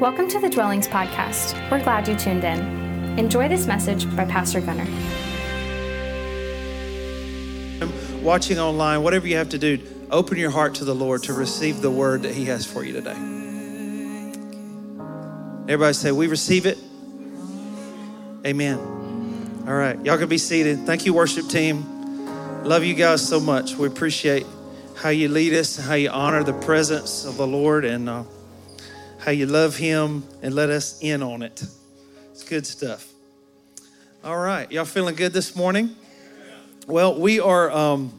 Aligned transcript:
Welcome 0.00 0.28
to 0.28 0.40
the 0.40 0.48
Dwellings 0.48 0.88
Podcast. 0.88 1.70
We're 1.70 1.84
glad 1.84 2.08
you 2.08 2.16
tuned 2.16 2.42
in. 2.42 2.58
Enjoy 3.18 3.48
this 3.48 3.66
message 3.66 4.06
by 4.16 4.24
Pastor 4.24 4.62
Gunner. 4.62 4.86
Watching 8.22 8.58
online, 8.58 9.02
whatever 9.02 9.28
you 9.28 9.36
have 9.36 9.50
to 9.50 9.58
do, 9.58 9.78
open 10.10 10.38
your 10.38 10.48
heart 10.48 10.76
to 10.76 10.86
the 10.86 10.94
Lord 10.94 11.24
to 11.24 11.34
receive 11.34 11.82
the 11.82 11.90
word 11.90 12.22
that 12.22 12.34
He 12.34 12.46
has 12.46 12.64
for 12.64 12.82
you 12.82 12.94
today. 12.94 13.10
Everybody 15.70 15.92
say, 15.92 16.12
We 16.12 16.28
receive 16.28 16.64
it. 16.64 16.78
Amen. 18.46 18.78
All 19.68 19.74
right, 19.74 20.02
y'all 20.02 20.16
can 20.16 20.30
be 20.30 20.38
seated. 20.38 20.86
Thank 20.86 21.04
you, 21.04 21.12
worship 21.12 21.46
team. 21.46 22.64
Love 22.64 22.84
you 22.84 22.94
guys 22.94 23.28
so 23.28 23.38
much. 23.38 23.76
We 23.76 23.86
appreciate 23.86 24.46
how 24.96 25.10
you 25.10 25.28
lead 25.28 25.52
us, 25.52 25.76
how 25.76 25.92
you 25.92 26.08
honor 26.08 26.42
the 26.42 26.54
presence 26.54 27.26
of 27.26 27.36
the 27.36 27.46
Lord, 27.46 27.84
and 27.84 28.08
uh, 28.08 28.22
how 29.20 29.30
you 29.30 29.46
love 29.46 29.76
Him 29.76 30.24
and 30.42 30.54
let 30.54 30.70
us 30.70 30.98
in 31.00 31.22
on 31.22 31.42
it. 31.42 31.62
It's 32.30 32.42
good 32.42 32.66
stuff. 32.66 33.06
All 34.24 34.38
right, 34.38 34.70
y'all 34.72 34.84
feeling 34.84 35.14
good 35.14 35.32
this 35.32 35.54
morning? 35.54 35.94
Well, 36.86 37.18
we 37.18 37.38
are 37.38 37.70
um, 37.70 38.18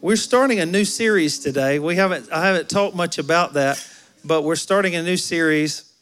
we're 0.00 0.16
starting 0.16 0.60
a 0.60 0.66
new 0.66 0.84
series 0.84 1.38
today. 1.38 1.78
We 1.78 1.96
haven't 1.96 2.30
I 2.32 2.44
haven't 2.44 2.68
talked 2.68 2.96
much 2.96 3.18
about 3.18 3.54
that, 3.54 3.84
but 4.24 4.42
we're 4.42 4.56
starting 4.56 4.96
a 4.96 5.02
new 5.02 5.16
series, 5.16 5.92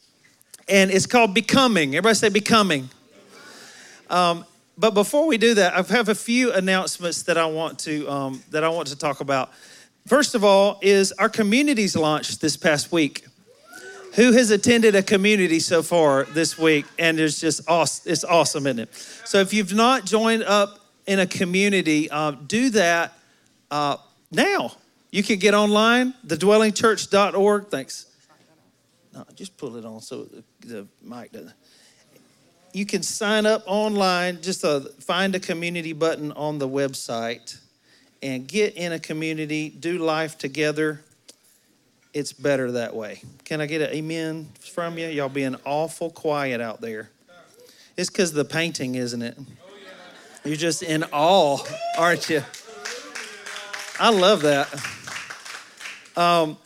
and 0.67 0.89
it's 0.91 1.05
called 1.05 1.33
Becoming. 1.33 1.95
Everybody 1.95 2.15
say 2.15 2.29
Becoming. 2.29 2.89
Um, 4.09 4.45
but 4.77 4.95
before 4.95 5.27
we 5.27 5.37
do 5.37 5.53
that, 5.55 5.73
I 5.73 5.81
have 5.93 6.09
a 6.09 6.15
few 6.15 6.51
announcements 6.53 7.23
that 7.23 7.37
I 7.37 7.45
want 7.45 7.77
to 7.79 8.09
um, 8.09 8.43
that 8.49 8.63
I 8.63 8.69
want 8.69 8.87
to 8.87 8.97
talk 8.97 9.19
about. 9.19 9.51
First 10.07 10.33
of 10.33 10.43
all, 10.43 10.79
is 10.81 11.11
our 11.13 11.29
communities 11.29 11.95
launched 11.95 12.41
this 12.41 12.57
past 12.57 12.91
week. 12.91 13.28
Who 14.15 14.31
has 14.31 14.49
attended 14.49 14.95
a 14.95 15.03
community 15.03 15.59
so 15.59 15.83
far 15.83 16.23
this 16.25 16.57
week? 16.57 16.85
And 16.97 17.19
it's 17.19 17.39
just 17.39 17.61
awesome. 17.69 18.11
It's 18.11 18.23
awesome, 18.23 18.65
isn't 18.65 18.79
it? 18.79 18.95
So 19.25 19.39
if 19.39 19.53
you've 19.53 19.73
not 19.73 20.05
joined 20.05 20.43
up 20.43 20.79
in 21.05 21.19
a 21.19 21.27
community, 21.27 22.09
uh, 22.09 22.31
do 22.31 22.71
that 22.71 23.13
uh, 23.69 23.97
now. 24.31 24.73
You 25.11 25.23
can 25.23 25.39
get 25.39 25.53
online, 25.53 26.13
thedwellingchurch.org. 26.25 27.67
Thanks. 27.67 28.07
No, 29.13 29.25
just 29.35 29.57
pull 29.57 29.75
it 29.75 29.85
on 29.85 30.01
so 30.01 30.23
the, 30.23 30.43
the 30.65 30.87
mic 31.03 31.31
doesn't. 31.31 31.53
You 32.73 32.85
can 32.85 33.01
sign 33.01 33.45
up 33.45 33.63
online. 33.65 34.41
Just 34.41 34.63
uh, 34.63 34.81
find 34.99 35.35
a 35.35 35.39
community 35.39 35.93
button 35.93 36.31
on 36.33 36.59
the 36.59 36.67
website 36.67 37.57
and 38.21 38.47
get 38.47 38.75
in 38.75 38.91
a 38.91 38.99
community, 38.99 39.69
do 39.69 39.97
life 39.97 40.37
together 40.37 41.03
it's 42.13 42.33
better 42.33 42.71
that 42.73 42.95
way. 42.95 43.21
Can 43.45 43.61
I 43.61 43.65
get 43.65 43.81
an 43.81 43.89
amen 43.89 44.49
from 44.59 44.97
you? 44.97 45.07
Y'all 45.07 45.29
being 45.29 45.55
awful 45.65 46.09
quiet 46.09 46.61
out 46.61 46.81
there. 46.81 47.09
It's 47.97 48.09
because 48.09 48.31
the 48.33 48.45
painting, 48.45 48.95
isn't 48.95 49.21
it? 49.21 49.37
You're 50.45 50.55
just 50.55 50.83
in 50.83 51.03
awe, 51.11 51.59
aren't 51.97 52.29
you? 52.29 52.43
I 53.99 54.09
love 54.09 54.41
that. 54.43 54.73
Um, 56.15 56.57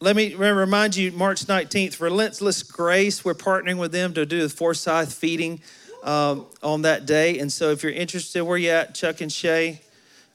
let 0.00 0.16
me 0.16 0.34
remind 0.34 0.96
you, 0.96 1.12
March 1.12 1.46
19th, 1.46 2.00
Relentless 2.00 2.64
Grace, 2.64 3.24
we're 3.24 3.34
partnering 3.34 3.78
with 3.78 3.92
them 3.92 4.12
to 4.14 4.26
do 4.26 4.42
the 4.42 4.48
Forsyth 4.48 5.14
feeding 5.14 5.60
um, 6.02 6.46
on 6.62 6.82
that 6.82 7.06
day. 7.06 7.38
And 7.38 7.52
so 7.52 7.70
if 7.70 7.84
you're 7.84 7.92
interested, 7.92 8.42
where 8.42 8.58
you 8.58 8.70
at, 8.70 8.94
Chuck 8.96 9.20
and 9.20 9.32
Shay? 9.32 9.80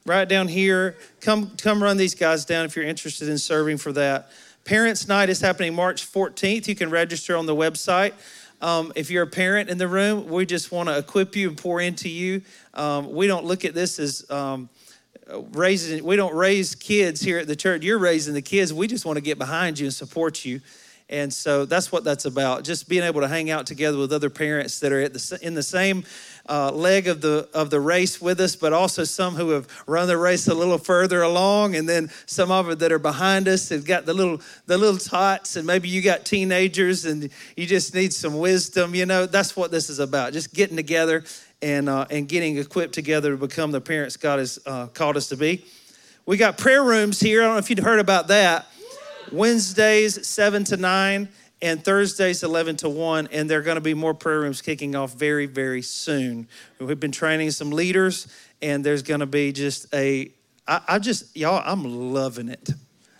Right 0.06 0.26
down 0.26 0.48
here. 0.48 0.96
Come, 1.20 1.50
come 1.58 1.82
run 1.82 1.98
these 1.98 2.14
guys 2.14 2.46
down 2.46 2.64
if 2.64 2.74
you're 2.74 2.86
interested 2.86 3.28
in 3.28 3.36
serving 3.36 3.76
for 3.76 3.92
that. 3.92 4.30
Parents' 4.68 5.08
Night 5.08 5.30
is 5.30 5.40
happening 5.40 5.74
March 5.74 6.06
14th. 6.12 6.68
You 6.68 6.74
can 6.74 6.90
register 6.90 7.34
on 7.34 7.46
the 7.46 7.56
website. 7.56 8.12
Um, 8.60 8.92
if 8.94 9.10
you're 9.10 9.22
a 9.22 9.26
parent 9.26 9.70
in 9.70 9.78
the 9.78 9.88
room, 9.88 10.28
we 10.28 10.44
just 10.44 10.70
want 10.70 10.90
to 10.90 10.98
equip 10.98 11.34
you 11.36 11.48
and 11.48 11.56
pour 11.56 11.80
into 11.80 12.10
you. 12.10 12.42
Um, 12.74 13.10
we 13.10 13.26
don't 13.26 13.46
look 13.46 13.64
at 13.64 13.72
this 13.72 13.98
as 13.98 14.30
um, 14.30 14.68
raising, 15.52 16.04
we 16.04 16.16
don't 16.16 16.34
raise 16.34 16.74
kids 16.74 17.22
here 17.22 17.38
at 17.38 17.46
the 17.46 17.56
church. 17.56 17.82
You're 17.82 17.96
raising 17.96 18.34
the 18.34 18.42
kids. 18.42 18.74
We 18.74 18.86
just 18.88 19.06
want 19.06 19.16
to 19.16 19.22
get 19.22 19.38
behind 19.38 19.78
you 19.78 19.86
and 19.86 19.94
support 19.94 20.44
you. 20.44 20.60
And 21.08 21.32
so 21.32 21.64
that's 21.64 21.90
what 21.90 22.04
that's 22.04 22.26
about. 22.26 22.64
Just 22.64 22.90
being 22.90 23.04
able 23.04 23.22
to 23.22 23.28
hang 23.28 23.48
out 23.48 23.64
together 23.64 23.96
with 23.96 24.12
other 24.12 24.28
parents 24.28 24.80
that 24.80 24.92
are 24.92 25.08
the, 25.08 25.38
in 25.40 25.54
the 25.54 25.62
same 25.62 26.04
uh, 26.48 26.70
leg 26.72 27.08
of 27.08 27.20
the 27.20 27.48
of 27.52 27.70
the 27.70 27.80
race 27.80 28.20
with 28.20 28.40
us, 28.40 28.56
but 28.56 28.72
also 28.72 29.04
some 29.04 29.34
who 29.34 29.50
have 29.50 29.66
run 29.86 30.08
the 30.08 30.16
race 30.16 30.48
a 30.48 30.54
little 30.54 30.78
further 30.78 31.22
along, 31.22 31.76
and 31.76 31.88
then 31.88 32.10
some 32.26 32.50
of 32.50 32.70
it 32.70 32.78
that 32.78 32.92
are 32.92 32.98
behind 32.98 33.48
us 33.48 33.68
have 33.68 33.84
got 33.84 34.06
the 34.06 34.14
little 34.14 34.40
the 34.66 34.78
little 34.78 34.98
tots, 34.98 35.56
and 35.56 35.66
maybe 35.66 35.88
you 35.88 36.02
got 36.02 36.24
teenagers 36.24 37.04
and 37.04 37.30
you 37.56 37.66
just 37.66 37.94
need 37.94 38.12
some 38.12 38.38
wisdom. 38.38 38.94
You 38.94 39.06
know, 39.06 39.26
that's 39.26 39.56
what 39.56 39.70
this 39.70 39.90
is 39.90 39.98
about. 39.98 40.32
Just 40.32 40.54
getting 40.54 40.76
together 40.76 41.24
and 41.62 41.88
uh, 41.88 42.06
and 42.10 42.28
getting 42.28 42.58
equipped 42.58 42.94
together 42.94 43.32
to 43.32 43.36
become 43.36 43.70
the 43.70 43.80
parents 43.80 44.16
God 44.16 44.38
has 44.38 44.58
uh, 44.66 44.86
called 44.88 45.16
us 45.16 45.28
to 45.28 45.36
be. 45.36 45.64
We 46.26 46.36
got 46.36 46.58
prayer 46.58 46.82
rooms 46.82 47.20
here. 47.20 47.42
I 47.42 47.46
don't 47.46 47.54
know 47.54 47.58
if 47.58 47.70
you'd 47.70 47.78
heard 47.78 48.00
about 48.00 48.28
that. 48.28 48.66
Wednesdays, 49.32 50.26
7 50.26 50.64
to 50.64 50.76
9 50.76 51.28
and 51.60 51.84
Thursdays 51.84 52.42
11 52.42 52.76
to 52.76 52.88
1 52.88 53.28
and 53.32 53.50
there 53.50 53.58
are 53.58 53.62
going 53.62 53.76
to 53.76 53.80
be 53.80 53.94
more 53.94 54.14
prayer 54.14 54.40
rooms 54.40 54.62
kicking 54.62 54.94
off 54.94 55.14
very 55.14 55.46
very 55.46 55.82
soon. 55.82 56.48
We've 56.78 57.00
been 57.00 57.12
training 57.12 57.50
some 57.50 57.70
leaders 57.70 58.28
and 58.62 58.84
there's 58.84 59.02
going 59.02 59.20
to 59.20 59.26
be 59.26 59.52
just 59.52 59.92
a 59.94 60.30
I, 60.66 60.80
I 60.88 60.98
just 60.98 61.36
y'all 61.36 61.62
I'm 61.64 62.12
loving 62.12 62.48
it. 62.48 62.70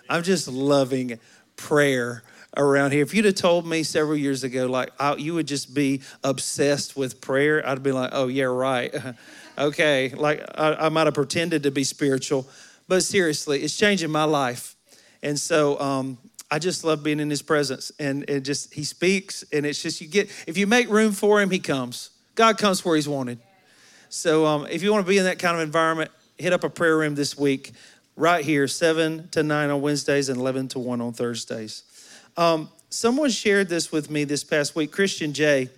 I'm 0.08 0.22
just 0.22 0.48
loving 0.48 1.18
prayer 1.56 2.22
around 2.56 2.92
here. 2.92 3.02
If 3.02 3.14
you'd 3.14 3.24
have 3.24 3.34
told 3.34 3.66
me 3.66 3.82
several 3.82 4.16
years 4.16 4.44
ago, 4.44 4.66
like 4.66 4.90
I, 4.98 5.14
you 5.16 5.34
would 5.34 5.46
just 5.46 5.74
be 5.74 6.02
obsessed 6.24 6.96
with 6.96 7.20
prayer, 7.20 7.66
I'd 7.66 7.82
be 7.82 7.92
like, 7.92 8.10
oh 8.12 8.28
yeah, 8.28 8.44
right, 8.44 8.94
okay. 9.58 10.10
Like 10.10 10.44
I, 10.54 10.74
I, 10.74 10.88
might 10.88 11.06
have 11.06 11.14
pretended 11.14 11.62
to 11.64 11.70
be 11.70 11.84
spiritual, 11.84 12.46
but 12.86 13.02
seriously, 13.02 13.62
it's 13.62 13.76
changing 13.76 14.10
my 14.10 14.24
life. 14.24 14.76
And 15.22 15.38
so 15.38 15.78
um, 15.80 16.18
I 16.50 16.58
just 16.58 16.84
love 16.84 17.02
being 17.02 17.20
in 17.20 17.28
his 17.28 17.42
presence. 17.42 17.92
And 17.98 18.28
it 18.28 18.40
just, 18.40 18.72
he 18.72 18.84
speaks, 18.84 19.44
and 19.52 19.66
it's 19.66 19.82
just, 19.82 20.00
you 20.00 20.08
get, 20.08 20.30
if 20.46 20.56
you 20.56 20.66
make 20.66 20.88
room 20.88 21.12
for 21.12 21.40
him, 21.40 21.50
he 21.50 21.58
comes. 21.58 22.10
God 22.34 22.58
comes 22.58 22.84
where 22.84 22.96
he's 22.96 23.08
wanted. 23.08 23.38
So 24.08 24.46
um, 24.46 24.66
if 24.70 24.82
you 24.82 24.92
want 24.92 25.04
to 25.04 25.08
be 25.08 25.18
in 25.18 25.24
that 25.24 25.38
kind 25.38 25.56
of 25.56 25.62
environment, 25.62 26.10
hit 26.38 26.52
up 26.52 26.64
a 26.64 26.70
prayer 26.70 26.96
room 26.96 27.14
this 27.14 27.36
week, 27.36 27.72
right 28.16 28.44
here, 28.44 28.66
7 28.66 29.28
to 29.30 29.42
9 29.42 29.70
on 29.70 29.80
Wednesdays 29.80 30.28
and 30.28 30.38
11 30.38 30.68
to 30.68 30.78
1 30.78 31.00
on 31.00 31.12
Thursdays. 31.12 31.82
Um, 32.36 32.70
someone 32.88 33.30
shared 33.30 33.68
this 33.68 33.92
with 33.92 34.10
me 34.10 34.24
this 34.24 34.44
past 34.44 34.74
week, 34.74 34.92
Christian 34.92 35.32
J. 35.32 35.68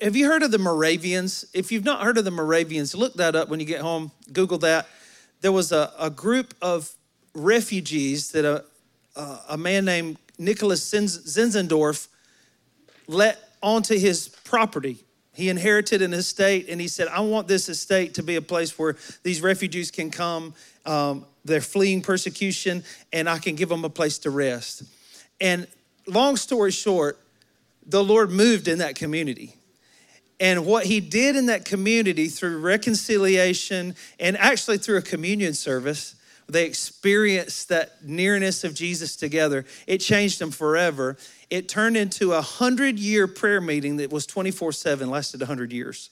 Have 0.00 0.16
you 0.16 0.26
heard 0.26 0.42
of 0.42 0.52
the 0.52 0.58
Moravians? 0.58 1.44
If 1.52 1.70
you've 1.70 1.84
not 1.84 2.02
heard 2.02 2.16
of 2.16 2.24
the 2.24 2.30
Moravians, 2.30 2.94
look 2.94 3.14
that 3.14 3.36
up 3.36 3.50
when 3.50 3.60
you 3.60 3.66
get 3.66 3.82
home, 3.82 4.10
Google 4.32 4.58
that. 4.58 4.86
There 5.42 5.52
was 5.52 5.70
a, 5.70 5.92
a 5.98 6.08
group 6.08 6.54
of 6.62 6.92
refugees 7.34 8.30
that 8.30 8.46
a, 8.46 8.64
uh, 9.16 9.38
a 9.48 9.56
man 9.56 9.84
named 9.84 10.18
Nicholas 10.38 10.92
Zinzendorf 10.92 12.08
let 13.08 13.38
onto 13.62 13.98
his 13.98 14.28
property. 14.28 14.98
He 15.32 15.48
inherited 15.48 16.02
an 16.02 16.14
estate 16.14 16.66
and 16.68 16.80
he 16.80 16.88
said, 16.88 17.08
I 17.08 17.20
want 17.20 17.48
this 17.48 17.68
estate 17.68 18.14
to 18.14 18.22
be 18.22 18.36
a 18.36 18.42
place 18.42 18.78
where 18.78 18.96
these 19.22 19.42
refugees 19.42 19.90
can 19.90 20.10
come. 20.10 20.54
Um, 20.84 21.26
they're 21.44 21.60
fleeing 21.60 22.02
persecution 22.02 22.84
and 23.12 23.28
I 23.28 23.38
can 23.38 23.54
give 23.54 23.68
them 23.68 23.84
a 23.84 23.90
place 23.90 24.18
to 24.20 24.30
rest. 24.30 24.82
And 25.40 25.66
long 26.06 26.36
story 26.36 26.70
short, 26.70 27.18
the 27.86 28.02
Lord 28.02 28.30
moved 28.30 28.66
in 28.66 28.78
that 28.78 28.94
community. 28.94 29.54
And 30.40 30.66
what 30.66 30.86
he 30.86 31.00
did 31.00 31.36
in 31.36 31.46
that 31.46 31.64
community 31.64 32.28
through 32.28 32.58
reconciliation 32.58 33.94
and 34.18 34.36
actually 34.36 34.78
through 34.78 34.98
a 34.98 35.02
communion 35.02 35.54
service 35.54 36.15
they 36.48 36.64
experienced 36.64 37.68
that 37.70 38.04
nearness 38.04 38.62
of 38.62 38.74
Jesus 38.74 39.16
together. 39.16 39.64
It 39.86 39.98
changed 39.98 40.38
them 40.38 40.50
forever. 40.50 41.16
It 41.50 41.68
turned 41.68 41.96
into 41.96 42.32
a 42.32 42.40
hundred 42.40 42.98
year 42.98 43.26
prayer 43.26 43.60
meeting 43.60 43.96
that 43.96 44.12
was 44.12 44.26
24 44.26 44.72
7, 44.72 45.10
lasted 45.10 45.40
100 45.40 45.72
years. 45.72 46.10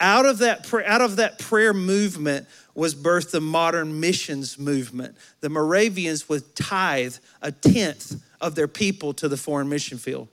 Out 0.00 0.24
of, 0.24 0.38
that, 0.38 0.72
out 0.86 1.02
of 1.02 1.16
that 1.16 1.38
prayer 1.38 1.74
movement 1.74 2.46
was 2.74 2.94
birthed 2.94 3.32
the 3.32 3.40
modern 3.40 4.00
missions 4.00 4.58
movement. 4.58 5.14
The 5.40 5.50
Moravians 5.50 6.28
would 6.28 6.56
tithe 6.56 7.16
a 7.42 7.52
tenth 7.52 8.22
of 8.40 8.54
their 8.54 8.68
people 8.68 9.12
to 9.14 9.28
the 9.28 9.36
foreign 9.36 9.68
mission 9.68 9.98
field. 9.98 10.28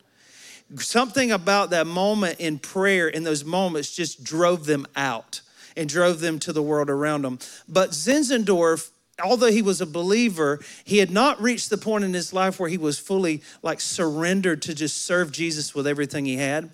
Something 0.78 1.32
about 1.32 1.72
that 1.72 1.86
moment 1.86 2.40
in 2.40 2.60
prayer, 2.60 3.10
in 3.10 3.24
those 3.24 3.44
moments, 3.44 3.94
just 3.94 4.24
drove 4.24 4.66
them 4.66 4.86
out 4.96 5.42
and 5.76 5.88
drove 5.90 6.22
them 6.22 6.40
to 6.40 6.54
the 6.54 6.62
world 6.62 6.90
around 6.90 7.24
them. 7.24 7.40
But 7.68 7.92
Zinzendorf 7.92 8.90
although 9.22 9.52
he 9.52 9.62
was 9.62 9.82
a 9.82 9.86
believer, 9.86 10.60
he 10.84 10.98
had 10.98 11.12
not 11.12 11.42
reached 11.42 11.70
the 11.70 11.78
point 11.78 12.04
in 12.04 12.14
his 12.14 12.34
life 12.34 12.60
where 12.60 12.70
he 12.70 12.78
was 12.78 13.00
fully 13.00 13.42
like 13.62 13.82
surrendered 13.82 14.62
to 14.64 14.74
just 14.74 15.04
serve 15.04 15.32
Jesus 15.32 15.74
with 15.76 15.88
everything 15.88 16.26
he 16.26 16.38
had. 16.38 16.72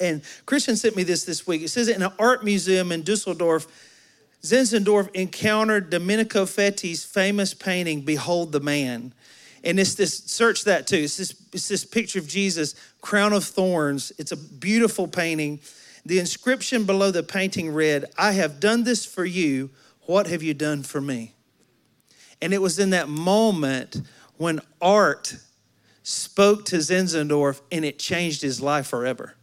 And 0.00 0.22
Christian 0.46 0.76
sent 0.76 0.96
me 0.96 1.02
this 1.02 1.24
this 1.24 1.46
week. 1.46 1.62
It 1.62 1.68
says 1.68 1.88
in 1.88 2.02
an 2.02 2.12
art 2.18 2.44
museum 2.44 2.92
in 2.92 3.02
Dusseldorf, 3.02 3.66
Zinzendorf 4.42 5.14
encountered 5.14 5.90
Domenico 5.90 6.46
Fetti's 6.46 7.04
famous 7.04 7.54
painting, 7.54 8.00
Behold 8.00 8.50
the 8.50 8.60
Man. 8.60 9.14
And 9.64 9.78
it's 9.78 9.94
this, 9.94 10.18
search 10.18 10.64
that 10.64 10.88
too. 10.88 10.96
It's 10.96 11.16
this, 11.16 11.34
it's 11.52 11.68
this 11.68 11.84
picture 11.84 12.18
of 12.18 12.26
Jesus, 12.26 12.74
crown 13.00 13.32
of 13.32 13.44
thorns. 13.44 14.12
It's 14.18 14.32
a 14.32 14.36
beautiful 14.36 15.06
painting. 15.06 15.60
The 16.04 16.18
inscription 16.18 16.84
below 16.84 17.12
the 17.12 17.22
painting 17.22 17.72
read, 17.72 18.06
I 18.18 18.32
have 18.32 18.58
done 18.58 18.82
this 18.82 19.06
for 19.06 19.24
you. 19.24 19.70
What 20.06 20.26
have 20.26 20.42
you 20.42 20.54
done 20.54 20.82
for 20.82 21.00
me? 21.00 21.34
And 22.42 22.52
it 22.52 22.60
was 22.60 22.78
in 22.78 22.90
that 22.90 23.08
moment 23.08 24.02
when 24.36 24.60
art 24.80 25.36
spoke 26.02 26.64
to 26.66 26.76
Zinzendorf 26.76 27.60
and 27.70 27.84
it 27.84 27.98
changed 27.98 28.42
his 28.42 28.60
life 28.60 28.88
forever. 28.88 29.36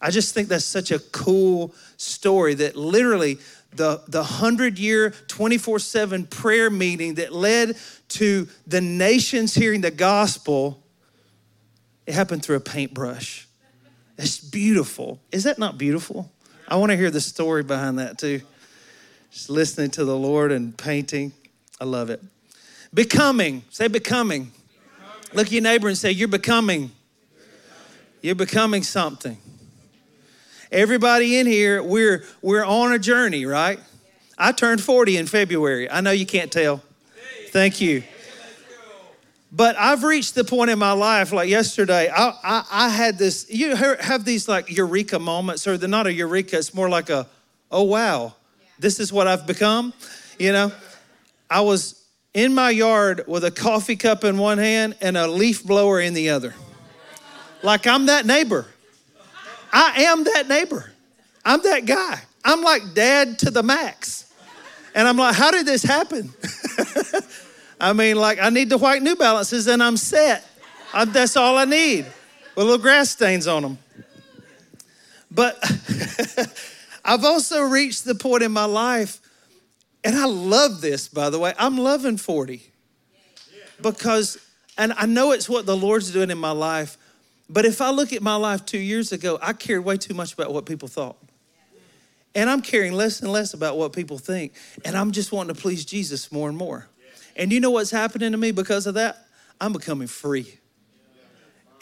I 0.00 0.10
just 0.10 0.32
think 0.32 0.48
that's 0.48 0.64
such 0.64 0.90
a 0.90 0.98
cool 0.98 1.74
story 1.98 2.54
that 2.54 2.74
literally 2.74 3.36
the, 3.72 4.02
the 4.08 4.22
100 4.22 4.78
year, 4.78 5.10
24 5.28 5.78
7 5.78 6.26
prayer 6.26 6.70
meeting 6.70 7.14
that 7.14 7.34
led 7.34 7.76
to 8.08 8.48
the 8.66 8.80
nations 8.80 9.54
hearing 9.54 9.82
the 9.82 9.90
gospel, 9.90 10.82
it 12.06 12.14
happened 12.14 12.42
through 12.42 12.56
a 12.56 12.60
paintbrush. 12.60 13.46
It's 14.16 14.40
beautiful. 14.40 15.20
Is 15.30 15.44
that 15.44 15.58
not 15.58 15.76
beautiful? 15.76 16.32
I 16.66 16.76
want 16.76 16.90
to 16.90 16.96
hear 16.96 17.10
the 17.10 17.20
story 17.20 17.62
behind 17.62 17.98
that 17.98 18.18
too. 18.18 18.40
Just 19.30 19.50
listening 19.50 19.90
to 19.92 20.04
the 20.06 20.16
Lord 20.16 20.50
and 20.50 20.76
painting. 20.76 21.32
I 21.80 21.84
love 21.84 22.10
it. 22.10 22.22
Becoming. 22.92 23.62
Say 23.70 23.88
becoming. 23.88 24.52
Look 25.32 25.46
at 25.46 25.52
your 25.52 25.62
neighbor 25.62 25.88
and 25.88 25.96
say, 25.96 26.10
You're 26.10 26.28
becoming. 26.28 26.90
You're 28.20 28.34
becoming 28.34 28.82
something. 28.82 29.38
Everybody 30.70 31.38
in 31.38 31.46
here, 31.46 31.82
we're 31.82 32.24
we're 32.42 32.64
on 32.64 32.92
a 32.92 32.98
journey, 32.98 33.46
right? 33.46 33.80
I 34.36 34.52
turned 34.52 34.80
40 34.80 35.16
in 35.16 35.26
February. 35.26 35.90
I 35.90 36.00
know 36.00 36.12
you 36.12 36.26
can't 36.26 36.50
tell. 36.50 36.82
Thank 37.48 37.80
you. 37.80 38.02
But 39.52 39.76
I've 39.76 40.04
reached 40.04 40.36
the 40.36 40.44
point 40.44 40.70
in 40.70 40.78
my 40.78 40.92
life, 40.92 41.32
like 41.32 41.48
yesterday, 41.48 42.08
I, 42.08 42.32
I, 42.44 42.64
I 42.70 42.88
had 42.88 43.18
this, 43.18 43.50
you 43.50 43.74
have 43.74 44.24
these 44.24 44.48
like 44.48 44.70
eureka 44.70 45.18
moments, 45.18 45.66
or 45.66 45.76
they're 45.76 45.88
not 45.88 46.06
a 46.06 46.12
eureka, 46.12 46.56
it's 46.56 46.72
more 46.72 46.88
like 46.88 47.10
a, 47.10 47.26
oh 47.70 47.82
wow, 47.82 48.34
this 48.78 49.00
is 49.00 49.12
what 49.12 49.26
I've 49.26 49.48
become. 49.48 49.92
You 50.38 50.52
know, 50.52 50.72
I 51.50 51.62
was 51.62 52.04
in 52.32 52.54
my 52.54 52.70
yard 52.70 53.24
with 53.26 53.44
a 53.44 53.50
coffee 53.50 53.96
cup 53.96 54.24
in 54.24 54.38
one 54.38 54.58
hand 54.58 54.96
and 55.00 55.16
a 55.16 55.26
leaf 55.26 55.64
blower 55.64 56.00
in 56.00 56.14
the 56.14 56.30
other. 56.30 56.54
Like 57.62 57.86
I'm 57.86 58.06
that 58.06 58.24
neighbor. 58.24 58.66
I 59.72 60.04
am 60.04 60.24
that 60.24 60.48
neighbor. 60.48 60.92
I'm 61.44 61.62
that 61.62 61.86
guy. 61.86 62.20
I'm 62.44 62.62
like 62.62 62.94
dad 62.94 63.38
to 63.40 63.50
the 63.50 63.62
max. 63.62 64.32
And 64.94 65.06
I'm 65.06 65.16
like, 65.16 65.34
how 65.34 65.50
did 65.50 65.66
this 65.66 65.82
happen? 65.82 66.32
I 67.80 67.92
mean, 67.92 68.16
like, 68.16 68.38
I 68.40 68.50
need 68.50 68.68
the 68.68 68.78
white 68.78 69.02
New 69.02 69.16
Balances 69.16 69.66
and 69.66 69.82
I'm 69.82 69.96
set. 69.96 70.44
I'm, 70.92 71.12
that's 71.12 71.36
all 71.36 71.56
I 71.56 71.64
need 71.64 72.06
with 72.56 72.66
little 72.66 72.78
grass 72.78 73.10
stains 73.10 73.46
on 73.46 73.62
them. 73.62 73.78
But 75.30 75.58
I've 77.04 77.24
also 77.24 77.62
reached 77.62 78.04
the 78.04 78.14
point 78.14 78.42
in 78.42 78.52
my 78.52 78.64
life, 78.64 79.20
and 80.04 80.16
I 80.16 80.24
love 80.24 80.80
this, 80.80 81.08
by 81.08 81.30
the 81.30 81.38
way. 81.38 81.52
I'm 81.58 81.76
loving 81.76 82.16
40 82.16 82.62
because, 83.82 84.38
and 84.78 84.92
I 84.94 85.06
know 85.06 85.32
it's 85.32 85.48
what 85.48 85.66
the 85.66 85.76
Lord's 85.76 86.10
doing 86.10 86.30
in 86.30 86.38
my 86.38 86.52
life, 86.52 86.96
but 87.48 87.64
if 87.64 87.80
I 87.80 87.90
look 87.90 88.12
at 88.12 88.22
my 88.22 88.36
life 88.36 88.64
two 88.64 88.78
years 88.78 89.12
ago, 89.12 89.38
I 89.42 89.52
cared 89.52 89.84
way 89.84 89.96
too 89.96 90.14
much 90.14 90.32
about 90.32 90.52
what 90.52 90.66
people 90.66 90.88
thought. 90.88 91.16
And 92.34 92.48
I'm 92.48 92.62
caring 92.62 92.92
less 92.92 93.20
and 93.20 93.32
less 93.32 93.54
about 93.54 93.76
what 93.76 93.92
people 93.92 94.16
think. 94.16 94.52
And 94.84 94.96
I'm 94.96 95.10
just 95.10 95.32
wanting 95.32 95.54
to 95.54 95.60
please 95.60 95.84
Jesus 95.84 96.30
more 96.30 96.48
and 96.48 96.56
more. 96.56 96.86
And 97.34 97.52
you 97.52 97.58
know 97.58 97.70
what's 97.70 97.90
happening 97.90 98.32
to 98.32 98.38
me 98.38 98.52
because 98.52 98.86
of 98.86 98.94
that? 98.94 99.26
I'm 99.60 99.72
becoming 99.72 100.06
free. 100.06 100.58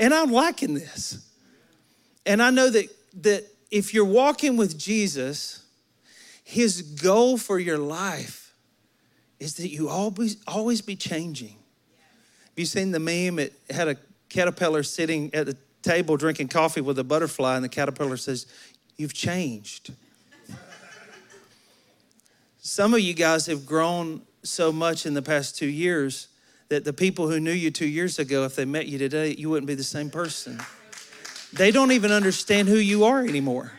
And 0.01 0.15
I'm 0.15 0.33
liking 0.33 0.75
this. 0.75 1.29
And 2.25 2.43
I 2.43 2.51
know 2.51 2.71
that, 2.71 2.89
that 3.23 3.45
if 3.71 3.93
you're 3.93 4.05
walking 4.05 4.57
with 4.57 4.79
Jesus, 4.79 5.65
his 6.49 6.81
goal 6.81 7.37
for 7.37 7.59
your 7.59 7.77
life 7.77 8.55
is 9.39 9.57
that 9.57 9.69
you 9.69 9.91
always, 9.91 10.39
always 10.47 10.81
be 10.81 10.97
changing. 10.97 11.57
Have 11.59 12.57
you 12.57 12.65
seen 12.65 12.91
the 12.91 12.99
meme? 12.99 13.39
It 13.39 13.53
had 13.69 13.87
a 13.87 13.97
caterpillar 14.31 14.83
sitting 14.83 15.29
at 15.35 15.45
the 15.45 15.59
table 15.83 16.17
drinking 16.17 16.49
coffee 16.49 16.81
with 16.81 16.99
a 16.99 17.05
butterfly, 17.05 17.57
and 17.57 17.63
the 17.63 17.69
caterpillar 17.69 18.17
says, 18.17 18.47
You've 18.97 19.13
changed. 19.13 19.93
Some 22.63 22.95
of 22.95 23.01
you 23.01 23.13
guys 23.13 23.45
have 23.45 23.67
grown 23.67 24.23
so 24.43 24.73
much 24.73 25.05
in 25.05 25.13
the 25.13 25.21
past 25.21 25.59
two 25.59 25.69
years 25.69 26.29
that 26.71 26.83
the 26.83 26.95
people 26.95 27.29
who 27.29 27.41
knew 27.41 27.53
you 27.53 27.71
two 27.71 27.87
years 27.87 28.19
ago, 28.19 28.47
if 28.47 28.57
they 28.57 28.65
met 28.65 28.87
you 28.87 28.97
today, 28.97 29.35
you 29.37 29.51
wouldn't 29.51 29.67
be 29.67 29.75
the 29.75 29.85
same 29.85 30.09
person. 30.09 30.59
They 31.53 31.71
don't 31.71 31.93
even 31.93 32.11
understand 32.11 32.69
who 32.69 32.79
you 32.79 33.05
are 33.05 33.23
anymore. 33.23 33.78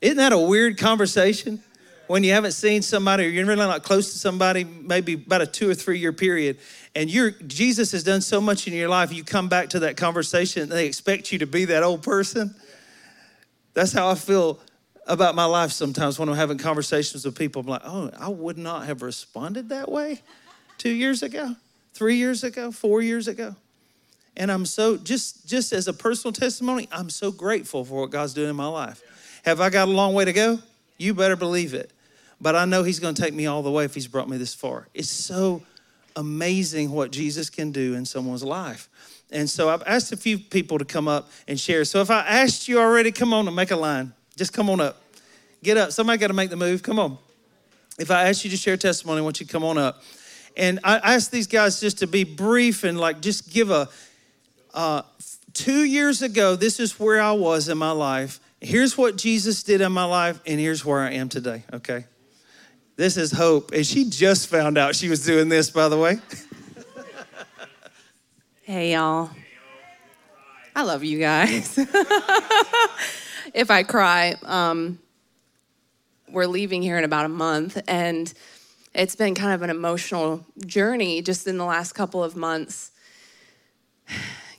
Isn't 0.00 0.18
that 0.18 0.32
a 0.32 0.38
weird 0.38 0.78
conversation? 0.78 1.62
When 2.06 2.24
you 2.24 2.32
haven't 2.32 2.52
seen 2.52 2.80
somebody 2.80 3.26
or 3.26 3.28
you're 3.28 3.44
really 3.44 3.66
not 3.66 3.82
close 3.82 4.12
to 4.12 4.18
somebody, 4.18 4.64
maybe 4.64 5.12
about 5.14 5.42
a 5.42 5.46
two 5.46 5.68
or 5.68 5.74
three 5.74 5.98
year 5.98 6.12
period, 6.12 6.58
and 6.94 7.10
you're 7.10 7.32
Jesus 7.32 7.92
has 7.92 8.02
done 8.02 8.22
so 8.22 8.40
much 8.40 8.66
in 8.66 8.72
your 8.72 8.88
life, 8.88 9.12
you 9.12 9.24
come 9.24 9.48
back 9.48 9.68
to 9.70 9.80
that 9.80 9.98
conversation 9.98 10.62
and 10.62 10.72
they 10.72 10.86
expect 10.86 11.32
you 11.32 11.38
to 11.40 11.46
be 11.46 11.66
that 11.66 11.82
old 11.82 12.02
person. 12.02 12.54
That's 13.74 13.92
how 13.92 14.08
I 14.08 14.14
feel 14.14 14.58
about 15.06 15.34
my 15.34 15.44
life 15.44 15.70
sometimes 15.72 16.18
when 16.18 16.28
I'm 16.30 16.34
having 16.36 16.56
conversations 16.56 17.24
with 17.24 17.36
people. 17.36 17.60
I'm 17.60 17.68
like, 17.68 17.82
oh, 17.84 18.10
I 18.18 18.28
would 18.28 18.56
not 18.56 18.86
have 18.86 19.02
responded 19.02 19.68
that 19.68 19.90
way 19.90 20.22
two 20.78 20.90
years 20.90 21.22
ago, 21.22 21.56
three 21.92 22.16
years 22.16 22.42
ago, 22.42 22.72
four 22.72 23.02
years 23.02 23.28
ago. 23.28 23.54
And 24.34 24.50
I'm 24.50 24.64
so 24.64 24.96
just 24.96 25.46
just 25.46 25.74
as 25.74 25.88
a 25.88 25.92
personal 25.92 26.32
testimony, 26.32 26.88
I'm 26.90 27.10
so 27.10 27.30
grateful 27.30 27.84
for 27.84 28.00
what 28.00 28.10
God's 28.10 28.32
doing 28.32 28.48
in 28.48 28.56
my 28.56 28.66
life. 28.66 29.02
Have 29.48 29.62
I 29.62 29.70
got 29.70 29.88
a 29.88 29.90
long 29.90 30.12
way 30.12 30.26
to 30.26 30.34
go? 30.34 30.58
You 30.98 31.14
better 31.14 31.34
believe 31.34 31.72
it. 31.72 31.90
But 32.38 32.54
I 32.54 32.66
know 32.66 32.82
He's 32.82 33.00
going 33.00 33.14
to 33.14 33.22
take 33.22 33.32
me 33.32 33.46
all 33.46 33.62
the 33.62 33.70
way 33.70 33.86
if 33.86 33.94
He's 33.94 34.06
brought 34.06 34.28
me 34.28 34.36
this 34.36 34.52
far. 34.54 34.88
It's 34.92 35.08
so 35.08 35.62
amazing 36.16 36.90
what 36.90 37.10
Jesus 37.10 37.48
can 37.48 37.72
do 37.72 37.94
in 37.94 38.04
someone's 38.04 38.44
life. 38.44 38.90
And 39.30 39.48
so 39.48 39.70
I've 39.70 39.82
asked 39.86 40.12
a 40.12 40.18
few 40.18 40.36
people 40.38 40.76
to 40.76 40.84
come 40.84 41.08
up 41.08 41.30
and 41.48 41.58
share. 41.58 41.86
So 41.86 42.02
if 42.02 42.10
I 42.10 42.26
asked 42.26 42.68
you 42.68 42.78
already, 42.78 43.10
come 43.10 43.32
on 43.32 43.46
and 43.46 43.56
make 43.56 43.70
a 43.70 43.76
line. 43.76 44.12
Just 44.36 44.52
come 44.52 44.68
on 44.68 44.80
up. 44.80 45.00
Get 45.62 45.78
up. 45.78 45.92
Somebody 45.92 46.18
got 46.18 46.26
to 46.26 46.34
make 46.34 46.50
the 46.50 46.56
move. 46.56 46.82
Come 46.82 46.98
on. 46.98 47.16
If 47.98 48.10
I 48.10 48.28
ask 48.28 48.44
you 48.44 48.50
to 48.50 48.56
share 48.58 48.76
testimony, 48.76 49.20
I 49.20 49.22
want 49.22 49.40
you 49.40 49.46
to 49.46 49.52
come 49.52 49.64
on 49.64 49.78
up. 49.78 50.02
And 50.58 50.78
I 50.84 51.14
asked 51.14 51.32
these 51.32 51.46
guys 51.46 51.80
just 51.80 52.00
to 52.00 52.06
be 52.06 52.24
brief 52.24 52.84
and 52.84 53.00
like 53.00 53.22
just 53.22 53.50
give 53.50 53.70
a. 53.70 53.88
Uh, 54.74 55.00
two 55.54 55.84
years 55.84 56.20
ago, 56.20 56.54
this 56.54 56.78
is 56.78 57.00
where 57.00 57.18
I 57.18 57.32
was 57.32 57.70
in 57.70 57.78
my 57.78 57.92
life. 57.92 58.40
Here's 58.60 58.98
what 58.98 59.16
Jesus 59.16 59.62
did 59.62 59.80
in 59.80 59.92
my 59.92 60.04
life, 60.04 60.40
and 60.44 60.58
here's 60.58 60.84
where 60.84 61.00
I 61.00 61.12
am 61.12 61.28
today. 61.28 61.64
Okay. 61.72 62.06
This 62.96 63.16
is 63.16 63.30
hope. 63.30 63.70
And 63.72 63.86
she 63.86 64.10
just 64.10 64.48
found 64.48 64.76
out 64.76 64.96
she 64.96 65.08
was 65.08 65.24
doing 65.24 65.48
this, 65.48 65.70
by 65.70 65.88
the 65.88 65.96
way. 65.96 66.18
Hey, 68.62 68.92
y'all. 68.92 69.30
I 70.74 70.82
love 70.82 71.04
you 71.04 71.18
guys. 71.20 71.78
if 73.54 73.70
I 73.70 73.82
cry, 73.82 74.34
um, 74.42 74.98
we're 76.28 76.46
leaving 76.46 76.82
here 76.82 76.98
in 76.98 77.04
about 77.04 77.24
a 77.24 77.30
month, 77.30 77.80
and 77.88 78.32
it's 78.94 79.16
been 79.16 79.34
kind 79.34 79.54
of 79.54 79.62
an 79.62 79.70
emotional 79.70 80.44
journey 80.66 81.22
just 81.22 81.46
in 81.46 81.56
the 81.56 81.64
last 81.64 81.92
couple 81.92 82.22
of 82.22 82.36
months, 82.36 82.90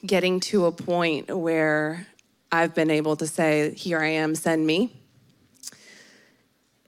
getting 0.05 0.39
to 0.39 0.65
a 0.65 0.71
point 0.71 1.35
where 1.37 2.07
I've 2.51 2.73
been 2.73 2.89
able 2.89 3.15
to 3.17 3.27
say, 3.27 3.73
Here 3.73 3.99
I 3.99 4.07
am, 4.07 4.35
send 4.35 4.65
me. 4.65 4.95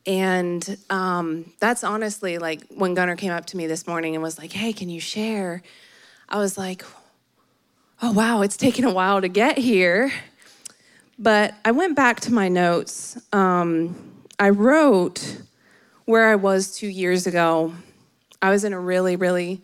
And 0.05 0.77
um, 0.89 1.53
that's 1.59 1.83
honestly 1.83 2.39
like 2.39 2.65
when 2.69 2.95
Gunnar 2.95 3.15
came 3.15 3.31
up 3.31 3.45
to 3.47 3.57
me 3.57 3.67
this 3.67 3.85
morning 3.85 4.15
and 4.15 4.23
was 4.23 4.37
like, 4.37 4.51
Hey, 4.51 4.73
can 4.73 4.89
you 4.89 4.99
share? 4.99 5.61
I 6.27 6.37
was 6.37 6.57
like, 6.57 6.83
Oh, 8.01 8.11
wow, 8.11 8.41
it's 8.41 8.57
taken 8.57 8.83
a 8.85 8.91
while 8.91 9.21
to 9.21 9.27
get 9.27 9.59
here. 9.59 10.11
But 11.19 11.53
I 11.63 11.71
went 11.71 11.95
back 11.95 12.19
to 12.21 12.33
my 12.33 12.47
notes. 12.47 13.15
Um, 13.31 14.23
I 14.39 14.49
wrote 14.49 15.43
where 16.05 16.29
I 16.29 16.35
was 16.35 16.75
two 16.75 16.87
years 16.87 17.27
ago. 17.27 17.73
I 18.41 18.49
was 18.49 18.63
in 18.63 18.73
a 18.73 18.79
really, 18.79 19.15
really, 19.15 19.61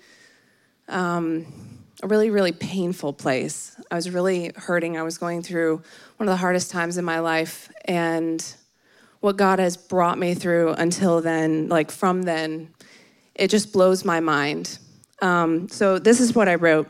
um, 0.88 1.48
a 2.04 2.08
really, 2.08 2.30
really 2.30 2.52
painful 2.52 3.14
place. 3.14 3.76
I 3.90 3.96
was 3.96 4.10
really 4.10 4.52
hurting. 4.56 4.98
I 4.98 5.04
was 5.04 5.18
going 5.18 5.42
through 5.42 5.82
one 6.18 6.28
of 6.28 6.32
the 6.32 6.38
hardest 6.38 6.72
times 6.72 6.98
in 6.98 7.06
my 7.06 7.20
life. 7.20 7.72
And 7.86 8.44
what 9.20 9.38
God 9.38 9.60
has 9.60 9.78
brought 9.78 10.20
me 10.20 10.34
through 10.36 10.74
until 10.74 11.22
then, 11.22 11.70
like 11.70 11.90
from 11.90 12.24
then, 12.24 12.74
it 13.34 13.50
just 13.50 13.74
blows 13.74 14.06
my 14.06 14.20
mind. 14.20 14.78
Um, 15.22 15.70
so 15.70 15.98
this 15.98 16.20
is 16.20 16.36
what 16.36 16.48
I 16.48 16.56
wrote. 16.56 16.88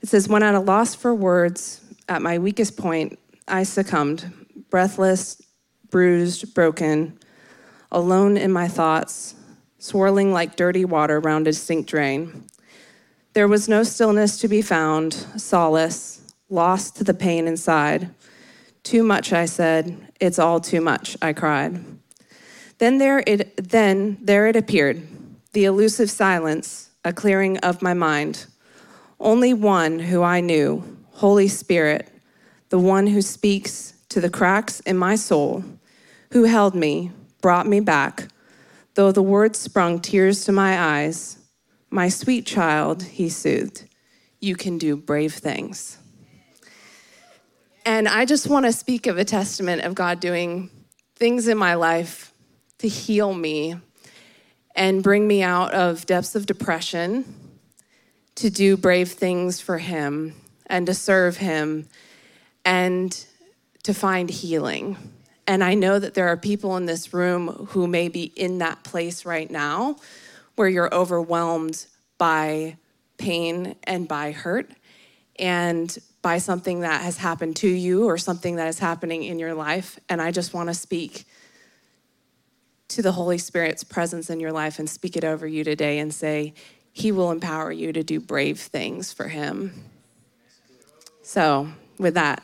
It 0.00 0.08
says, 0.08 0.28
When 0.28 0.42
at 0.42 0.54
a 0.54 0.60
loss 0.60 0.94
for 0.94 1.14
words, 1.14 1.80
at 2.08 2.22
my 2.22 2.38
weakest 2.38 2.76
point, 2.76 3.18
I 3.48 3.64
succumbed, 3.64 4.30
breathless, 4.70 5.42
bruised, 5.90 6.54
broken, 6.54 7.18
alone 7.90 8.36
in 8.36 8.52
my 8.52 8.68
thoughts, 8.68 9.34
swirling 9.78 10.32
like 10.32 10.56
dirty 10.56 10.84
water 10.84 11.20
round 11.20 11.48
a 11.48 11.52
sink 11.52 11.86
drain. 11.86 12.44
There 13.34 13.48
was 13.48 13.68
no 13.68 13.82
stillness 13.82 14.38
to 14.38 14.48
be 14.48 14.62
found, 14.62 15.12
solace, 15.36 16.20
lost 16.48 16.96
to 16.96 17.04
the 17.04 17.12
pain 17.12 17.48
inside. 17.48 18.10
Too 18.84 19.02
much, 19.02 19.32
I 19.32 19.46
said. 19.46 20.12
It's 20.20 20.38
all 20.38 20.60
too 20.60 20.80
much, 20.80 21.16
I 21.20 21.32
cried. 21.32 21.84
Then 22.78 22.98
there 22.98 23.24
it 23.26 23.56
then 23.56 24.18
there 24.20 24.46
it 24.46 24.54
appeared, 24.54 25.02
the 25.52 25.64
elusive 25.64 26.10
silence, 26.10 26.90
a 27.04 27.12
clearing 27.12 27.58
of 27.58 27.82
my 27.82 27.92
mind. 27.92 28.46
Only 29.18 29.52
one 29.52 29.98
who 29.98 30.22
I 30.22 30.40
knew, 30.40 30.84
Holy 31.14 31.48
Spirit, 31.48 32.12
the 32.68 32.78
one 32.78 33.08
who 33.08 33.20
speaks 33.20 33.94
to 34.10 34.20
the 34.20 34.30
cracks 34.30 34.78
in 34.80 34.96
my 34.96 35.16
soul, 35.16 35.64
who 36.30 36.44
held 36.44 36.76
me, 36.76 37.10
brought 37.40 37.66
me 37.66 37.80
back. 37.80 38.28
Though 38.94 39.10
the 39.10 39.22
words 39.22 39.58
sprung 39.58 39.98
tears 39.98 40.44
to 40.44 40.52
my 40.52 40.78
eyes, 40.78 41.38
my 41.94 42.08
sweet 42.08 42.44
child, 42.44 43.04
he 43.04 43.28
soothed, 43.28 43.88
you 44.40 44.56
can 44.56 44.78
do 44.78 44.96
brave 44.96 45.32
things. 45.32 45.96
And 47.86 48.08
I 48.08 48.24
just 48.24 48.48
want 48.48 48.66
to 48.66 48.72
speak 48.72 49.06
of 49.06 49.16
a 49.16 49.24
testament 49.24 49.82
of 49.82 49.94
God 49.94 50.18
doing 50.18 50.70
things 51.14 51.46
in 51.46 51.56
my 51.56 51.74
life 51.74 52.32
to 52.78 52.88
heal 52.88 53.32
me 53.32 53.76
and 54.74 55.04
bring 55.04 55.28
me 55.28 55.44
out 55.44 55.72
of 55.72 56.04
depths 56.04 56.34
of 56.34 56.46
depression, 56.46 57.24
to 58.34 58.50
do 58.50 58.76
brave 58.76 59.12
things 59.12 59.60
for 59.60 59.78
Him 59.78 60.34
and 60.66 60.86
to 60.86 60.94
serve 60.94 61.36
Him 61.36 61.86
and 62.64 63.24
to 63.84 63.94
find 63.94 64.28
healing. 64.30 64.96
And 65.46 65.62
I 65.62 65.74
know 65.74 66.00
that 66.00 66.14
there 66.14 66.26
are 66.26 66.36
people 66.36 66.76
in 66.76 66.86
this 66.86 67.14
room 67.14 67.68
who 67.68 67.86
may 67.86 68.08
be 68.08 68.24
in 68.34 68.58
that 68.58 68.82
place 68.82 69.24
right 69.24 69.48
now 69.48 69.96
where 70.56 70.68
you're 70.68 70.92
overwhelmed 70.94 71.86
by 72.18 72.76
pain 73.18 73.76
and 73.84 74.06
by 74.06 74.32
hurt 74.32 74.70
and 75.38 75.98
by 76.22 76.38
something 76.38 76.80
that 76.80 77.02
has 77.02 77.18
happened 77.18 77.56
to 77.56 77.68
you 77.68 78.04
or 78.04 78.16
something 78.16 78.56
that 78.56 78.68
is 78.68 78.78
happening 78.78 79.24
in 79.24 79.38
your 79.38 79.54
life. 79.54 79.98
And 80.08 80.22
I 80.22 80.30
just 80.30 80.54
want 80.54 80.68
to 80.68 80.74
speak 80.74 81.24
to 82.88 83.02
the 83.02 83.12
Holy 83.12 83.38
Spirit's 83.38 83.84
presence 83.84 84.30
in 84.30 84.40
your 84.40 84.52
life 84.52 84.78
and 84.78 84.88
speak 84.88 85.16
it 85.16 85.24
over 85.24 85.46
you 85.46 85.64
today 85.64 85.98
and 85.98 86.14
say, 86.14 86.54
He 86.92 87.12
will 87.12 87.30
empower 87.30 87.72
you 87.72 87.92
to 87.92 88.02
do 88.02 88.20
brave 88.20 88.60
things 88.60 89.12
for 89.12 89.28
Him. 89.28 89.84
So, 91.22 91.68
with 91.98 92.14
that, 92.14 92.42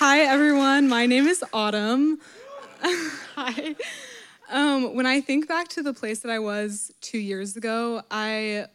Hi, 0.00 0.20
everyone. 0.20 0.88
My 0.88 1.06
name 1.06 1.26
is 1.26 1.44
Autumn. 1.52 2.20
Hi. 3.34 3.74
Um, 4.50 4.94
when 4.94 5.04
I 5.04 5.20
think 5.20 5.48
back 5.48 5.66
to 5.68 5.82
the 5.82 5.92
place 5.92 6.20
that 6.20 6.30
I 6.30 6.38
was 6.38 6.92
two 7.00 7.18
years 7.18 7.56
ago, 7.56 8.02
I 8.08 8.66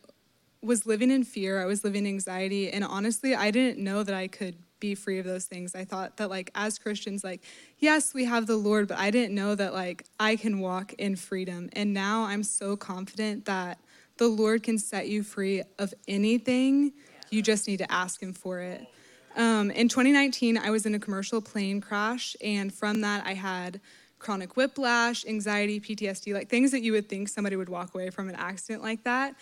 was 0.61 0.85
living 0.85 1.09
in 1.09 1.23
fear. 1.23 1.61
I 1.61 1.65
was 1.65 1.85
living 1.85 2.05
in 2.05 2.11
anxiety. 2.11 2.69
And 2.69 2.83
honestly, 2.83 3.33
I 3.33 3.49
didn't 3.49 3.81
know 3.81 4.03
that 4.03 4.13
I 4.13 4.27
could 4.27 4.55
be 4.81 4.93
free 4.93 5.19
of 5.19 5.25
those 5.25 5.45
things. 5.45 5.73
I 5.73 5.85
thought 5.85 6.17
that, 6.17 6.29
like, 6.29 6.51
as 6.53 6.77
Christians, 6.77 7.23
like, 7.23 7.41
yes, 7.79 8.13
we 8.13 8.25
have 8.25 8.45
the 8.45 8.57
Lord, 8.57 8.89
but 8.89 8.97
I 8.97 9.09
didn't 9.09 9.35
know 9.35 9.55
that, 9.55 9.73
like, 9.73 10.05
I 10.19 10.35
can 10.35 10.59
walk 10.59 10.93
in 10.93 11.15
freedom. 11.15 11.69
And 11.71 11.93
now 11.93 12.23
I'm 12.23 12.43
so 12.43 12.75
confident 12.75 13.45
that 13.45 13.79
the 14.17 14.27
Lord 14.27 14.63
can 14.63 14.77
set 14.77 15.07
you 15.07 15.23
free 15.23 15.63
of 15.79 15.93
anything. 16.09 16.91
You 17.29 17.41
just 17.41 17.69
need 17.69 17.77
to 17.77 17.89
ask 17.89 18.21
Him 18.21 18.33
for 18.33 18.59
it. 18.59 18.85
Um, 19.35 19.71
in 19.71 19.89
2019, 19.89 20.57
I 20.57 20.69
was 20.69 20.85
in 20.85 20.93
a 20.95 20.99
commercial 20.99 21.41
plane 21.41 21.81
crash, 21.81 22.35
and 22.41 22.73
from 22.73 23.01
that, 23.01 23.25
I 23.25 23.33
had 23.33 23.81
chronic 24.19 24.55
whiplash, 24.55 25.25
anxiety, 25.25 25.79
PTSD, 25.79 26.33
like 26.33 26.49
things 26.49 26.71
that 26.71 26.81
you 26.81 26.93
would 26.93 27.09
think 27.09 27.29
somebody 27.29 27.55
would 27.55 27.69
walk 27.69 27.93
away 27.93 28.09
from 28.09 28.29
an 28.29 28.35
accident 28.35 28.81
like 28.81 29.03
that. 29.03 29.35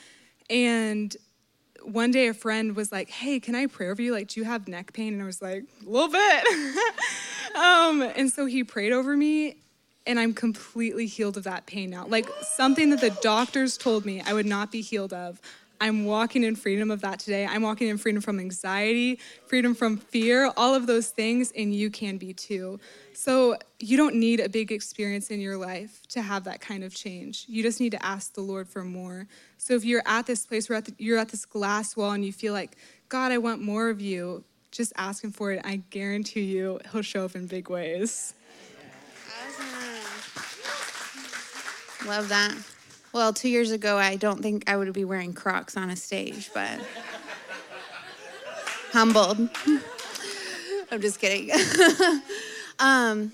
And 0.50 1.16
one 1.84 2.12
day, 2.12 2.28
a 2.28 2.34
friend 2.34 2.76
was 2.76 2.92
like, 2.92 3.10
Hey, 3.10 3.40
can 3.40 3.56
I 3.56 3.68
pray 3.68 3.90
over 3.90 4.02
you? 4.02 4.12
Like, 4.12 4.28
do 4.28 4.40
you 4.40 4.46
have 4.46 4.68
neck 4.68 4.94
pain? 4.94 5.14
And 5.14 5.22
I 5.22 5.26
was 5.26 5.42
like, 5.42 5.64
A 5.86 5.90
little 5.90 6.10
bit. 6.10 7.56
um, 7.56 8.02
and 8.02 8.32
so 8.32 8.46
he 8.46 8.64
prayed 8.64 8.92
over 8.92 9.16
me, 9.16 9.58
and 10.06 10.20
I'm 10.20 10.34
completely 10.34 11.06
healed 11.06 11.38
of 11.38 11.44
that 11.46 11.66
pain 11.66 11.90
now. 11.90 12.06
Like, 12.08 12.28
something 12.42 12.90
that 12.92 13.02
the 13.02 13.12
doctors 13.22 13.78
told 13.78 14.06
me 14.06 14.22
I 14.22 14.34
would 14.34 14.46
not 14.46 14.72
be 14.72 14.82
healed 14.82 15.14
of. 15.14 15.42
I'm 15.82 16.06
walking 16.06 16.44
in 16.44 16.56
freedom 16.56 16.92
of 16.92 17.02
that 17.02 17.18
today. 17.18 17.44
I'm 17.44 17.64
walking 17.64 17.88
in 17.88 17.98
freedom 17.98 18.22
from 18.22 18.40
anxiety, 18.40 19.20
freedom 19.48 19.74
from 19.74 19.98
fear, 19.98 20.52
all 20.56 20.76
of 20.76 20.86
those 20.86 21.10
things, 21.10 21.52
and 21.58 21.74
you 21.74 21.90
can 21.90 22.18
be 22.18 22.34
too. 22.34 22.80
So 23.14 23.58
you 23.80 23.98
don't 23.98 24.14
need 24.14 24.40
a 24.40 24.48
big 24.48 24.72
experience 24.72 25.32
in 25.32 25.42
your 25.42 25.58
life 25.58 26.04
to 26.10 26.22
have 26.22 26.44
that 26.44 26.62
kind 26.62 26.84
of 26.84 26.94
change. 26.94 27.46
You 27.48 27.64
just 27.64 27.80
need 27.80 27.94
to 27.94 28.06
ask 28.06 28.36
the 28.36 28.42
Lord 28.42 28.70
for 28.70 28.84
more. 28.84 29.28
So 29.58 29.74
if 29.74 29.84
you're 29.84 30.04
at 30.06 30.28
this 30.28 30.46
place 30.46 30.70
where 30.70 30.84
you're 31.00 31.18
at 31.18 31.30
this 31.30 31.46
glass 31.46 31.98
wall 31.98 32.12
and 32.12 32.24
you 32.24 32.32
feel 32.32 32.54
like, 32.54 32.78
God, 33.10 33.32
I 33.32 33.40
want 33.40 33.60
more 33.60 33.90
of 33.90 34.00
you, 34.00 34.44
just 34.70 34.94
ask 34.98 35.24
Him 35.24 35.32
for 35.32 35.52
it. 35.52 35.62
I 35.64 35.78
guarantee 35.90 36.44
you, 36.44 36.80
He'll 36.92 37.02
show 37.02 37.26
up 37.26 37.36
in 37.36 37.48
big 37.48 37.72
ways. 37.72 38.36
Love 42.06 42.30
that. 42.30 42.56
Well, 43.14 43.34
two 43.34 43.50
years 43.50 43.72
ago, 43.72 43.98
I 43.98 44.16
don't 44.16 44.42
think 44.42 44.70
I 44.70 44.78
would 44.78 44.94
be 44.94 45.04
wearing 45.04 45.34
Crocs 45.34 45.76
on 45.76 45.90
a 45.90 45.98
stage, 45.98 46.50
but 46.54 46.70
humbled. 48.94 49.38
I'm 50.92 51.02
just 51.02 51.20
kidding. 51.20 51.52
um, 52.80 53.34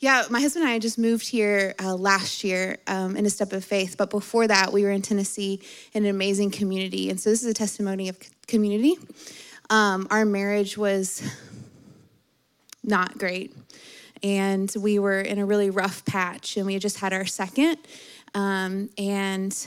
yeah, 0.00 0.24
my 0.28 0.42
husband 0.42 0.66
and 0.66 0.74
I 0.74 0.78
just 0.78 0.98
moved 0.98 1.26
here 1.26 1.74
uh, 1.82 1.94
last 1.94 2.44
year 2.44 2.76
um, 2.86 3.16
in 3.16 3.24
a 3.24 3.30
step 3.30 3.54
of 3.54 3.64
faith, 3.64 3.94
but 3.96 4.10
before 4.10 4.46
that, 4.46 4.74
we 4.74 4.82
were 4.82 4.90
in 4.90 5.00
Tennessee 5.00 5.62
in 5.94 6.04
an 6.04 6.10
amazing 6.10 6.50
community. 6.50 7.08
And 7.08 7.18
so 7.18 7.30
this 7.30 7.42
is 7.42 7.48
a 7.48 7.54
testimony 7.54 8.10
of 8.10 8.18
community. 8.46 8.96
Um, 9.70 10.06
our 10.10 10.26
marriage 10.26 10.76
was 10.76 11.22
not 12.82 13.16
great, 13.16 13.56
and 14.22 14.70
we 14.78 14.98
were 14.98 15.22
in 15.22 15.38
a 15.38 15.46
really 15.46 15.70
rough 15.70 16.04
patch, 16.04 16.58
and 16.58 16.66
we 16.66 16.74
had 16.74 16.82
just 16.82 16.98
had 16.98 17.14
our 17.14 17.24
second. 17.24 17.78
Um, 18.34 18.90
and 18.98 19.66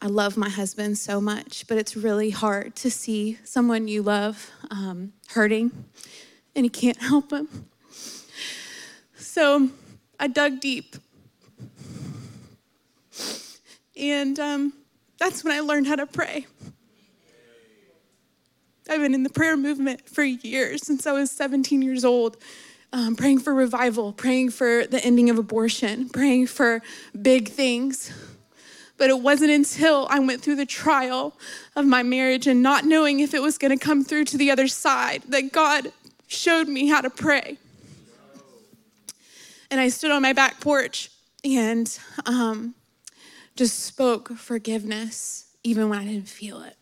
I 0.00 0.06
love 0.06 0.36
my 0.36 0.48
husband 0.48 0.98
so 0.98 1.20
much, 1.20 1.66
but 1.66 1.76
it's 1.78 1.96
really 1.96 2.30
hard 2.30 2.74
to 2.76 2.90
see 2.90 3.38
someone 3.44 3.88
you 3.88 4.02
love 4.02 4.50
um, 4.70 5.12
hurting 5.28 5.84
and 6.54 6.64
you 6.64 6.70
can't 6.70 6.96
help 7.02 7.32
him. 7.32 7.66
So 9.16 9.68
I 10.18 10.28
dug 10.28 10.60
deep. 10.60 10.96
And 13.96 14.38
um, 14.38 14.72
that's 15.18 15.44
when 15.44 15.54
I 15.54 15.60
learned 15.60 15.86
how 15.86 15.96
to 15.96 16.06
pray. 16.06 16.46
I've 18.88 19.00
been 19.00 19.14
in 19.14 19.22
the 19.22 19.30
prayer 19.30 19.56
movement 19.56 20.08
for 20.08 20.22
years, 20.22 20.86
since 20.86 21.06
I 21.06 21.12
was 21.12 21.30
17 21.30 21.82
years 21.82 22.04
old 22.04 22.36
um, 22.92 23.16
praying 23.16 23.40
for 23.40 23.54
revival, 23.54 24.12
praying 24.12 24.50
for 24.50 24.86
the 24.86 25.04
ending 25.04 25.30
of 25.30 25.38
abortion, 25.38 26.08
praying 26.08 26.46
for 26.46 26.82
big 27.20 27.48
things. 27.48 28.12
But 28.98 29.10
it 29.10 29.20
wasn't 29.20 29.50
until 29.50 30.06
I 30.08 30.20
went 30.20 30.42
through 30.42 30.56
the 30.56 30.66
trial 30.66 31.34
of 31.74 31.84
my 31.84 32.02
marriage 32.02 32.46
and 32.46 32.62
not 32.62 32.84
knowing 32.84 33.20
if 33.20 33.34
it 33.34 33.42
was 33.42 33.58
going 33.58 33.76
to 33.76 33.84
come 33.84 34.02
through 34.02 34.24
to 34.26 34.38
the 34.38 34.50
other 34.50 34.68
side 34.68 35.22
that 35.28 35.52
God 35.52 35.92
showed 36.26 36.68
me 36.68 36.86
how 36.86 37.00
to 37.02 37.10
pray. 37.10 37.58
And 39.70 39.80
I 39.80 39.88
stood 39.88 40.10
on 40.10 40.22
my 40.22 40.32
back 40.32 40.60
porch 40.60 41.10
and 41.44 41.98
um, 42.24 42.74
just 43.56 43.80
spoke 43.80 44.30
forgiveness, 44.36 45.46
even 45.62 45.88
when 45.88 45.98
I 45.98 46.04
didn't 46.04 46.28
feel 46.28 46.62
it. 46.62 46.76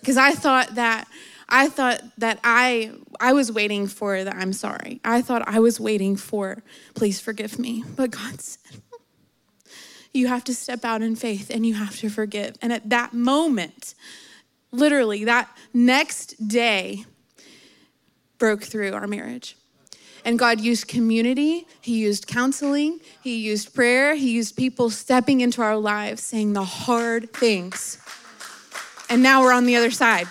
Because 0.00 0.16
I 0.16 0.32
thought 0.32 0.76
that 0.76 1.08
I 1.50 1.68
thought 1.68 2.02
that 2.18 2.38
I 2.44 2.92
I 3.18 3.32
was 3.32 3.50
waiting 3.50 3.86
for 3.86 4.24
the 4.24 4.34
I'm 4.34 4.52
sorry. 4.52 5.00
I 5.04 5.22
thought 5.22 5.46
I 5.46 5.58
was 5.58 5.80
waiting 5.80 6.16
for 6.16 6.62
please 6.94 7.20
forgive 7.20 7.58
me. 7.58 7.84
But 7.96 8.10
God 8.10 8.40
said 8.40 8.80
you 10.12 10.26
have 10.26 10.44
to 10.44 10.54
step 10.54 10.84
out 10.84 11.02
in 11.02 11.14
faith 11.14 11.50
and 11.50 11.64
you 11.64 11.74
have 11.74 11.96
to 11.98 12.08
forgive. 12.08 12.56
And 12.60 12.72
at 12.72 12.90
that 12.90 13.12
moment, 13.12 13.94
literally 14.72 15.24
that 15.24 15.48
next 15.72 16.48
day 16.48 17.04
broke 18.38 18.62
through 18.62 18.92
our 18.92 19.06
marriage. 19.06 19.56
And 20.24 20.38
God 20.38 20.60
used 20.60 20.86
community, 20.86 21.66
He 21.80 21.98
used 21.98 22.26
counseling, 22.26 23.00
He 23.22 23.36
used 23.36 23.74
prayer, 23.74 24.14
He 24.14 24.32
used 24.32 24.56
people 24.56 24.90
stepping 24.90 25.40
into 25.40 25.62
our 25.62 25.76
lives 25.76 26.22
saying 26.22 26.52
the 26.52 26.64
hard 26.64 27.32
things. 27.32 27.98
And 29.08 29.22
now 29.22 29.42
we're 29.42 29.52
on 29.52 29.64
the 29.64 29.76
other 29.76 29.90
side. 29.90 30.28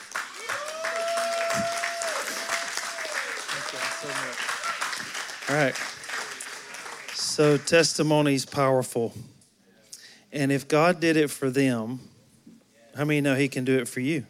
All 5.50 5.56
right. 5.56 5.75
So 7.15 7.58
testimony 7.58 8.36
is 8.36 8.46
powerful. 8.46 9.15
And 10.32 10.51
if 10.51 10.68
God 10.68 11.00
did 11.00 11.18
it 11.18 11.32
for 11.32 11.50
them, 11.50 12.01
how 12.96 13.03
many 13.03 13.20
know 13.20 13.34
he 13.34 13.48
can 13.48 13.65
do 13.65 13.79
it 13.79 13.88
for 13.88 14.00
you? 14.00 14.27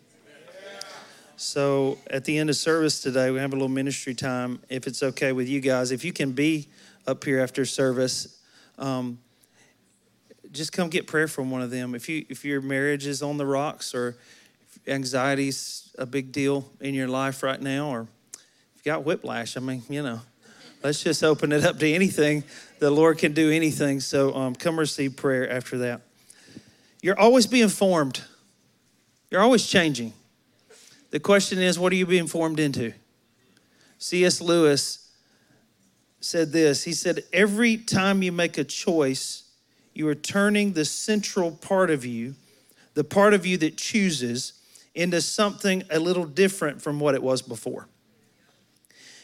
So 1.35 1.97
at 2.09 2.23
the 2.23 2.37
end 2.37 2.49
of 2.49 2.55
service 2.55 3.01
today, 3.01 3.31
we 3.31 3.39
have 3.39 3.51
a 3.51 3.55
little 3.55 3.67
ministry 3.67 4.13
time. 4.13 4.61
If 4.69 4.87
it's 4.87 5.03
okay 5.03 5.33
with 5.33 5.49
you 5.49 5.59
guys, 5.59 5.91
if 5.91 6.05
you 6.05 6.13
can 6.13 6.31
be 6.31 6.69
up 7.05 7.25
here 7.25 7.41
after 7.41 7.65
service, 7.65 8.39
um, 8.77 9.19
just 10.53 10.71
come 10.71 10.87
get 10.87 11.05
prayer 11.05 11.27
from 11.27 11.51
one 11.51 11.61
of 11.61 11.69
them. 11.69 11.95
If 11.95 12.07
you 12.07 12.25
if 12.29 12.45
your 12.45 12.61
marriage 12.61 13.05
is 13.05 13.21
on 13.21 13.35
the 13.35 13.45
rocks 13.45 13.93
or 13.93 14.15
anxiety's 14.87 15.93
a 15.97 16.05
big 16.05 16.31
deal 16.31 16.69
in 16.79 16.93
your 16.93 17.09
life 17.09 17.43
right 17.43 17.61
now, 17.61 17.89
or 17.89 18.07
if 18.75 18.85
you 18.85 18.91
got 18.91 19.03
whiplash, 19.03 19.57
I 19.57 19.59
mean, 19.59 19.83
you 19.89 20.01
know, 20.01 20.21
let's 20.83 21.03
just 21.03 21.23
open 21.23 21.51
it 21.51 21.63
up 21.63 21.79
to 21.79 21.91
anything. 21.91 22.43
The 22.79 22.91
Lord 22.91 23.17
can 23.17 23.33
do 23.33 23.51
anything. 23.51 23.99
So 23.99 24.33
um, 24.35 24.55
come 24.55 24.79
receive 24.79 25.15
prayer 25.15 25.49
after 25.49 25.77
that. 25.79 26.01
You're 27.01 27.19
always 27.19 27.47
being 27.47 27.69
formed. 27.69 28.21
You're 29.29 29.41
always 29.41 29.67
changing. 29.67 30.13
The 31.11 31.19
question 31.19 31.59
is, 31.59 31.79
what 31.79 31.91
are 31.91 31.95
you 31.95 32.05
being 32.05 32.27
formed 32.27 32.59
into? 32.59 32.93
C.S. 33.97 34.41
Lewis 34.41 35.11
said 36.19 36.51
this. 36.51 36.83
He 36.83 36.93
said, 36.93 37.23
Every 37.33 37.77
time 37.77 38.21
you 38.21 38.31
make 38.31 38.57
a 38.57 38.63
choice, 38.63 39.43
you 39.93 40.07
are 40.07 40.15
turning 40.15 40.73
the 40.73 40.85
central 40.85 41.51
part 41.51 41.89
of 41.89 42.05
you, 42.05 42.35
the 42.93 43.03
part 43.03 43.33
of 43.33 43.45
you 43.45 43.57
that 43.57 43.77
chooses, 43.77 44.53
into 44.95 45.21
something 45.21 45.83
a 45.89 45.99
little 45.99 46.25
different 46.25 46.81
from 46.81 46.99
what 46.99 47.15
it 47.15 47.23
was 47.23 47.41
before. 47.41 47.87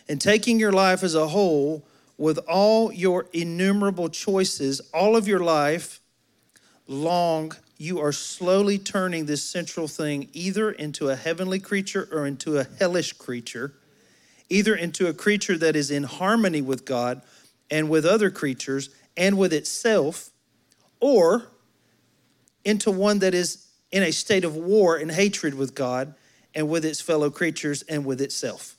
And 0.08 0.22
taking 0.22 0.60
your 0.60 0.72
life 0.72 1.04
as 1.04 1.16
a 1.16 1.28
whole, 1.28 1.86
with 2.18 2.38
all 2.48 2.94
your 2.94 3.28
innumerable 3.34 4.10
choices, 4.10 4.80
all 4.94 5.16
of 5.16 5.28
your 5.28 5.40
life 5.40 6.00
long, 6.88 7.54
you 7.78 8.00
are 8.00 8.12
slowly 8.12 8.78
turning 8.78 9.26
this 9.26 9.44
central 9.44 9.88
thing 9.88 10.30
either 10.32 10.72
into 10.72 11.10
a 11.10 11.16
heavenly 11.16 11.60
creature 11.60 12.08
or 12.12 12.26
into 12.26 12.58
a 12.58 12.64
hellish 12.80 13.14
creature, 13.14 13.74
either 14.50 14.76
into 14.76 15.08
a 15.08 15.14
creature 15.14 15.58
that 15.58 15.76
is 15.76 15.92
in 15.92 16.04
harmony 16.04 16.62
with 16.62 16.86
God 16.86 17.22
and 17.70 17.90
with 17.90 18.06
other 18.06 18.30
creatures 18.30 18.90
and 19.18 19.38
with 19.38 19.52
itself, 19.52 20.30
or 21.00 21.48
into 22.64 22.92
one 22.92 23.20
that 23.20 23.34
is 23.34 23.68
in 23.92 24.04
a 24.04 24.12
state 24.12 24.46
of 24.46 24.56
war 24.56 24.96
and 24.96 25.12
hatred 25.12 25.54
with 25.54 25.76
God 25.76 26.14
and 26.54 26.70
with 26.70 26.86
its 26.86 27.02
fellow 27.02 27.30
creatures 27.30 27.82
and 27.84 28.06
with 28.06 28.22
itself. 28.22 28.75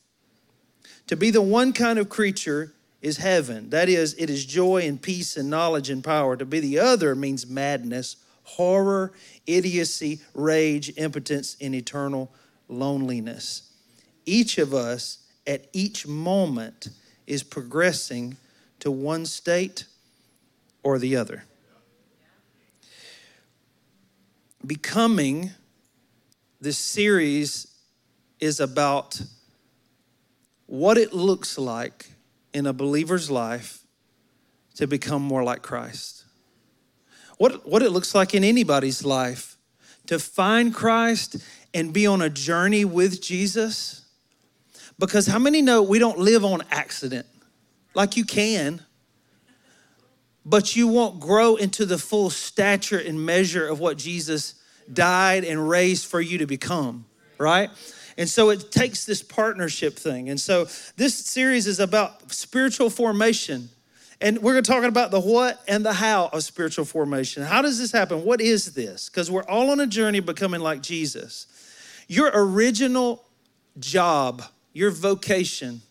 To 1.08 1.16
be 1.16 1.30
the 1.30 1.42
one 1.42 1.72
kind 1.72 1.98
of 1.98 2.08
creature 2.08 2.72
is 3.00 3.18
heaven. 3.18 3.70
That 3.70 3.88
is, 3.88 4.14
it 4.18 4.28
is 4.30 4.44
joy 4.44 4.82
and 4.82 5.00
peace 5.00 5.36
and 5.36 5.48
knowledge 5.48 5.90
and 5.90 6.02
power. 6.02 6.36
To 6.36 6.44
be 6.44 6.60
the 6.60 6.78
other 6.80 7.14
means 7.14 7.46
madness, 7.46 8.16
horror, 8.42 9.12
idiocy, 9.46 10.20
rage, 10.34 10.92
impotence, 10.96 11.56
and 11.60 11.75
eternal 11.75 12.32
loneliness. 12.68 13.70
Each 14.25 14.58
of 14.58 14.75
us 14.75 15.18
at 15.46 15.68
each 15.72 16.06
moment 16.06 16.88
is 17.26 17.42
progressing 17.42 18.36
to 18.80 18.90
one 18.90 19.26
state 19.26 19.84
or 20.82 20.98
the 20.98 21.16
other. 21.16 21.44
Becoming, 24.66 25.50
this 26.60 26.78
series 26.78 27.68
is 28.40 28.58
about 28.58 29.20
what 30.66 30.99
it 30.99 31.12
looks 31.12 31.58
like 31.58 32.11
in 32.52 32.66
a 32.66 32.73
believer's 32.73 33.30
life 33.30 33.80
to 34.75 34.87
become 34.87 35.23
more 35.23 35.42
like 35.42 35.62
Christ. 35.62 36.25
What, 37.38 37.68
what 37.68 37.82
it 37.82 37.90
looks 37.90 38.14
like 38.14 38.35
in 38.35 38.44
anybody's 38.44 39.04
life 39.04 39.56
to 40.06 40.18
find 40.18 40.75
Christ 40.75 41.37
and 41.75 41.92
be 41.92 42.06
on 42.06 42.23
a 42.23 42.30
journey 42.30 42.85
with 42.85 43.20
Jesus. 43.20 44.06
Because 44.99 45.26
how 45.26 45.38
many 45.38 45.61
know 45.62 45.82
we 45.82 45.99
don't 45.99 46.18
live 46.18 46.44
on 46.44 46.62
accident? 46.70 47.26
Like 47.94 48.16
you 48.16 48.25
can, 48.25 48.82
but 50.44 50.76
you 50.76 50.88
won't 50.88 51.20
grow 51.20 51.56
into 51.56 51.85
the 51.85 51.99
full 51.99 52.30
stature 52.30 52.99
and 52.99 53.25
measure 53.25 53.66
of 53.66 53.80
what 53.80 53.99
Jesus 53.99 54.54
died 54.92 55.44
and 55.44 55.68
raised 55.68 56.06
for 56.06 56.20
you 56.20 56.38
to 56.38 56.46
become, 56.46 57.04
right? 57.38 57.70
And 58.18 58.28
so 58.28 58.50
it 58.50 58.72
takes 58.72 59.05
this 59.05 59.22
partnership 59.22 59.96
thing. 59.96 60.31
And 60.31 60.40
so 60.40 60.66
this 60.96 61.14
series 61.14 61.66
is 61.66 61.81
about 61.81 62.33
spiritual 62.33 62.88
formation. 62.88 63.68
And 64.20 64.38
we're 64.38 64.52
going 64.52 64.64
to 64.64 64.70
talk 64.70 64.85
about 64.85 65.11
the 65.11 65.20
what 65.20 65.62
and 65.68 65.85
the 65.85 65.92
how 65.92 66.29
of 66.33 66.42
spiritual 66.42 66.87
formation. 66.87 67.42
How 67.42 67.61
does 67.61 67.79
this 67.79 67.92
happen? 67.92 68.24
What 68.24 68.40
is 68.40 68.72
this? 68.72 69.11
Because 69.11 69.31
we're 69.31 69.44
all 69.44 69.70
on 69.70 69.81
a 69.81 69.87
journey 69.87 70.20
becoming 70.20 70.61
like 70.61 70.81
Jesus. 70.81 71.46
Your 72.09 72.31
original 72.33 73.24
job, 73.79 74.42
your 74.72 74.90
vocation, 74.90 75.83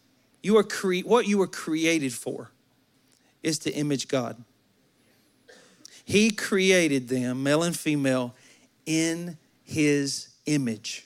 you 0.42 0.58
are 0.58 0.64
cre- 0.64 1.02
what 1.06 1.28
you 1.28 1.38
were 1.38 1.48
created 1.48 2.14
for 2.14 2.52
is 3.44 3.60
to 3.60 3.72
image 3.72 4.08
God. 4.08 4.44
He 6.04 6.32
created 6.32 7.08
them, 7.08 7.44
male 7.44 7.64
and 7.64 7.78
female, 7.78 8.36
in 8.86 9.38
his 9.64 10.30
image. 10.46 11.05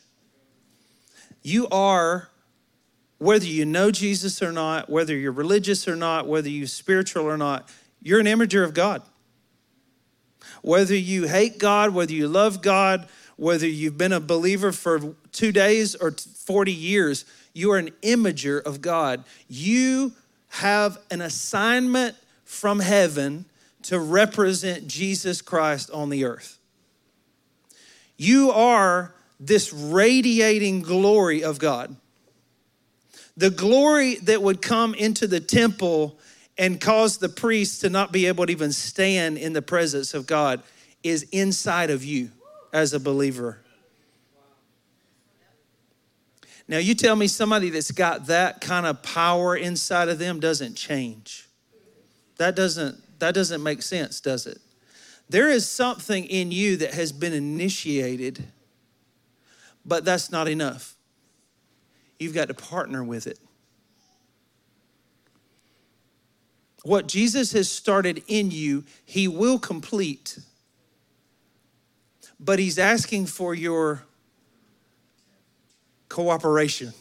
You 1.41 1.67
are, 1.69 2.29
whether 3.17 3.45
you 3.45 3.65
know 3.65 3.91
Jesus 3.91 4.41
or 4.41 4.51
not, 4.51 4.89
whether 4.89 5.15
you're 5.15 5.31
religious 5.31 5.87
or 5.87 5.95
not, 5.95 6.27
whether 6.27 6.49
you're 6.49 6.67
spiritual 6.67 7.25
or 7.25 7.37
not, 7.37 7.69
you're 8.01 8.19
an 8.19 8.25
imager 8.25 8.63
of 8.63 8.73
God. 8.73 9.01
Whether 10.61 10.95
you 10.95 11.27
hate 11.27 11.57
God, 11.57 11.93
whether 11.93 12.13
you 12.13 12.27
love 12.27 12.61
God, 12.61 13.07
whether 13.35 13.67
you've 13.67 13.97
been 13.97 14.13
a 14.13 14.19
believer 14.19 14.71
for 14.71 15.15
two 15.31 15.51
days 15.51 15.95
or 15.95 16.11
40 16.11 16.73
years, 16.73 17.25
you 17.53 17.71
are 17.71 17.77
an 17.77 17.91
imager 18.01 18.61
of 18.61 18.81
God. 18.81 19.23
You 19.47 20.13
have 20.49 20.97
an 21.11 21.21
assignment 21.21 22.15
from 22.43 22.79
heaven 22.79 23.45
to 23.83 23.99
represent 23.99 24.87
Jesus 24.87 25.41
Christ 25.41 25.89
on 25.91 26.09
the 26.09 26.25
earth. 26.25 26.57
You 28.17 28.51
are 28.51 29.13
this 29.39 29.71
radiating 29.71 30.81
glory 30.81 31.43
of 31.43 31.59
God. 31.59 31.95
The 33.37 33.49
glory 33.49 34.15
that 34.15 34.41
would 34.41 34.61
come 34.61 34.93
into 34.93 35.25
the 35.25 35.39
temple 35.39 36.19
and 36.57 36.81
cause 36.81 37.17
the 37.17 37.29
priests 37.29 37.79
to 37.79 37.89
not 37.89 38.11
be 38.11 38.25
able 38.25 38.45
to 38.45 38.51
even 38.51 38.73
stand 38.73 39.37
in 39.37 39.53
the 39.53 39.61
presence 39.61 40.13
of 40.13 40.27
God 40.27 40.61
is 41.03 41.23
inside 41.31 41.89
of 41.89 42.03
you 42.03 42.31
as 42.73 42.93
a 42.93 42.99
believer. 42.99 43.59
Now, 46.67 46.77
you 46.77 46.93
tell 46.93 47.15
me 47.15 47.27
somebody 47.27 47.69
that's 47.69 47.91
got 47.91 48.27
that 48.27 48.61
kind 48.61 48.85
of 48.85 49.01
power 49.01 49.55
inside 49.55 50.09
of 50.09 50.19
them 50.19 50.39
doesn't 50.39 50.75
change. 50.75 51.47
That 52.37 52.55
doesn't, 52.55 53.19
that 53.19 53.33
doesn't 53.33 53.63
make 53.63 53.81
sense, 53.81 54.19
does 54.19 54.45
it? 54.45 54.59
There 55.29 55.49
is 55.49 55.67
something 55.67 56.25
in 56.25 56.51
you 56.51 56.77
that 56.77 56.93
has 56.93 57.11
been 57.11 57.33
initiated 57.33 58.43
but 59.89 60.05
that's 60.05 60.31
not 60.31 60.47
enough. 60.47 60.95
You've 62.19 62.35
got 62.35 62.47
to 62.49 62.53
partner 62.53 63.03
with 63.03 63.27
it. 63.27 63.39
What 66.83 67.07
Jesus 67.07 67.51
has 67.53 67.69
started 67.69 68.23
in 68.27 68.51
you, 68.51 68.85
he 69.03 69.27
will 69.27 69.59
complete. 69.59 70.39
But 72.39 72.59
he's 72.59 72.79
asking 72.79 73.25
for 73.25 73.53
your 73.53 74.03
cooperation. 76.07 76.93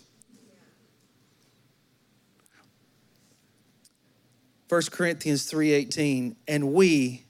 1 4.68 4.82
Corinthians 4.90 5.50
3:18 5.50 6.36
and 6.46 6.72
we 6.72 7.24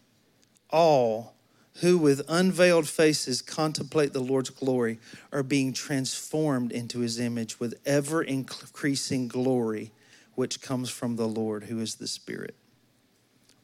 all 0.71 1.38
who 1.81 1.97
with 1.97 2.23
unveiled 2.29 2.89
faces 2.89 3.41
contemplate 3.43 4.13
the 4.13 4.21
Lord's 4.21 4.51
glory 4.51 4.99
are 5.33 5.43
being 5.43 5.73
transformed 5.73 6.73
into 6.73 7.01
his 7.01 7.19
image 7.21 7.61
with 7.61 7.79
ever 7.87 8.23
increasing 8.23 9.29
glory 9.29 9.93
which 10.35 10.61
comes 10.61 10.91
from 10.91 11.17
the 11.17 11.29
Lord 11.29 11.65
who 11.65 11.81
is 11.81 11.97
the 11.97 12.09
Spirit. 12.09 12.55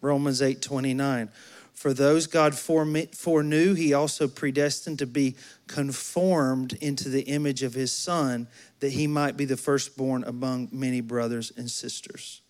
Romans 0.01 0.43
8 0.43 0.61
29. 0.61 1.31
For 1.73 1.93
those 1.93 2.29
God 2.29 2.55
foreknew, 2.55 3.75
he 3.75 3.93
also 3.93 4.29
predestined 4.29 5.01
to 5.01 5.07
be 5.07 5.35
conformed 5.67 6.75
into 6.75 7.09
the 7.09 7.23
image 7.23 7.65
of 7.65 7.75
his 7.75 7.91
Son, 7.91 8.47
that 8.79 8.93
he 8.93 9.09
might 9.09 9.37
be 9.37 9.45
the 9.45 9.57
firstborn 9.57 10.23
among 10.23 10.69
many 10.71 11.01
brothers 11.01 11.53
and 11.57 11.69
sisters. 11.69 12.43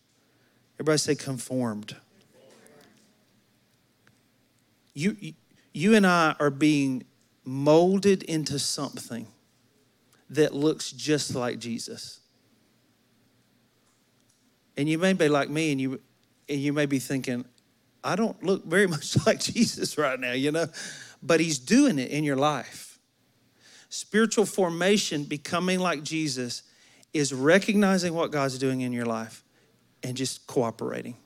Everybody 0.77 0.99
say 0.99 1.15
conformed. 1.15 1.97
You, 4.93 5.17
you 5.75 5.95
and 5.95 6.07
I 6.07 6.35
are 6.39 6.51
being 6.51 7.05
molded 7.45 8.23
into 8.23 8.59
something 8.59 9.27
that 10.31 10.55
looks 10.55 10.91
just 10.91 11.35
like 11.35 11.59
Jesus. 11.59 12.21
And 14.77 14.89
you 14.89 14.99
may 14.99 15.13
be 15.13 15.29
like 15.29 15.51
me 15.51 15.73
and 15.73 15.81
you 15.81 16.01
and 16.49 16.61
you 16.61 16.73
may 16.73 16.87
be 16.87 16.99
thinking, 16.99 17.45
I 18.03 18.17
don't 18.17 18.41
look 18.43 18.65
very 18.65 18.87
much 18.97 19.27
like 19.27 19.41
Jesus 19.41 19.99
right 19.99 20.19
now, 20.19 20.33
you 20.33 20.53
know, 20.53 20.67
but 21.23 21.41
he's 21.41 21.59
doing 21.59 21.99
it 21.99 22.11
in 22.11 22.23
your 22.23 22.37
life. 22.37 22.99
Spiritual 23.89 24.45
formation, 24.47 25.25
becoming 25.25 25.79
like 25.79 26.03
Jesus, 26.03 26.63
is 27.13 27.33
recognizing 27.33 28.13
what 28.13 28.31
God's 28.31 28.59
doing 28.59 28.81
in 28.81 28.93
your 28.93 29.07
life 29.07 29.45
and 30.03 30.17
just 30.17 30.47
cooperating. 30.47 31.17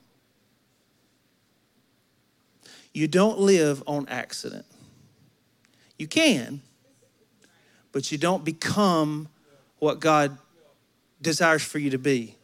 You 2.93 3.07
don't 3.07 3.39
live 3.39 3.83
on 3.87 4.07
accident. 4.07 4.65
You 5.97 6.07
can, 6.07 6.61
but 7.91 8.11
you 8.11 8.17
don't 8.17 8.43
become 8.43 9.27
what 9.79 9.99
God 9.99 10.37
desires 11.21 11.63
for 11.63 11.79
you 11.79 11.89
to 11.91 11.97
be 11.97 12.35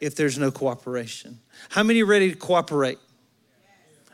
if 0.00 0.14
there's 0.14 0.38
no 0.38 0.50
cooperation. 0.50 1.38
How 1.68 1.82
many 1.82 2.02
are 2.02 2.06
ready 2.06 2.30
to 2.30 2.36
cooperate? 2.36 2.98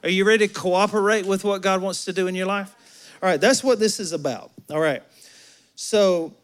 Are 0.03 0.09
you 0.09 0.25
ready 0.25 0.49
to 0.49 0.53
cooperate 0.53 1.27
with 1.27 1.45
what 1.45 1.63
God 1.63 1.81
wants 1.81 2.05
to 2.07 2.13
do 2.13 2.27
in 2.27 2.35
your 2.35 2.47
life? 2.47 2.75
All 3.23 3.29
right, 3.29 3.41
that's 3.41 3.63
what 3.63 3.79
this 3.79 4.01
is 4.01 4.13
about. 4.13 4.51
All 4.71 4.81
right. 4.81 5.03
So 5.77 6.35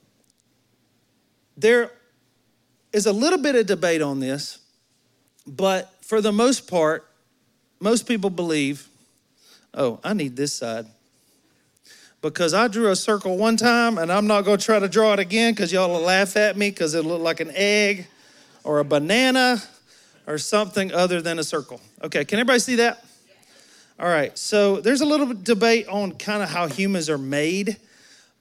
there 1.56 1.90
is 2.92 3.06
a 3.06 3.12
little 3.12 3.38
bit 3.38 3.56
of 3.56 3.66
debate 3.66 4.00
on 4.00 4.20
this, 4.20 4.58
but 5.46 5.92
for 6.02 6.20
the 6.20 6.32
most 6.32 6.68
part, 6.68 7.04
most 7.80 8.06
people 8.06 8.30
believe, 8.30 8.88
oh, 9.74 10.00
I 10.02 10.14
need 10.14 10.36
this 10.36 10.52
side. 10.52 10.86
Because 12.20 12.52
I 12.52 12.66
drew 12.66 12.90
a 12.90 12.96
circle 12.96 13.36
one 13.36 13.56
time 13.56 13.96
and 13.96 14.10
I'm 14.10 14.26
not 14.26 14.42
going 14.42 14.58
to 14.58 14.64
try 14.64 14.78
to 14.78 14.88
draw 14.88 15.12
it 15.12 15.20
again 15.20 15.52
because 15.52 15.72
y'all 15.72 15.88
will 15.88 16.00
laugh 16.00 16.36
at 16.36 16.56
me 16.56 16.70
because 16.70 16.94
it 16.94 17.04
looked 17.04 17.22
like 17.22 17.38
an 17.38 17.52
egg 17.54 18.08
or 18.64 18.80
a 18.80 18.84
banana 18.84 19.62
or 20.26 20.36
something 20.36 20.92
other 20.92 21.22
than 21.22 21.38
a 21.38 21.44
circle. 21.44 21.80
Okay, 22.02 22.24
can 22.24 22.38
everybody 22.38 22.58
see 22.58 22.76
that? 22.76 23.04
All 24.00 24.08
right, 24.08 24.36
so 24.38 24.80
there's 24.80 25.00
a 25.00 25.06
little 25.06 25.32
debate 25.32 25.88
on 25.88 26.12
kind 26.12 26.42
of 26.42 26.48
how 26.48 26.68
humans 26.68 27.10
are 27.10 27.18
made, 27.18 27.78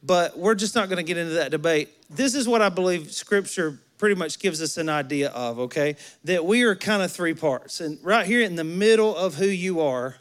but 0.04 0.38
we're 0.38 0.54
just 0.54 0.76
not 0.76 0.88
going 0.88 0.98
to 0.98 1.04
get 1.04 1.18
into 1.18 1.34
that 1.34 1.50
debate. 1.50 1.90
This 2.10 2.36
is 2.36 2.48
what 2.48 2.62
I 2.62 2.70
believe 2.70 3.12
scripture 3.12 3.80
pretty 3.98 4.16
much 4.16 4.38
gives 4.40 4.62
us 4.62 4.78
an 4.78 4.90
idea 4.90 5.30
of, 5.30 5.60
okay? 5.60 5.96
That 6.26 6.46
we 6.46 6.64
are 6.64 6.76
kind 6.76 7.02
of 7.02 7.12
three 7.12 7.34
parts. 7.34 7.80
And 7.80 7.98
right 8.04 8.26
here 8.26 8.42
in 8.42 8.56
the 8.56 8.64
middle 8.64 9.16
of 9.16 9.36
who 9.36 9.48
you 9.48 9.82
are, 9.82 10.18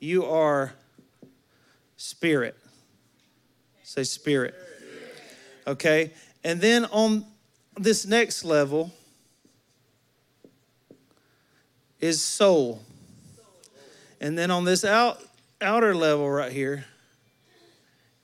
you 0.00 0.24
are 0.24 0.72
spirit. 1.96 2.56
Say 3.82 4.04
spirit. 4.04 4.54
Okay? 5.66 6.12
And 6.42 6.60
then 6.60 6.86
on 6.86 7.24
this 7.76 8.06
next 8.06 8.44
level 8.44 8.90
is 12.00 12.22
soul. 12.22 12.82
And 14.20 14.36
then 14.36 14.50
on 14.50 14.64
this 14.64 14.84
out, 14.84 15.20
outer 15.60 15.94
level 15.94 16.30
right 16.30 16.52
here 16.52 16.84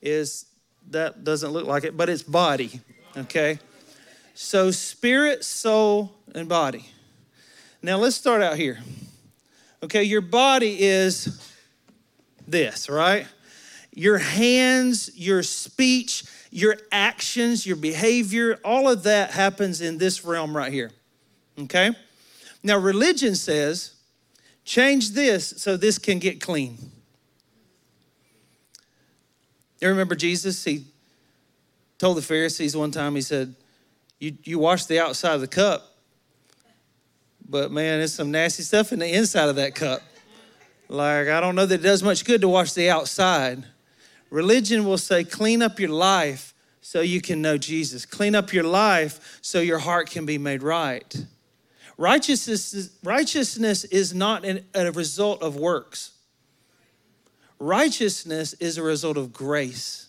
is 0.01 0.45
that 0.89 1.23
doesn't 1.23 1.51
look 1.51 1.67
like 1.67 1.83
it, 1.83 1.95
but 1.95 2.09
it's 2.09 2.23
body. 2.23 2.81
Okay? 3.15 3.59
So, 4.33 4.69
spirit, 4.71 5.43
soul, 5.43 6.13
and 6.35 6.47
body. 6.47 6.89
Now, 7.81 7.97
let's 7.97 8.15
start 8.15 8.41
out 8.41 8.55
here. 8.55 8.79
Okay, 9.81 10.03
your 10.03 10.21
body 10.21 10.79
is 10.79 11.56
this, 12.47 12.89
right? 12.89 13.27
Your 13.93 14.17
hands, 14.17 15.09
your 15.15 15.43
speech, 15.43 16.23
your 16.51 16.77
actions, 16.91 17.65
your 17.65 17.75
behavior, 17.75 18.59
all 18.63 18.89
of 18.89 19.03
that 19.03 19.31
happens 19.31 19.81
in 19.81 19.97
this 19.97 20.23
realm 20.23 20.55
right 20.55 20.71
here. 20.71 20.91
Okay? 21.59 21.91
Now, 22.63 22.77
religion 22.77 23.35
says, 23.35 23.95
change 24.63 25.11
this 25.11 25.53
so 25.57 25.77
this 25.77 25.97
can 25.97 26.19
get 26.19 26.39
clean. 26.41 26.77
You 29.81 29.89
remember 29.89 30.15
Jesus? 30.15 30.63
He 30.63 30.85
told 31.97 32.17
the 32.17 32.21
Pharisees 32.21 32.75
one 32.75 32.91
time, 32.91 33.15
he 33.15 33.21
said, 33.21 33.55
you, 34.19 34.35
you 34.43 34.59
wash 34.59 34.85
the 34.85 34.99
outside 34.99 35.35
of 35.35 35.41
the 35.41 35.47
cup, 35.47 35.95
but 37.47 37.71
man, 37.71 37.99
there's 37.99 38.13
some 38.13 38.31
nasty 38.31 38.63
stuff 38.63 38.91
in 38.91 38.99
the 38.99 39.07
inside 39.07 39.49
of 39.49 39.55
that 39.57 39.75
cup. 39.75 40.01
Like, 40.89 41.27
I 41.27 41.41
don't 41.41 41.55
know 41.55 41.65
that 41.65 41.81
it 41.81 41.83
does 41.83 42.01
much 42.01 42.23
good 42.23 42.41
to 42.41 42.47
wash 42.47 42.73
the 42.73 42.89
outside. 42.89 43.63
Religion 44.29 44.85
will 44.85 44.97
say, 44.97 45.23
clean 45.23 45.61
up 45.61 45.79
your 45.79 45.89
life 45.89 46.53
so 46.81 47.01
you 47.01 47.21
can 47.21 47.41
know 47.41 47.57
Jesus. 47.57 48.05
Clean 48.05 48.35
up 48.35 48.53
your 48.53 48.63
life 48.63 49.39
so 49.41 49.59
your 49.59 49.79
heart 49.79 50.09
can 50.09 50.25
be 50.25 50.37
made 50.37 50.63
right. 50.63 51.25
Righteousness, 51.97 52.91
righteousness 53.03 53.83
is 53.85 54.13
not 54.13 54.45
an, 54.45 54.63
a 54.73 54.91
result 54.91 55.41
of 55.41 55.55
works. 55.55 56.11
Righteousness 57.59 58.53
is 58.53 58.77
a 58.77 58.83
result 58.83 59.17
of 59.17 59.33
grace. 59.33 60.07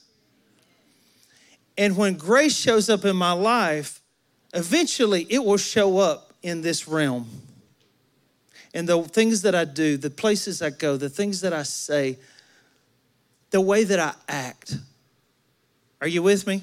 And 1.77 1.97
when 1.97 2.15
grace 2.15 2.57
shows 2.57 2.91
up 2.91 3.05
in 3.05 3.17
my 3.17 3.33
life, 3.33 4.03
eventually 4.53 5.27
it 5.31 5.45
will 5.45 5.57
show 5.57 5.99
up 5.99 6.33
in 6.43 6.61
this 6.61 6.87
realm. 6.87 7.29
And 8.79 8.89
the 8.89 9.03
things 9.03 9.43
that 9.43 9.57
I 9.57 9.65
do, 9.65 9.97
the 9.97 10.09
places 10.09 10.63
I 10.63 10.71
go, 10.71 10.97
the 10.97 11.09
things 11.09 11.41
that 11.41 11.53
I 11.53 11.65
say, 11.65 12.17
the 13.51 13.61
way 13.61 13.83
that 13.83 13.99
I 13.99 14.15
act. 14.29 14.77
Are 16.01 16.07
you 16.07 16.23
with 16.23 16.47
me? 16.47 16.63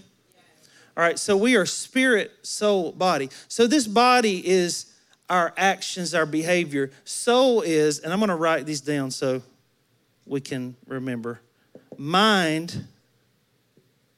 All 0.95 1.03
right, 1.03 1.19
so 1.19 1.35
we 1.35 1.57
are 1.57 1.65
spirit, 1.65 2.31
soul, 2.41 2.93
body. 2.93 3.29
So 3.49 3.67
this 3.67 3.85
body 3.85 4.47
is 4.47 4.93
our 5.29 5.53
actions, 5.57 6.15
our 6.15 6.25
behavior. 6.25 6.89
Soul 7.03 7.59
is, 7.59 7.99
and 7.99 8.13
I'm 8.13 8.19
going 8.19 8.29
to 8.29 8.35
write 8.37 8.65
these 8.65 8.79
down 8.79 9.11
so 9.11 9.41
we 10.25 10.39
can 10.39 10.77
remember 10.87 11.41
mind, 11.97 12.85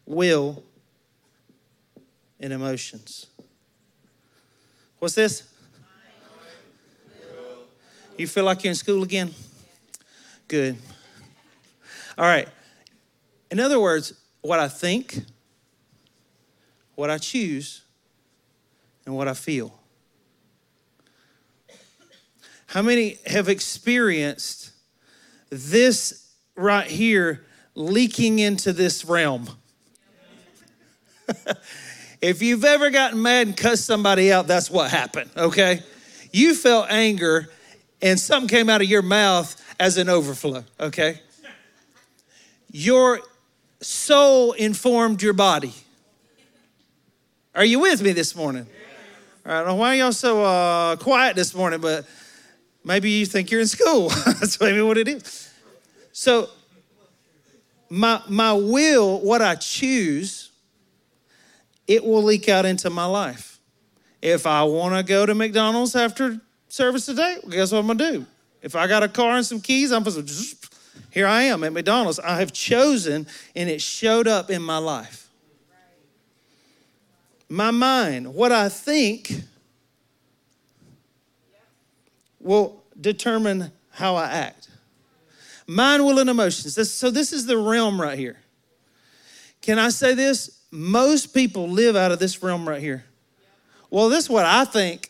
will, 0.06 0.64
and 2.40 2.54
emotions. 2.54 3.26
What's 5.00 5.16
this? 5.16 5.52
You 8.18 8.26
feel 8.26 8.46
like 8.46 8.64
you're 8.64 8.72
in 8.72 8.76
school 8.76 9.04
again? 9.04 9.34
Good. 10.48 10.78
All 12.18 12.26
right. 12.26 12.50
In 13.52 13.60
other 13.60 13.80
words, 13.80 14.14
what 14.42 14.60
I 14.60 14.68
think, 14.68 15.24
what 16.96 17.10
I 17.12 17.20
choose, 17.20 17.84
and 19.06 19.16
what 19.16 19.28
I 19.28 19.34
feel. 19.34 19.80
How 22.68 22.82
many 22.82 23.20
have 23.28 23.50
experienced 23.50 24.72
this 25.50 26.34
right 26.56 26.88
here 26.88 27.46
leaking 27.76 28.40
into 28.40 28.74
this 28.74 29.06
realm? 29.06 29.48
If 32.20 32.42
you've 32.42 32.66
ever 32.66 32.90
gotten 32.90 33.22
mad 33.22 33.46
and 33.46 33.56
cussed 33.56 33.86
somebody 33.86 34.32
out, 34.32 34.48
that's 34.48 34.72
what 34.72 34.90
happened, 34.90 35.30
okay? 35.38 35.84
You 36.32 36.56
felt 36.56 36.88
anger 36.90 37.48
and 38.02 38.20
something 38.20 38.48
came 38.48 38.70
out 38.70 38.82
of 38.82 38.88
your 38.88 39.02
mouth 39.02 39.56
as 39.80 39.98
an 39.98 40.10
overflow, 40.10 40.64
okay? 40.80 41.20
Your 42.72 43.22
soul 43.82 44.54
informed 44.54 45.22
your 45.22 45.34
body. 45.34 45.74
Are 47.56 47.66
you 47.66 47.80
with 47.80 48.02
me 48.02 48.12
this 48.12 48.36
morning? 48.36 48.68
All 49.46 49.64
right, 49.64 49.72
why 49.74 49.94
are 49.94 49.96
y'all 49.96 50.12
so 50.12 50.44
uh, 50.44 50.96
quiet 50.98 51.36
this 51.36 51.56
morning, 51.56 51.80
but 51.80 52.06
maybe 52.84 53.10
you 53.10 53.26
think 53.26 53.50
you're 53.50 53.62
in 53.62 53.68
school. 53.68 54.10
That's 54.26 54.60
maybe 54.60 54.82
what 54.82 54.98
it 54.98 55.08
is. 55.08 55.54
So, 56.12 56.50
my, 57.90 58.22
my 58.28 58.54
will, 58.54 59.22
what 59.22 59.42
I 59.42 59.56
choose, 59.56 60.52
it 61.88 62.04
will 62.04 62.24
leak 62.24 62.50
out 62.50 62.66
into 62.66 62.90
my 62.90 63.06
life. 63.06 63.60
If 64.22 64.46
I 64.46 64.64
want 64.64 64.96
to 64.96 65.04
go 65.04 65.26
to 65.26 65.34
McDonald's 65.34 65.96
after 65.96 66.42
service 66.78 67.06
today, 67.06 67.38
well, 67.44 67.52
guess 67.52 67.72
what 67.72 67.80
I'm 67.80 67.86
going 67.88 67.98
to 67.98 68.12
do? 68.12 68.26
If 68.62 68.76
I 68.76 68.88
got 68.88 69.04
a 69.04 69.08
car 69.08 69.36
and 69.36 69.46
some 69.46 69.60
keys, 69.60 69.92
I'm 69.92 70.04
supposed 70.06 70.62
to, 70.62 70.70
here 71.12 71.28
I 71.28 71.44
am 71.44 71.64
at 71.64 71.74
McDonald's. 71.74 72.20
I 72.20 72.40
have 72.40 72.54
chosen 72.54 73.28
and 73.56 73.70
it 73.70 73.82
showed 73.82 74.28
up 74.28 74.50
in 74.50 74.62
my 74.62 74.78
life. 74.78 75.30
My 77.50 77.72
mind, 77.72 78.34
what 78.34 78.52
I 78.52 78.70
think, 78.70 79.32
will 82.40 82.84
determine 83.00 83.72
how 83.92 84.16
I 84.16 84.26
act. 84.26 84.70
Mind, 85.66 86.06
will, 86.06 86.20
and 86.20 86.30
emotions. 86.30 86.76
This, 86.76 86.92
so, 86.92 87.10
this 87.10 87.34
is 87.34 87.46
the 87.46 87.58
realm 87.58 88.00
right 88.00 88.18
here. 88.18 88.38
Can 89.62 89.80
I 89.80 89.90
say 89.90 90.14
this? 90.14 90.58
most 90.72 91.28
people 91.34 91.68
live 91.70 91.96
out 91.96 92.12
of 92.12 92.20
this 92.20 92.42
realm 92.44 92.68
right 92.68 92.82
here. 92.82 93.06
Well, 93.90 94.10
this 94.10 94.26
is 94.26 94.30
what 94.30 94.46
I 94.46 94.66
think. 94.66 95.07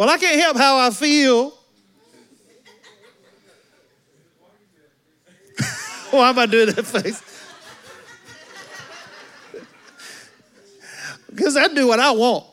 Well, 0.00 0.08
I 0.08 0.16
can't 0.16 0.40
help 0.40 0.56
how 0.56 0.78
I 0.78 0.88
feel. 0.92 1.50
Why 6.10 6.30
am 6.30 6.38
I 6.38 6.46
doing 6.46 6.68
that 6.68 6.86
face? 6.86 7.22
because 11.34 11.54
I 11.54 11.68
do 11.68 11.86
what 11.86 12.00
I 12.00 12.12
want. 12.12 12.46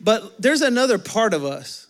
But 0.00 0.42
there's 0.42 0.62
another 0.62 0.98
part 0.98 1.32
of 1.32 1.44
us. 1.44 1.86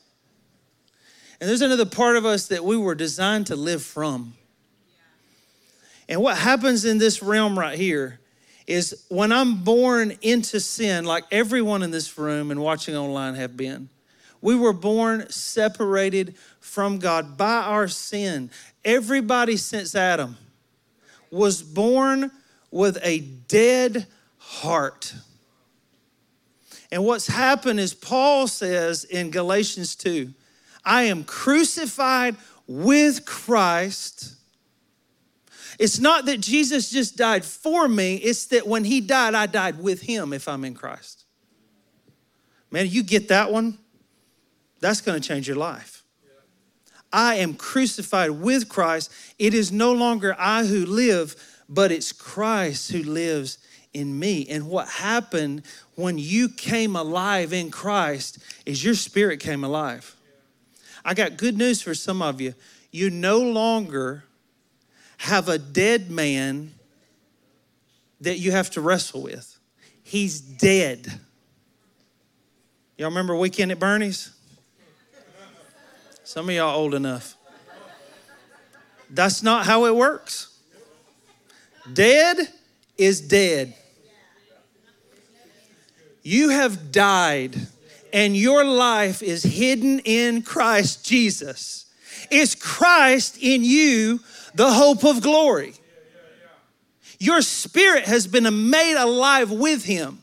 And 1.40 1.48
there's 1.48 1.62
another 1.62 1.86
part 1.86 2.18
of 2.18 2.26
us 2.26 2.48
that 2.48 2.62
we 2.62 2.76
were 2.76 2.94
designed 2.94 3.46
to 3.46 3.56
live 3.56 3.82
from. 3.82 4.34
And 6.10 6.20
what 6.20 6.36
happens 6.36 6.84
in 6.84 6.98
this 6.98 7.22
realm 7.22 7.58
right 7.58 7.78
here 7.78 8.20
is 8.68 9.04
when 9.08 9.32
I'm 9.32 9.64
born 9.64 10.12
into 10.20 10.60
sin, 10.60 11.06
like 11.06 11.24
everyone 11.30 11.82
in 11.82 11.90
this 11.90 12.18
room 12.18 12.50
and 12.50 12.60
watching 12.60 12.94
online 12.94 13.34
have 13.34 13.56
been, 13.56 13.88
We 14.40 14.54
were 14.54 14.74
born 14.74 15.28
separated 15.30 16.36
from 16.60 16.98
God 16.98 17.36
by 17.36 17.62
our 17.62 17.88
sin. 17.88 18.50
Everybody 18.84 19.56
since 19.56 19.94
Adam 19.94 20.36
was 21.30 21.62
born 21.62 22.30
with 22.70 22.98
a 23.02 23.20
dead 23.20 24.06
heart. 24.36 25.14
And 26.92 27.04
what's 27.04 27.26
happened 27.26 27.80
is 27.80 27.94
Paul 27.94 28.46
says 28.46 29.04
in 29.04 29.30
Galatians 29.30 29.96
2 29.96 30.32
I 30.84 31.04
am 31.04 31.24
crucified 31.24 32.36
with 32.66 33.24
Christ. 33.24 34.34
It's 35.78 36.00
not 36.00 36.26
that 36.26 36.40
Jesus 36.40 36.90
just 36.90 37.16
died 37.16 37.44
for 37.44 37.88
me, 37.88 38.16
it's 38.16 38.46
that 38.46 38.66
when 38.66 38.84
he 38.84 39.00
died, 39.00 39.34
I 39.34 39.46
died 39.46 39.80
with 39.80 40.02
him 40.02 40.32
if 40.32 40.48
I'm 40.48 40.64
in 40.64 40.74
Christ. 40.74 41.24
Man, 42.70 42.86
you 42.88 43.02
get 43.02 43.28
that 43.28 43.52
one? 43.52 43.78
That's 44.80 45.00
gonna 45.00 45.20
change 45.20 45.46
your 45.46 45.56
life. 45.56 46.04
I 47.12 47.36
am 47.36 47.54
crucified 47.54 48.30
with 48.32 48.68
Christ. 48.68 49.10
It 49.38 49.54
is 49.54 49.72
no 49.72 49.92
longer 49.92 50.36
I 50.38 50.66
who 50.66 50.84
live, 50.84 51.36
but 51.68 51.90
it's 51.90 52.12
Christ 52.12 52.92
who 52.92 53.02
lives 53.02 53.58
in 53.94 54.18
me. 54.18 54.46
And 54.48 54.68
what 54.68 54.88
happened 54.88 55.62
when 55.94 56.18
you 56.18 56.48
came 56.48 56.96
alive 56.96 57.52
in 57.52 57.70
Christ 57.70 58.38
is 58.66 58.84
your 58.84 58.94
spirit 58.94 59.40
came 59.40 59.64
alive. 59.64 60.14
I 61.04 61.14
got 61.14 61.38
good 61.38 61.56
news 61.56 61.80
for 61.80 61.94
some 61.94 62.20
of 62.20 62.40
you. 62.40 62.54
You 62.90 63.08
no 63.08 63.38
longer 63.38 64.24
have 65.18 65.48
a 65.48 65.58
dead 65.58 66.10
man 66.10 66.72
that 68.20 68.38
you 68.38 68.50
have 68.52 68.70
to 68.70 68.80
wrestle 68.80 69.22
with. 69.22 69.58
He's 70.02 70.40
dead. 70.40 71.20
Y'all 72.96 73.10
remember 73.10 73.36
Weekend 73.36 73.70
at 73.70 73.78
Bernie's? 73.78 74.32
Some 76.24 76.48
of 76.48 76.54
y'all 76.54 76.76
old 76.76 76.94
enough. 76.94 77.36
That's 79.10 79.42
not 79.42 79.66
how 79.66 79.86
it 79.86 79.94
works. 79.94 80.58
Dead 81.92 82.36
is 82.96 83.20
dead. 83.20 83.74
You 86.22 86.50
have 86.50 86.92
died, 86.92 87.56
and 88.12 88.36
your 88.36 88.64
life 88.64 89.22
is 89.22 89.42
hidden 89.42 90.00
in 90.00 90.42
Christ 90.42 91.06
Jesus. 91.06 91.86
Is 92.30 92.54
Christ 92.54 93.38
in 93.40 93.64
you 93.64 94.20
the 94.58 94.72
hope 94.72 95.04
of 95.04 95.22
glory? 95.22 95.72
Your 97.20 97.42
spirit 97.42 98.06
has 98.06 98.26
been 98.26 98.70
made 98.70 99.00
alive 99.00 99.52
with 99.52 99.84
him. 99.84 100.22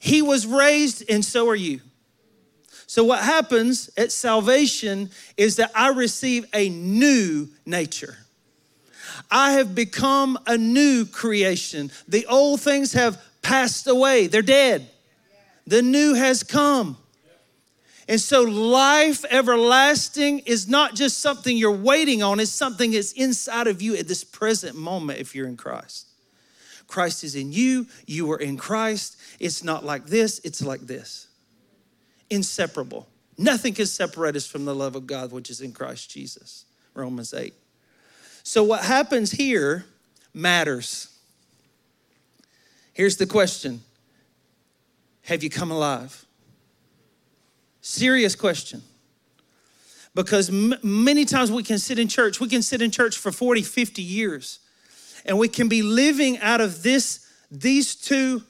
He 0.00 0.20
was 0.20 0.46
raised, 0.46 1.08
and 1.08 1.24
so 1.24 1.48
are 1.48 1.54
you. 1.54 1.80
So, 2.88 3.04
what 3.04 3.20
happens 3.20 3.88
at 3.96 4.10
salvation 4.10 5.10
is 5.36 5.56
that 5.56 5.70
I 5.76 5.90
receive 5.90 6.44
a 6.52 6.68
new 6.68 7.48
nature. 7.64 8.16
I 9.30 9.52
have 9.52 9.76
become 9.76 10.38
a 10.46 10.58
new 10.58 11.06
creation. 11.06 11.92
The 12.08 12.26
old 12.26 12.60
things 12.60 12.92
have 12.94 13.20
passed 13.42 13.86
away, 13.86 14.26
they're 14.26 14.42
dead. 14.42 14.88
The 15.68 15.82
new 15.82 16.14
has 16.14 16.42
come. 16.42 16.96
And 18.08 18.20
so, 18.20 18.42
life 18.42 19.24
everlasting 19.30 20.40
is 20.40 20.68
not 20.68 20.94
just 20.94 21.18
something 21.18 21.56
you're 21.56 21.72
waiting 21.72 22.22
on, 22.22 22.38
it's 22.38 22.52
something 22.52 22.92
that's 22.92 23.12
inside 23.12 23.66
of 23.66 23.82
you 23.82 23.96
at 23.96 24.06
this 24.06 24.22
present 24.22 24.76
moment 24.76 25.18
if 25.18 25.34
you're 25.34 25.48
in 25.48 25.56
Christ. 25.56 26.06
Christ 26.86 27.24
is 27.24 27.34
in 27.34 27.52
you, 27.52 27.86
you 28.06 28.30
are 28.30 28.38
in 28.38 28.56
Christ. 28.56 29.16
It's 29.40 29.64
not 29.64 29.84
like 29.84 30.06
this, 30.06 30.38
it's 30.44 30.62
like 30.62 30.82
this. 30.82 31.26
Inseparable. 32.30 33.08
Nothing 33.38 33.74
can 33.74 33.86
separate 33.86 34.36
us 34.36 34.46
from 34.46 34.64
the 34.64 34.74
love 34.74 34.94
of 34.94 35.06
God, 35.06 35.32
which 35.32 35.50
is 35.50 35.60
in 35.60 35.72
Christ 35.72 36.08
Jesus. 36.10 36.64
Romans 36.94 37.34
8. 37.34 37.52
So, 38.44 38.62
what 38.62 38.84
happens 38.84 39.32
here 39.32 39.84
matters. 40.32 41.08
Here's 42.92 43.16
the 43.16 43.26
question 43.26 43.82
Have 45.22 45.42
you 45.42 45.50
come 45.50 45.72
alive? 45.72 46.25
Serious 47.86 48.34
question. 48.34 48.82
Because 50.12 50.48
m- 50.48 50.74
many 50.82 51.24
times 51.24 51.52
we 51.52 51.62
can 51.62 51.78
sit 51.78 52.00
in 52.00 52.08
church, 52.08 52.40
we 52.40 52.48
can 52.48 52.60
sit 52.60 52.82
in 52.82 52.90
church 52.90 53.16
for 53.16 53.30
40, 53.30 53.62
50 53.62 54.02
years, 54.02 54.58
and 55.24 55.38
we 55.38 55.46
can 55.46 55.68
be 55.68 55.82
living 55.82 56.36
out 56.40 56.60
of 56.60 56.82
this, 56.82 57.24
these 57.48 57.94
two, 57.94 58.42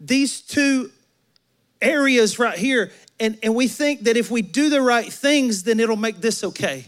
these 0.00 0.40
two 0.40 0.90
areas 1.80 2.36
right 2.40 2.58
here. 2.58 2.90
And, 3.20 3.38
and 3.44 3.54
we 3.54 3.68
think 3.68 4.00
that 4.00 4.16
if 4.16 4.28
we 4.28 4.42
do 4.42 4.70
the 4.70 4.82
right 4.82 5.10
things, 5.10 5.62
then 5.62 5.78
it'll 5.78 5.94
make 5.94 6.20
this 6.20 6.42
okay. 6.42 6.86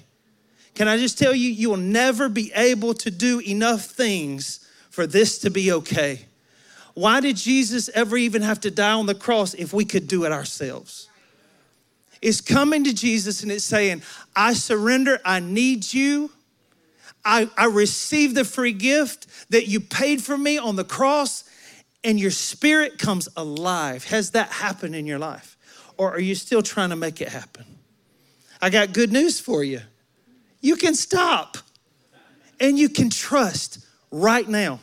Can 0.74 0.88
I 0.88 0.98
just 0.98 1.20
tell 1.20 1.37
you, 1.37 1.50
you 1.50 1.70
will 1.70 1.76
never 1.76 2.28
be 2.28 2.50
able 2.52 2.94
to 2.94 3.12
do 3.12 3.38
enough 3.38 3.85
things 3.85 4.68
for 4.90 5.06
this 5.06 5.38
to 5.38 5.50
be 5.50 5.70
okay. 5.70 6.22
Why 6.94 7.20
did 7.20 7.37
Jesus 7.37 7.88
ever 7.90 8.16
even 8.16 8.42
have 8.42 8.58
to 8.62 8.72
die 8.72 8.94
on 8.94 9.06
the 9.06 9.14
cross 9.14 9.54
if 9.54 9.72
we 9.72 9.85
could 9.85 10.08
do 10.08 10.24
it 10.24 10.32
ourselves? 10.32 11.11
It's 12.22 12.40
coming 12.40 12.85
to 12.85 12.94
Jesus 12.94 13.42
and 13.42 13.50
it's 13.50 13.64
saying, 13.64 14.02
I 14.35 14.54
surrender, 14.54 15.20
I 15.24 15.40
need 15.40 15.92
you. 15.92 16.30
I, 17.24 17.50
I 17.56 17.66
receive 17.66 18.35
the 18.35 18.44
free 18.44 18.72
gift 18.72 19.26
that 19.50 19.66
you 19.66 19.80
paid 19.80 20.22
for 20.22 20.38
me 20.38 20.56
on 20.58 20.76
the 20.76 20.85
cross, 20.85 21.44
and 22.02 22.18
your 22.18 22.30
spirit 22.30 22.98
comes 22.98 23.28
alive. 23.37 24.04
Has 24.04 24.30
that 24.30 24.48
happened 24.48 24.94
in 24.94 25.06
your 25.06 25.18
life? 25.18 25.56
Or 25.96 26.12
are 26.12 26.20
you 26.20 26.35
still 26.35 26.62
trying 26.62 26.90
to 26.90 26.96
make 26.96 27.20
it 27.20 27.28
happen? 27.28 27.64
I 28.61 28.70
got 28.70 28.92
good 28.92 29.12
news 29.12 29.38
for 29.38 29.62
you. 29.62 29.80
You 30.61 30.76
can 30.76 30.94
stop 30.94 31.58
and 32.61 32.78
you 32.78 32.88
can 32.88 33.11
trust 33.11 33.85
right 34.11 34.48
now. 34.48 34.80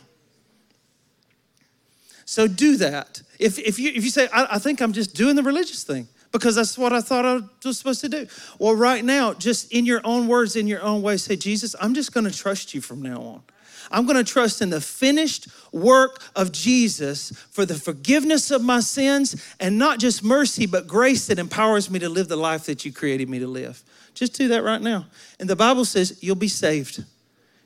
So 2.26 2.46
do 2.46 2.76
that. 2.76 3.22
If, 3.38 3.58
if, 3.58 3.78
you, 3.78 3.90
if 3.94 4.04
you 4.04 4.10
say, 4.10 4.28
I, 4.32 4.46
I 4.52 4.58
think 4.58 4.80
I'm 4.80 4.92
just 4.92 5.14
doing 5.14 5.36
the 5.36 5.42
religious 5.42 5.82
thing 5.82 6.06
because 6.32 6.54
that's 6.54 6.78
what 6.78 6.92
I 6.92 7.00
thought 7.00 7.24
I 7.24 7.40
was 7.64 7.78
supposed 7.78 8.00
to 8.02 8.08
do. 8.08 8.26
Well, 8.58 8.74
right 8.74 9.04
now, 9.04 9.34
just 9.34 9.72
in 9.72 9.84
your 9.84 10.00
own 10.04 10.28
words, 10.28 10.56
in 10.56 10.66
your 10.66 10.82
own 10.82 11.02
way, 11.02 11.16
say, 11.16 11.36
Jesus, 11.36 11.74
I'm 11.80 11.94
just 11.94 12.12
going 12.12 12.24
to 12.24 12.36
trust 12.36 12.74
you 12.74 12.80
from 12.80 13.02
now 13.02 13.20
on. 13.20 13.42
I'm 13.90 14.06
going 14.06 14.16
to 14.16 14.32
trust 14.32 14.62
in 14.62 14.70
the 14.70 14.80
finished 14.80 15.48
work 15.72 16.22
of 16.36 16.52
Jesus 16.52 17.32
for 17.50 17.66
the 17.66 17.74
forgiveness 17.74 18.52
of 18.52 18.62
my 18.62 18.80
sins 18.80 19.42
and 19.58 19.78
not 19.78 19.98
just 19.98 20.22
mercy, 20.22 20.66
but 20.66 20.86
grace 20.86 21.26
that 21.26 21.38
empowers 21.38 21.90
me 21.90 21.98
to 21.98 22.08
live 22.08 22.28
the 22.28 22.36
life 22.36 22.66
that 22.66 22.84
you 22.84 22.92
created 22.92 23.28
me 23.28 23.40
to 23.40 23.48
live. 23.48 23.82
Just 24.14 24.34
do 24.34 24.48
that 24.48 24.62
right 24.62 24.80
now. 24.80 25.06
And 25.40 25.50
the 25.50 25.56
Bible 25.56 25.84
says 25.84 26.18
you'll 26.22 26.36
be 26.36 26.48
saved. 26.48 27.04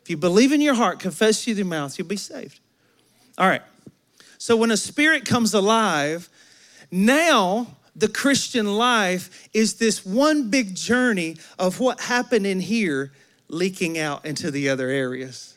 If 0.03 0.09
you 0.09 0.17
believe 0.17 0.53
in 0.53 0.61
your 0.61 0.75
heart, 0.75 0.99
confess 0.99 1.47
with 1.47 1.59
your 1.59 1.67
mouth, 1.67 1.99
you'll 1.99 2.09
be 2.09 2.17
saved. 2.17 2.61
All 3.37 3.49
right. 3.49 3.63
So 4.39 4.57
when 4.57 4.71
a 4.71 4.77
spirit 4.77 5.27
comes 5.27 5.53
alive, 5.53 6.29
now 6.91 7.67
the 7.97 8.09
Christian 8.09 8.77
life 8.77 9.49
is 9.53 9.75
this 9.75 10.05
one 10.05 10.51
big 10.51 10.75
journey 10.75 11.37
of 11.59 11.81
what 11.81 12.01
happened 12.01 12.47
in 12.47 12.61
here 12.61 13.13
leaking 13.49 13.99
out 13.99 14.25
into 14.25 14.51
the 14.51 14.69
other 14.69 14.89
areas. 14.89 15.57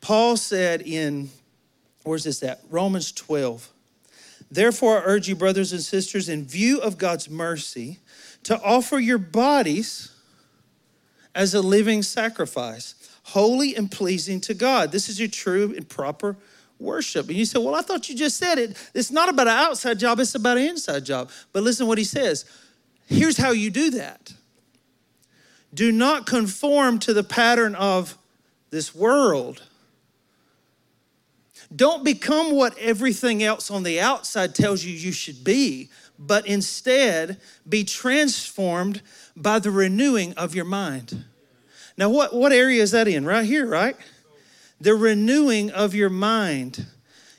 Paul 0.00 0.36
said 0.36 0.82
in, 0.82 1.30
where's 2.02 2.24
this 2.24 2.42
at? 2.42 2.60
Romans 2.70 3.12
12. 3.12 3.70
Therefore, 4.50 4.98
I 4.98 5.02
urge 5.04 5.28
you, 5.28 5.34
brothers 5.34 5.72
and 5.72 5.82
sisters, 5.82 6.28
in 6.28 6.44
view 6.44 6.80
of 6.80 6.98
God's 6.98 7.28
mercy, 7.28 7.98
to 8.44 8.60
offer 8.62 8.98
your 8.98 9.18
bodies 9.18 10.12
as 11.34 11.54
a 11.54 11.60
living 11.60 12.02
sacrifice, 12.02 12.94
holy 13.24 13.74
and 13.74 13.90
pleasing 13.90 14.40
to 14.42 14.54
God. 14.54 14.92
This 14.92 15.08
is 15.08 15.18
your 15.18 15.28
true 15.28 15.74
and 15.74 15.88
proper 15.88 16.36
worship. 16.78 17.28
And 17.28 17.36
you 17.36 17.44
say, 17.44 17.58
Well, 17.58 17.74
I 17.74 17.82
thought 17.82 18.08
you 18.08 18.14
just 18.14 18.36
said 18.36 18.58
it. 18.58 18.76
It's 18.94 19.10
not 19.10 19.28
about 19.28 19.48
an 19.48 19.56
outside 19.56 19.98
job, 19.98 20.20
it's 20.20 20.34
about 20.34 20.58
an 20.58 20.64
inside 20.64 21.04
job. 21.04 21.30
But 21.52 21.62
listen 21.62 21.86
what 21.86 21.98
he 21.98 22.04
says. 22.04 22.44
Here's 23.06 23.36
how 23.36 23.50
you 23.50 23.70
do 23.70 23.90
that 23.90 24.32
do 25.72 25.90
not 25.90 26.26
conform 26.26 26.98
to 27.00 27.12
the 27.12 27.24
pattern 27.24 27.74
of 27.74 28.16
this 28.70 28.94
world. 28.94 29.62
Don't 31.74 32.04
become 32.04 32.52
what 32.52 32.78
everything 32.78 33.42
else 33.42 33.70
on 33.70 33.82
the 33.82 34.00
outside 34.00 34.54
tells 34.54 34.84
you 34.84 34.92
you 34.92 35.10
should 35.10 35.42
be, 35.42 35.88
but 36.18 36.46
instead 36.46 37.40
be 37.68 37.82
transformed 37.82 39.02
by 39.34 39.58
the 39.58 39.72
renewing 39.72 40.34
of 40.34 40.54
your 40.54 40.64
mind. 40.64 41.24
Now, 41.96 42.10
what, 42.10 42.34
what 42.34 42.52
area 42.52 42.82
is 42.82 42.92
that 42.92 43.08
in? 43.08 43.24
Right 43.24 43.44
here, 43.44 43.66
right? 43.66 43.96
The 44.80 44.94
renewing 44.94 45.70
of 45.70 45.94
your 45.94 46.10
mind. 46.10 46.86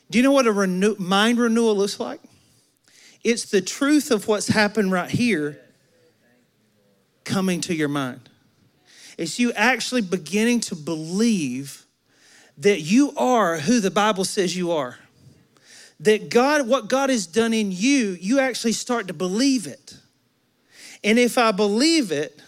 Do 0.09 0.17
you 0.17 0.23
know 0.23 0.31
what 0.31 0.47
a 0.47 0.51
renew, 0.51 0.95
mind 0.97 1.37
renewal 1.37 1.75
looks 1.75 1.99
like? 1.99 2.21
It's 3.23 3.45
the 3.45 3.61
truth 3.61 4.11
of 4.11 4.27
what's 4.27 4.47
happened 4.47 4.91
right 4.91 5.09
here 5.09 5.59
coming 7.23 7.59
to 7.61 7.73
your 7.75 7.87
mind. 7.87 8.29
It's 9.17 9.39
you 9.39 9.51
actually 9.53 10.01
beginning 10.01 10.59
to 10.61 10.75
believe 10.75 11.85
that 12.57 12.81
you 12.81 13.13
are 13.17 13.57
who 13.57 13.79
the 13.79 13.91
Bible 13.91 14.25
says 14.25 14.55
you 14.55 14.71
are. 14.71 14.97
that 15.99 16.29
God, 16.29 16.67
what 16.67 16.89
God 16.89 17.09
has 17.09 17.25
done 17.25 17.53
in 17.53 17.71
you, 17.71 18.17
you 18.19 18.39
actually 18.39 18.73
start 18.73 19.07
to 19.07 19.13
believe 19.13 19.67
it. 19.67 19.97
And 21.03 21.17
if 21.17 21.37
I 21.37 21.51
believe 21.51 22.11
it, 22.11 22.41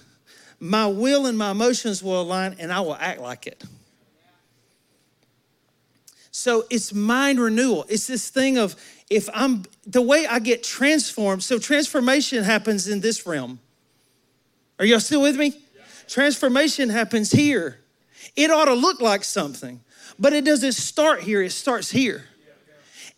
my 0.60 0.88
will 0.88 1.28
and 1.28 1.38
my 1.38 1.52
emotions 1.52 2.02
will 2.02 2.22
align 2.22 2.56
and 2.60 2.74
I 2.74 2.80
will 2.82 2.96
act 2.96 3.22
like 3.22 3.48
it. 3.48 3.64
So 6.38 6.66
it's 6.70 6.94
mind 6.94 7.40
renewal. 7.40 7.84
It's 7.90 8.06
this 8.06 8.30
thing 8.30 8.60
of 8.60 8.76
if 9.10 9.28
I'm 9.34 9.64
the 9.88 10.04
way 10.04 10.28
I 10.28 10.38
get 10.38 10.62
transformed. 10.62 11.42
So 11.42 11.58
transformation 11.58 12.44
happens 12.44 12.88
in 12.88 13.02
this 13.02 13.26
realm. 13.26 13.60
Are 14.78 14.86
y'all 14.86 15.00
still 15.00 15.24
with 15.24 15.36
me? 15.36 15.60
Transformation 16.08 16.90
happens 16.90 17.32
here. 17.32 17.80
It 18.36 18.52
ought 18.52 18.66
to 18.66 18.76
look 18.76 19.02
like 19.02 19.24
something, 19.24 19.82
but 20.20 20.32
it 20.32 20.46
doesn't 20.46 20.74
start 20.74 21.22
here, 21.22 21.42
it 21.42 21.54
starts 21.54 21.90
here. 21.90 22.26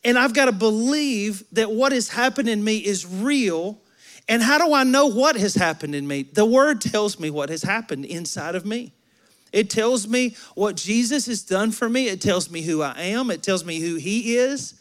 And 0.06 0.18
I've 0.18 0.34
got 0.34 0.46
to 0.46 0.54
believe 0.54 1.44
that 1.52 1.70
what 1.70 1.92
has 1.92 2.08
happened 2.08 2.48
in 2.48 2.64
me 2.64 2.78
is 2.78 3.06
real. 3.06 3.82
And 4.30 4.42
how 4.42 4.66
do 4.66 4.74
I 4.74 4.86
know 4.86 5.08
what 5.08 5.36
has 5.36 5.56
happened 5.56 5.94
in 5.94 6.08
me? 6.08 6.24
The 6.24 6.46
word 6.46 6.80
tells 6.80 7.20
me 7.20 7.30
what 7.30 7.50
has 7.50 7.64
happened 7.64 8.06
inside 8.06 8.56
of 8.56 8.66
me. 8.66 8.94
It 9.52 9.70
tells 9.70 10.08
me 10.08 10.36
what 10.56 10.76
Jesus 10.76 11.26
has 11.28 11.42
done 11.42 11.72
for 11.72 11.90
me. 11.90 12.08
It 12.08 12.22
tells 12.22 12.50
me 12.50 12.62
who 12.62 12.82
I 12.82 13.00
am. 13.00 13.32
It 13.32 13.44
tells 13.44 13.66
me 13.66 13.80
who 13.80 13.96
He 13.96 14.36
is. 14.38 14.80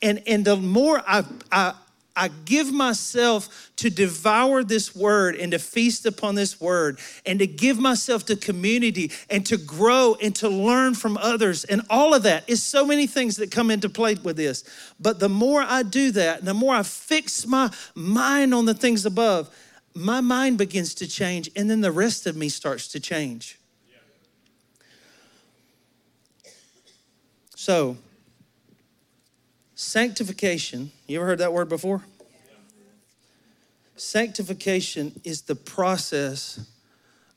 And, 0.00 0.22
and 0.26 0.44
the 0.44 0.56
more 0.56 1.02
I, 1.06 1.24
I, 1.50 1.74
I 2.14 2.28
give 2.28 2.72
myself 2.72 3.70
to 3.76 3.88
devour 3.88 4.62
this 4.62 4.94
word 4.94 5.36
and 5.36 5.52
to 5.52 5.58
feast 5.58 6.04
upon 6.04 6.34
this 6.34 6.60
word 6.60 6.98
and 7.24 7.38
to 7.38 7.46
give 7.46 7.78
myself 7.78 8.26
to 8.26 8.36
community 8.36 9.10
and 9.30 9.46
to 9.46 9.56
grow 9.56 10.16
and 10.20 10.34
to 10.36 10.48
learn 10.48 10.94
from 10.94 11.16
others 11.16 11.64
and 11.64 11.82
all 11.88 12.12
of 12.12 12.24
that 12.24 12.48
is 12.48 12.62
so 12.62 12.84
many 12.84 13.06
things 13.06 13.36
that 13.36 13.50
come 13.50 13.70
into 13.70 13.88
play 13.88 14.14
with 14.14 14.36
this. 14.36 14.64
But 15.00 15.20
the 15.20 15.28
more 15.28 15.62
I 15.62 15.82
do 15.82 16.10
that, 16.12 16.44
the 16.44 16.54
more 16.54 16.74
I 16.74 16.82
fix 16.82 17.46
my 17.46 17.70
mind 17.94 18.52
on 18.52 18.66
the 18.66 18.74
things 18.74 19.06
above, 19.06 19.54
my 19.94 20.20
mind 20.20 20.58
begins 20.58 20.94
to 20.96 21.08
change 21.08 21.50
and 21.56 21.70
then 21.70 21.80
the 21.80 21.92
rest 21.92 22.26
of 22.26 22.36
me 22.36 22.48
starts 22.48 22.88
to 22.88 23.00
change. 23.00 23.58
So, 27.64 27.96
Sanctification, 29.76 30.90
you 31.06 31.20
ever 31.20 31.26
heard 31.26 31.38
that 31.38 31.52
word 31.52 31.68
before? 31.68 32.02
Sanctification 33.94 35.20
is 35.22 35.42
the 35.42 35.54
process 35.54 36.58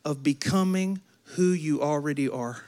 of 0.03 0.23
becoming 0.23 0.99
who 1.35 1.51
you 1.51 1.83
already 1.83 2.27
are. 2.27 2.63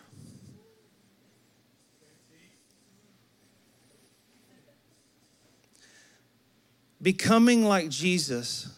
Becoming 7.01 7.65
like 7.65 7.89
Jesus 7.89 8.69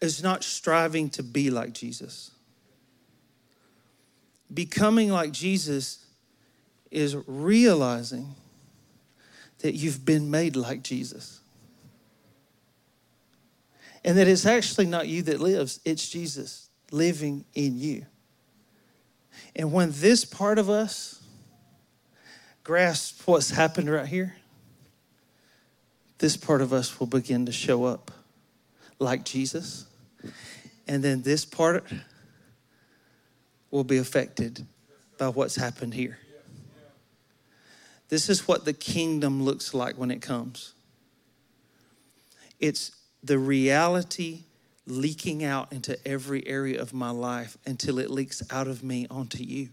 is 0.00 0.22
not 0.22 0.44
striving 0.44 1.10
to 1.10 1.24
be 1.24 1.50
like 1.50 1.72
Jesus. 1.72 2.30
Becoming 4.52 5.10
like 5.10 5.32
Jesus 5.32 6.03
is 6.94 7.16
realizing 7.26 8.34
that 9.58 9.74
you've 9.74 10.04
been 10.04 10.30
made 10.30 10.56
like 10.56 10.82
Jesus. 10.82 11.40
And 14.04 14.18
that 14.18 14.28
it's 14.28 14.46
actually 14.46 14.86
not 14.86 15.08
you 15.08 15.22
that 15.22 15.40
lives, 15.40 15.80
it's 15.84 16.08
Jesus 16.08 16.68
living 16.90 17.44
in 17.54 17.78
you. 17.78 18.06
And 19.56 19.72
when 19.72 19.90
this 19.92 20.24
part 20.24 20.58
of 20.58 20.70
us 20.70 21.22
grasps 22.62 23.26
what's 23.26 23.50
happened 23.50 23.90
right 23.90 24.06
here, 24.06 24.36
this 26.18 26.36
part 26.36 26.60
of 26.60 26.72
us 26.72 27.00
will 27.00 27.06
begin 27.06 27.46
to 27.46 27.52
show 27.52 27.84
up 27.84 28.10
like 28.98 29.24
Jesus. 29.24 29.86
And 30.86 31.02
then 31.02 31.22
this 31.22 31.44
part 31.44 31.86
will 33.70 33.84
be 33.84 33.96
affected 33.96 34.64
by 35.18 35.28
what's 35.28 35.56
happened 35.56 35.94
here. 35.94 36.18
This 38.14 38.28
is 38.28 38.46
what 38.46 38.64
the 38.64 38.72
kingdom 38.72 39.42
looks 39.42 39.74
like 39.74 39.98
when 39.98 40.12
it 40.12 40.22
comes. 40.22 40.74
It's 42.60 42.92
the 43.24 43.40
reality 43.40 44.44
leaking 44.86 45.42
out 45.42 45.72
into 45.72 45.98
every 46.06 46.46
area 46.46 46.80
of 46.80 46.94
my 46.94 47.10
life 47.10 47.58
until 47.66 47.98
it 47.98 48.10
leaks 48.12 48.40
out 48.52 48.68
of 48.68 48.84
me 48.84 49.08
onto 49.10 49.42
you. 49.42 49.70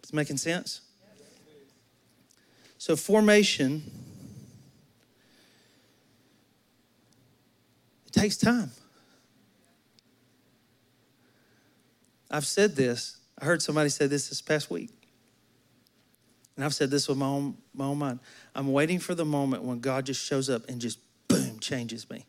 It's 0.00 0.12
making 0.12 0.38
sense? 0.38 0.80
So, 2.78 2.96
formation, 2.96 3.84
it 8.04 8.12
takes 8.12 8.36
time. 8.36 8.72
I've 12.28 12.48
said 12.48 12.74
this. 12.74 13.18
I 13.40 13.44
heard 13.44 13.62
somebody 13.62 13.90
say 13.90 14.08
this 14.08 14.28
this 14.28 14.42
past 14.42 14.72
week. 14.72 14.90
And 16.60 16.64
I've 16.66 16.74
said 16.74 16.90
this 16.90 17.08
with 17.08 17.16
my 17.16 17.24
own, 17.24 17.56
my 17.72 17.86
own 17.86 17.96
mind. 17.96 18.20
I'm 18.54 18.70
waiting 18.70 18.98
for 18.98 19.14
the 19.14 19.24
moment 19.24 19.62
when 19.62 19.80
God 19.80 20.04
just 20.04 20.22
shows 20.22 20.50
up 20.50 20.68
and 20.68 20.78
just 20.78 20.98
boom, 21.26 21.58
changes 21.58 22.10
me. 22.10 22.26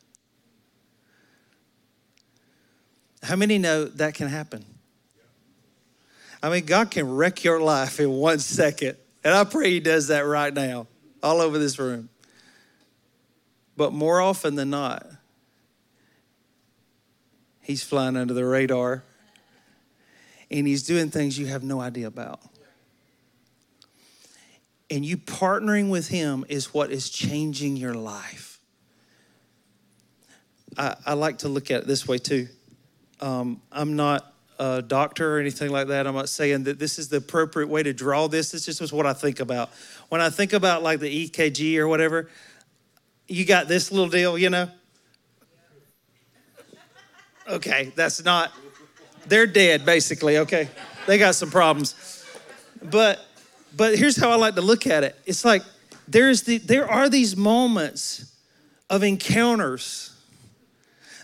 How 3.22 3.36
many 3.36 3.58
know 3.58 3.84
that 3.84 4.14
can 4.14 4.30
happen? 4.30 4.64
I 6.42 6.50
mean, 6.50 6.64
God 6.64 6.92
can 6.92 7.14
wreck 7.14 7.44
your 7.44 7.60
life 7.60 8.00
in 8.00 8.10
one 8.10 8.40
second. 8.40 8.96
And 9.22 9.34
I 9.34 9.44
pray 9.44 9.70
He 9.70 9.82
does 9.82 10.08
that 10.08 10.22
right 10.22 10.54
now, 10.54 10.88
all 11.22 11.42
over 11.42 11.60
this 11.60 11.78
room. 11.78 12.08
But 13.76 13.92
more 13.92 14.22
often 14.22 14.56
than 14.56 14.70
not, 14.70 15.06
He's 17.60 17.84
flying 17.84 18.16
under 18.16 18.34
the 18.34 18.46
radar 18.46 19.04
and 20.50 20.66
He's 20.66 20.84
doing 20.84 21.10
things 21.10 21.38
you 21.38 21.48
have 21.48 21.64
no 21.64 21.82
idea 21.82 22.08
about 22.08 22.40
and 24.92 25.06
you 25.06 25.18
partnering 25.18 25.90
with 25.90 26.10
Him 26.10 26.46
is 26.50 26.74
what 26.74 26.92
is 26.92 27.10
changing 27.10 27.78
your 27.78 27.94
life. 27.94 28.60
I, 30.78 30.96
I 31.06 31.14
like 31.14 31.40
to 31.40 31.50
look 31.50 31.72
at 31.72 31.82
it 31.82 31.88
this 31.88 32.08
way 32.08 32.18
too. 32.18 32.50
Um, 33.22 33.62
I'm 33.72 33.96
not 33.96 34.34
a 34.60 34.82
doctor 34.82 35.38
or 35.38 35.40
anything 35.40 35.72
like 35.72 35.88
that. 35.88 36.06
I'm 36.06 36.14
not 36.14 36.30
saying 36.30 36.66
that 36.66 36.78
this 36.78 37.00
is 37.00 37.08
the 37.08 37.18
appropriate 37.18 37.68
way 37.68 37.84
to 37.84 37.94
draw 37.94 38.28
this. 38.28 38.52
This 38.52 38.66
just 38.66 38.82
was 38.82 38.92
what 38.92 39.06
I 39.06 39.14
think 39.14 39.40
about. 39.40 39.72
When 40.10 40.20
I 40.20 40.30
think 40.30 40.52
about 40.54 40.84
like 40.84 41.00
the 41.00 41.28
EKG 41.28 41.78
or 41.78 41.88
whatever, 41.88 42.30
you 43.28 43.46
got 43.46 43.70
this 43.70 43.92
little 43.92 44.10
deal, 44.10 44.38
you 44.38 44.50
know? 44.50 44.70
Okay, 47.50 47.92
that's 47.96 48.24
not, 48.24 48.52
they're 49.26 49.48
dead 49.48 49.86
basically, 49.86 50.40
okay? 50.40 50.70
They 51.08 51.18
got 51.18 51.36
some 51.36 51.50
problems. 51.50 52.26
But 52.84 53.20
but 53.76 53.98
here's 53.98 54.18
how 54.18 54.32
I 54.32 54.36
like 54.36 54.56
to 54.56 54.62
look 54.62 54.88
at 54.88 55.04
it. 55.04 55.16
It's 55.26 55.46
like 55.46 55.64
there's 56.08 56.44
the, 56.44 56.58
there 56.58 56.90
are 56.90 57.10
these 57.10 57.36
moments 57.38 58.36
of 58.90 59.04
encounters. 59.04 60.14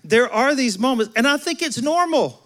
There 0.04 0.32
are 0.32 0.56
these 0.56 0.80
moments, 0.80 1.14
and 1.16 1.28
I 1.28 1.38
think 1.38 1.62
it's 1.62 1.82
normal 1.82 2.42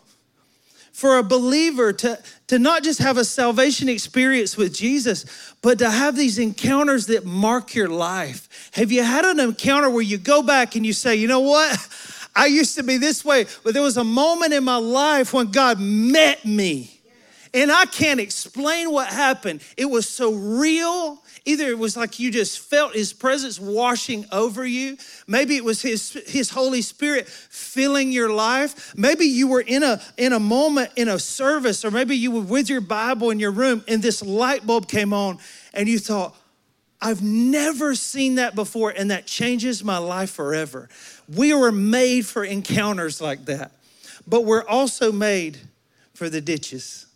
for 0.92 1.18
a 1.18 1.24
believer 1.24 1.94
to, 1.94 2.20
to 2.48 2.60
not 2.60 2.84
just 2.84 3.00
have 3.00 3.18
a 3.18 3.26
salvation 3.26 3.88
experience 3.90 4.58
with 4.58 4.74
Jesus, 4.74 5.54
but 5.62 5.80
to 5.80 5.90
have 5.90 6.16
these 6.16 6.38
encounters 6.38 7.08
that 7.08 7.26
mark 7.26 7.76
your 7.76 7.88
life. 7.88 8.70
Have 8.74 8.92
you 8.92 9.04
had 9.04 9.26
an 9.26 9.40
encounter 9.40 9.90
where 9.90 10.02
you 10.02 10.18
go 10.18 10.42
back 10.44 10.76
and 10.76 10.86
you 10.86 10.94
say, 10.94 11.16
you 11.16 11.28
know 11.28 11.40
what? 11.40 11.78
I 12.36 12.46
used 12.46 12.78
to 12.78 12.84
be 12.84 12.98
this 12.98 13.26
way, 13.26 13.46
but 13.64 13.74
there 13.74 13.84
was 13.84 13.98
a 13.98 14.04
moment 14.04 14.54
in 14.54 14.64
my 14.64 14.78
life 14.78 15.34
when 15.34 15.52
God 15.52 15.80
met 15.80 16.46
me 16.46 17.01
and 17.54 17.72
I 17.72 17.86
can't 17.86 18.20
explain 18.20 18.92
what 18.92 19.08
happened. 19.08 19.62
It 19.76 19.86
was 19.86 20.08
so 20.08 20.34
real. 20.34 21.22
Either 21.44 21.68
it 21.68 21.78
was 21.78 21.98
like 21.98 22.20
you 22.20 22.32
just 22.32 22.60
felt 22.60 22.94
his 22.94 23.12
presence 23.12 23.60
washing 23.60 24.26
over 24.32 24.66
you. 24.66 24.98
Maybe 25.28 25.58
it 25.58 25.64
was 25.64 25.82
his, 25.82 26.14
his 26.28 26.50
Holy 26.50 26.82
Spirit 26.82 27.28
filling 27.28 28.12
your 28.12 28.32
life. 28.32 28.96
Maybe 28.96 29.26
you 29.26 29.48
were 29.48 29.62
in 29.62 29.84
a, 29.84 30.02
in 30.18 30.32
a 30.32 30.40
moment 30.40 30.92
in 30.96 31.10
a 31.10 31.20
service, 31.20 31.84
or 31.84 31.92
maybe 31.92 32.16
you 32.16 32.32
were 32.32 32.42
with 32.42 32.70
your 32.70 32.82
Bible 32.82 33.32
in 33.32 33.40
your 33.40 33.52
room 33.52 33.84
and 33.88 34.02
this 34.02 34.22
light 34.22 34.66
bulb 34.66 34.88
came 34.88 35.14
on 35.14 35.38
and 35.74 35.90
you 35.90 36.00
thought, 36.00 36.36
I've 37.02 37.24
never 37.24 37.96
seen 37.96 38.36
that 38.36 38.54
before, 38.54 38.92
and 38.92 39.10
that 39.10 39.26
changes 39.26 39.84
my 39.84 39.98
life 39.98 40.30
forever. 40.30 40.88
We 41.28 41.52
were 41.54 41.72
made 41.72 42.28
for 42.28 42.44
encounters 42.44 43.20
like 43.20 43.46
that, 43.46 43.72
but 44.28 44.46
we're 44.46 44.66
also 44.68 45.12
made 45.12 45.58
for 46.14 46.30
the 46.30 46.42
ditches. 46.42 47.08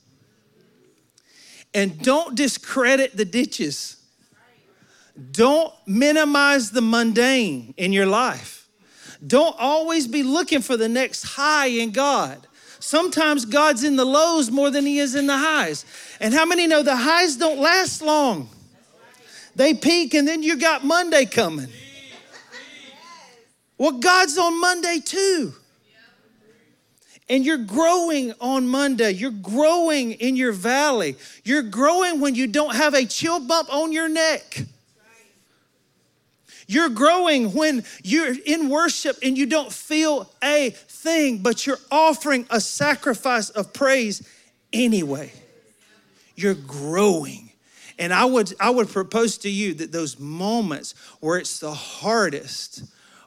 And 1.76 2.02
don't 2.02 2.36
discredit 2.36 3.18
the 3.18 3.26
ditches. 3.26 3.98
Don't 5.32 5.74
minimize 5.86 6.72
the 6.72 6.82
mundane 6.82 7.74
in 7.76 7.92
your 7.92 8.06
life. 8.06 8.70
Don't 9.26 9.56
always 9.60 10.08
be 10.08 10.24
looking 10.24 10.62
for 10.62 10.78
the 10.78 10.88
next 10.88 11.24
high 11.24 11.68
in 11.68 11.92
God. 11.92 12.48
Sometimes 12.80 13.44
God's 13.44 13.84
in 13.84 13.98
the 13.98 14.06
lows 14.06 14.50
more 14.50 14.72
than 14.72 14.86
he 14.86 15.00
is 15.00 15.16
in 15.16 15.28
the 15.28 15.38
highs. 15.38 15.86
And 16.22 16.34
how 16.34 16.46
many 16.46 16.66
know 16.66 16.82
the 16.82 16.96
highs 16.96 17.36
don't 17.36 17.60
last 17.60 18.02
long? 18.02 18.48
They 19.56 19.74
peak 19.74 20.14
and 20.14 20.26
then 20.26 20.44
you 20.44 20.58
got 20.58 20.86
Monday 20.86 21.26
coming. 21.26 21.68
Well, 23.78 24.00
God's 24.00 24.38
on 24.38 24.62
Monday 24.62 25.02
too. 25.04 25.54
And 27.28 27.44
you're 27.44 27.58
growing 27.58 28.34
on 28.40 28.68
Monday. 28.68 29.12
You're 29.12 29.32
growing 29.32 30.12
in 30.14 30.36
your 30.36 30.52
valley. 30.52 31.16
You're 31.44 31.64
growing 31.64 32.20
when 32.20 32.36
you 32.36 32.46
don't 32.48 32.76
have 32.76 32.94
a 32.94 33.06
chill 33.06 33.40
bump 33.40 33.74
on 33.74 33.92
your 33.92 34.08
neck. 34.08 34.66
You're 36.68 36.90
growing 36.90 37.54
when 37.54 37.84
you're 38.04 38.36
in 38.46 38.70
worship 38.70 39.18
and 39.22 39.38
you 39.38 39.46
don't 39.46 39.72
feel 39.72 40.30
a 40.44 40.72
thing, 40.72 41.40
but 41.40 41.66
you're 41.66 41.80
offering 41.92 42.46
a 42.50 42.60
sacrifice 42.60 43.50
of 43.52 43.74
praise 43.74 44.28
anyway. 44.74 45.32
You're 46.36 46.56
growing. 46.56 47.52
And 47.98 48.14
I 48.14 48.26
would, 48.26 48.54
I 48.60 48.72
would 48.72 48.90
propose 48.90 49.38
to 49.40 49.50
you 49.50 49.74
that 49.76 49.92
those 49.92 50.20
moments 50.20 50.96
where 51.22 51.38
it's 51.38 51.60
the 51.60 51.74
hardest 51.74 52.84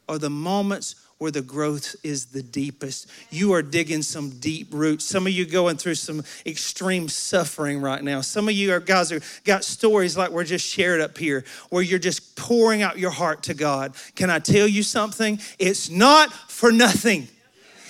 are 0.09 0.19
the 0.19 0.31
moments 0.31 0.97
where 1.19 1.31
the 1.33 1.43
growth 1.43 1.97
is 2.05 2.27
the 2.27 2.43
deepest. 2.43 3.09
You 3.31 3.53
are 3.53 3.63
digging 3.63 4.03
some 4.03 4.31
deep 4.39 4.69
roots. 4.71 5.05
Some 5.05 5.27
of 5.27 5.33
you 5.33 5.47
going 5.47 5.77
through 5.77 5.97
some 5.97 6.23
extreme 6.47 7.09
suffering 7.09 7.81
right 7.81 8.03
now. 8.03 8.21
Some 8.21 8.49
of 8.49 8.55
you 8.55 8.73
are 8.73 8.81
guys 8.81 9.11
who 9.11 9.21
got 9.45 9.65
stories 9.65 10.17
like 10.17 10.31
we're 10.31 10.45
just 10.45 10.65
shared 10.65 11.01
up 11.01 11.19
here, 11.19 11.45
where 11.71 11.83
you're 11.83 11.99
just 11.99 12.37
pouring 12.37 12.83
out 12.83 12.99
your 12.99 13.11
heart 13.11 13.43
to 13.45 13.55
God. 13.55 13.95
Can 14.15 14.31
I 14.31 14.39
tell 14.39 14.69
you 14.69 14.85
something? 14.85 15.41
It's 15.59 15.91
not 15.91 16.33
for 16.33 16.71
nothing. 16.71 17.27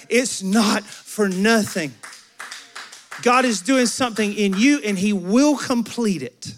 It's 0.08 0.42
not 0.42 0.82
for 0.84 1.28
nothing. 1.28 1.92
God 3.22 3.44
is 3.44 3.60
doing 3.60 3.86
something 3.86 4.32
in 4.32 4.54
you 4.54 4.80
and 4.82 4.98
He 4.98 5.12
will 5.12 5.56
complete 5.56 6.22
it. 6.22 6.54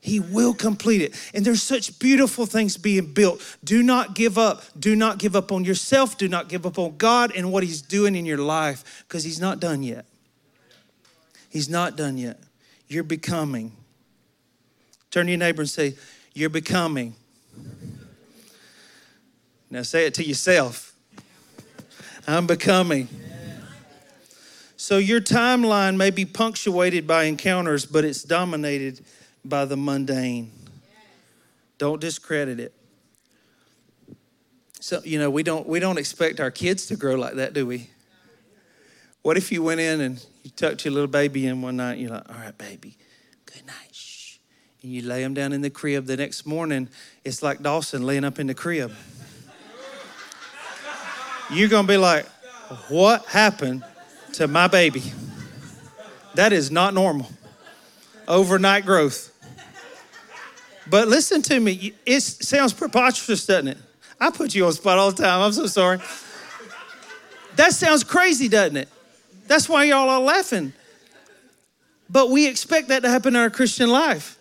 He 0.00 0.20
will 0.20 0.54
complete 0.54 1.02
it. 1.02 1.14
And 1.34 1.44
there's 1.44 1.62
such 1.62 1.98
beautiful 1.98 2.46
things 2.46 2.76
being 2.76 3.12
built. 3.12 3.42
Do 3.64 3.82
not 3.82 4.14
give 4.14 4.38
up. 4.38 4.62
Do 4.78 4.94
not 4.94 5.18
give 5.18 5.34
up 5.34 5.50
on 5.50 5.64
yourself. 5.64 6.16
Do 6.16 6.28
not 6.28 6.48
give 6.48 6.64
up 6.64 6.78
on 6.78 6.96
God 6.96 7.32
and 7.34 7.52
what 7.52 7.64
He's 7.64 7.82
doing 7.82 8.14
in 8.14 8.24
your 8.24 8.38
life 8.38 9.04
because 9.06 9.24
He's 9.24 9.40
not 9.40 9.60
done 9.60 9.82
yet. 9.82 10.06
He's 11.50 11.68
not 11.68 11.96
done 11.96 12.16
yet. 12.16 12.38
You're 12.86 13.04
becoming. 13.04 13.72
Turn 15.10 15.26
to 15.26 15.32
your 15.32 15.38
neighbor 15.38 15.62
and 15.62 15.70
say, 15.70 15.94
You're 16.32 16.50
becoming. 16.50 17.14
Now 19.70 19.82
say 19.82 20.06
it 20.06 20.14
to 20.14 20.24
yourself. 20.24 20.94
I'm 22.26 22.46
becoming. 22.46 23.08
So 24.76 24.98
your 24.98 25.20
timeline 25.20 25.96
may 25.96 26.10
be 26.10 26.24
punctuated 26.24 27.06
by 27.06 27.24
encounters, 27.24 27.84
but 27.84 28.04
it's 28.04 28.22
dominated 28.22 29.00
by 29.44 29.64
the 29.64 29.76
mundane. 29.76 30.50
Don't 31.78 32.00
discredit 32.00 32.58
it. 32.58 32.74
So, 34.80 35.00
you 35.04 35.18
know, 35.18 35.30
we 35.30 35.42
don't 35.42 35.66
we 35.66 35.80
don't 35.80 35.98
expect 35.98 36.40
our 36.40 36.50
kids 36.50 36.86
to 36.86 36.96
grow 36.96 37.16
like 37.16 37.34
that, 37.34 37.52
do 37.52 37.66
we? 37.66 37.90
What 39.22 39.36
if 39.36 39.50
you 39.52 39.62
went 39.62 39.80
in 39.80 40.00
and 40.00 40.24
you 40.42 40.50
tucked 40.50 40.84
your 40.84 40.94
little 40.94 41.08
baby 41.08 41.46
in 41.46 41.60
one 41.60 41.76
night 41.76 41.92
and 41.92 42.00
you're 42.02 42.10
like, 42.10 42.28
all 42.28 42.36
right, 42.36 42.56
baby, 42.56 42.96
good 43.46 43.66
night. 43.66 43.92
Shh. 43.92 44.38
And 44.82 44.92
you 44.92 45.02
lay 45.02 45.22
them 45.22 45.34
down 45.34 45.52
in 45.52 45.60
the 45.60 45.70
crib. 45.70 46.06
The 46.06 46.16
next 46.16 46.46
morning, 46.46 46.88
it's 47.24 47.42
like 47.42 47.60
Dawson 47.60 48.04
laying 48.04 48.24
up 48.24 48.38
in 48.38 48.46
the 48.46 48.54
crib. 48.54 48.92
You're 51.50 51.68
gonna 51.68 51.88
be 51.88 51.96
like, 51.96 52.26
what 52.88 53.24
happened 53.26 53.82
to 54.34 54.46
my 54.46 54.68
baby? 54.68 55.02
That 56.34 56.52
is 56.52 56.70
not 56.70 56.94
normal. 56.94 57.28
Overnight 58.28 58.84
growth. 58.84 59.32
But 60.88 61.08
listen 61.08 61.42
to 61.42 61.58
me, 61.58 61.94
it 62.06 62.20
sounds 62.20 62.72
preposterous, 62.72 63.44
doesn't 63.44 63.68
it? 63.68 63.78
I 64.20 64.30
put 64.30 64.54
you 64.54 64.66
on 64.66 64.72
spot 64.72 64.98
all 64.98 65.10
the 65.10 65.22
time. 65.22 65.40
I'm 65.40 65.52
so 65.52 65.66
sorry. 65.66 65.98
That 67.56 67.72
sounds 67.72 68.04
crazy, 68.04 68.48
doesn't 68.48 68.76
it? 68.76 68.88
That's 69.46 69.68
why 69.68 69.84
y'all 69.84 70.08
are 70.08 70.20
laughing. 70.20 70.72
But 72.10 72.30
we 72.30 72.46
expect 72.46 72.88
that 72.88 73.02
to 73.02 73.08
happen 73.08 73.34
in 73.34 73.40
our 73.40 73.50
Christian 73.50 73.90
life. 73.90 74.38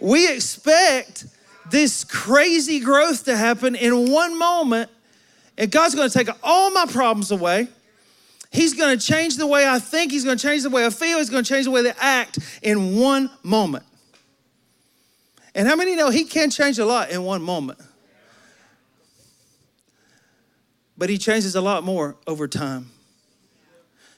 We 0.00 0.32
expect 0.32 1.26
this 1.70 2.04
crazy 2.04 2.80
growth 2.80 3.24
to 3.24 3.36
happen 3.36 3.74
in 3.74 4.10
one 4.10 4.38
moment, 4.38 4.90
and 5.56 5.70
God's 5.70 5.94
gonna 5.94 6.10
take 6.10 6.28
all 6.42 6.70
my 6.70 6.86
problems 6.86 7.30
away. 7.30 7.68
He's 8.50 8.74
gonna 8.74 8.96
change 8.96 9.36
the 9.36 9.46
way 9.46 9.66
I 9.66 9.78
think, 9.78 10.10
He's 10.10 10.24
gonna 10.24 10.36
change 10.36 10.62
the 10.62 10.70
way 10.70 10.84
I 10.84 10.90
feel, 10.90 11.18
He's 11.18 11.30
gonna 11.30 11.44
change 11.44 11.66
the 11.66 11.70
way 11.70 11.88
I 11.88 11.94
act 12.00 12.38
in 12.62 12.96
one 12.96 13.30
moment. 13.42 13.84
And 15.54 15.68
how 15.68 15.76
many 15.76 15.94
know 15.94 16.10
He 16.10 16.24
can 16.24 16.50
change 16.50 16.78
a 16.78 16.84
lot 16.84 17.10
in 17.10 17.22
one 17.22 17.42
moment? 17.42 17.80
But 20.98 21.10
He 21.10 21.18
changes 21.18 21.54
a 21.54 21.60
lot 21.60 21.84
more 21.84 22.16
over 22.26 22.48
time. 22.48 22.90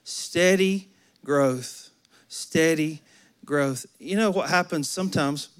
Steady 0.05 0.89
growth, 1.25 1.91
steady 2.29 3.03
growth. 3.45 3.87
You 3.99 4.17
know 4.17 4.31
what 4.31 4.49
happens 4.49 4.89
sometimes? 4.89 5.51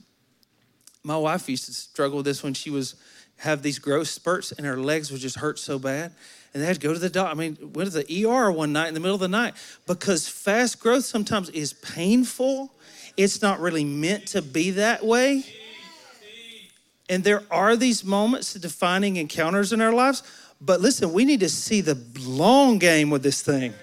My 1.05 1.17
wife 1.17 1.49
used 1.49 1.67
to 1.67 1.73
struggle 1.75 2.19
with 2.19 2.27
this 2.27 2.43
when 2.43 2.55
she 2.55 2.71
was 2.71 2.95
have 3.39 3.63
these 3.63 3.81
growth 3.81 4.07
spurts 4.07 4.53
and 4.53 4.65
her 4.65 4.77
legs 4.77 5.11
would 5.11 5.21
just 5.21 5.37
hurt 5.37 5.59
so 5.59 5.79
bad. 5.79 6.13
And 6.53 6.63
they 6.63 6.67
had 6.67 6.77
to 6.77 6.87
go 6.87 6.93
to 6.93 6.99
the 6.99 7.09
doctor. 7.09 7.31
I 7.31 7.35
mean, 7.35 7.57
went 7.73 7.91
to 7.93 8.03
the 8.03 8.27
ER 8.27 8.53
one 8.53 8.73
night 8.73 8.89
in 8.89 8.95
the 8.95 9.01
middle 9.01 9.15
of 9.15 9.21
the 9.21 9.29
night 9.29 9.55
because 9.87 10.29
fast 10.29 10.81
growth 10.81 11.05
sometimes 11.05 11.49
is 11.51 11.73
painful. 11.73 12.73
It's 13.17 13.41
not 13.41 13.61
really 13.61 13.85
meant 13.85 14.27
to 14.29 14.43
be 14.43 14.73
that 14.73 15.05
way. 15.05 15.45
And 17.09 17.25
there 17.25 17.43
are 17.51 17.77
these 17.77 18.05
moments, 18.05 18.55
defining 18.55 19.17
encounters 19.17 19.73
in 19.73 19.81
our 19.81 19.93
lives. 19.93 20.23
But 20.61 20.81
listen, 20.81 21.13
we 21.13 21.25
need 21.25 21.41
to 21.41 21.49
see 21.49 21.81
the 21.81 21.99
long 22.21 22.79
game 22.79 23.11
with 23.11 23.23
this 23.23 23.43
thing 23.43 23.75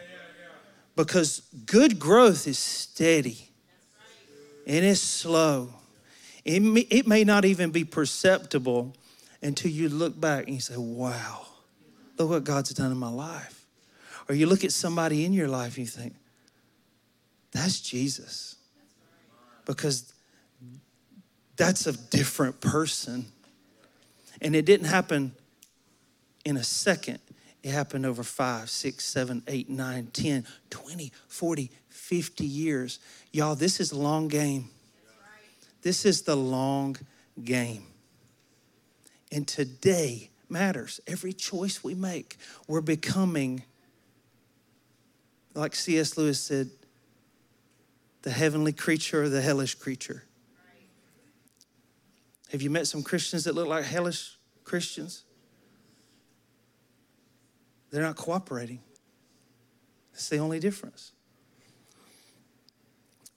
because 0.95 1.41
good 1.65 1.99
growth 1.99 2.47
is 2.47 2.57
steady 2.57 3.49
and 4.65 4.85
it's 4.85 5.01
slow. 5.01 5.73
It 6.45 6.61
may, 6.61 6.81
it 6.81 7.05
may 7.05 7.23
not 7.23 7.45
even 7.45 7.71
be 7.71 7.83
perceptible 7.83 8.95
until 9.41 9.71
you 9.71 9.89
look 9.89 10.19
back 10.19 10.45
and 10.45 10.55
you 10.55 10.61
say, 10.61 10.77
wow, 10.77 11.45
look 12.19 12.29
what 12.29 12.43
God's 12.43 12.71
done 12.71 12.91
in 12.91 12.97
my 12.97 13.09
life. 13.09 13.65
Or 14.27 14.35
you 14.35 14.45
look 14.45 14.63
at 14.63 14.71
somebody 14.71 15.25
in 15.25 15.33
your 15.33 15.47
life 15.47 15.77
and 15.77 15.85
you 15.85 15.91
think, 15.91 16.13
that's 17.51 17.79
Jesus. 17.79 18.55
Because 19.65 20.13
that's 21.55 21.87
a 21.87 21.93
different 21.93 22.61
person. 22.61 23.25
And 24.41 24.55
it 24.55 24.65
didn't 24.65 24.87
happen 24.87 25.33
in 26.45 26.57
a 26.57 26.63
second. 26.63 27.19
It 27.63 27.71
happened 27.71 28.05
over 28.05 28.23
five, 28.23 28.69
six, 28.69 29.05
seven, 29.05 29.41
eight, 29.47 29.69
nine, 29.69 30.07
10, 30.13 30.45
20, 30.69 31.11
40, 31.27 31.71
50 31.89 32.45
years. 32.45 32.99
Y'all, 33.31 33.55
this 33.55 33.79
is 33.79 33.91
a 33.91 33.97
long 33.97 34.27
game. 34.27 34.69
This 35.81 36.05
is 36.05 36.23
the 36.23 36.35
long 36.35 36.97
game. 37.43 37.83
And 39.31 39.47
today 39.47 40.29
matters. 40.49 40.99
Every 41.07 41.33
choice 41.33 41.83
we 41.83 41.93
make, 41.93 42.37
we're 42.67 42.81
becoming, 42.81 43.63
like 45.53 45.75
C.S. 45.75 46.17
Lewis 46.17 46.39
said, 46.39 46.69
the 48.21 48.31
heavenly 48.31 48.73
creature 48.73 49.23
or 49.23 49.29
the 49.29 49.41
hellish 49.41 49.75
creature. 49.75 50.23
Have 52.51 52.61
you 52.61 52.69
met 52.69 52.87
some 52.87 53.03
Christians 53.03 53.43
that 53.43 53.55
look 53.55 53.67
like 53.67 53.85
hellish 53.85 54.37
Christians? 54.63 55.23
They're 57.91 58.03
not 58.03 58.15
cooperating. 58.15 58.81
That's 60.11 60.29
the 60.29 60.37
only 60.37 60.59
difference. 60.59 61.11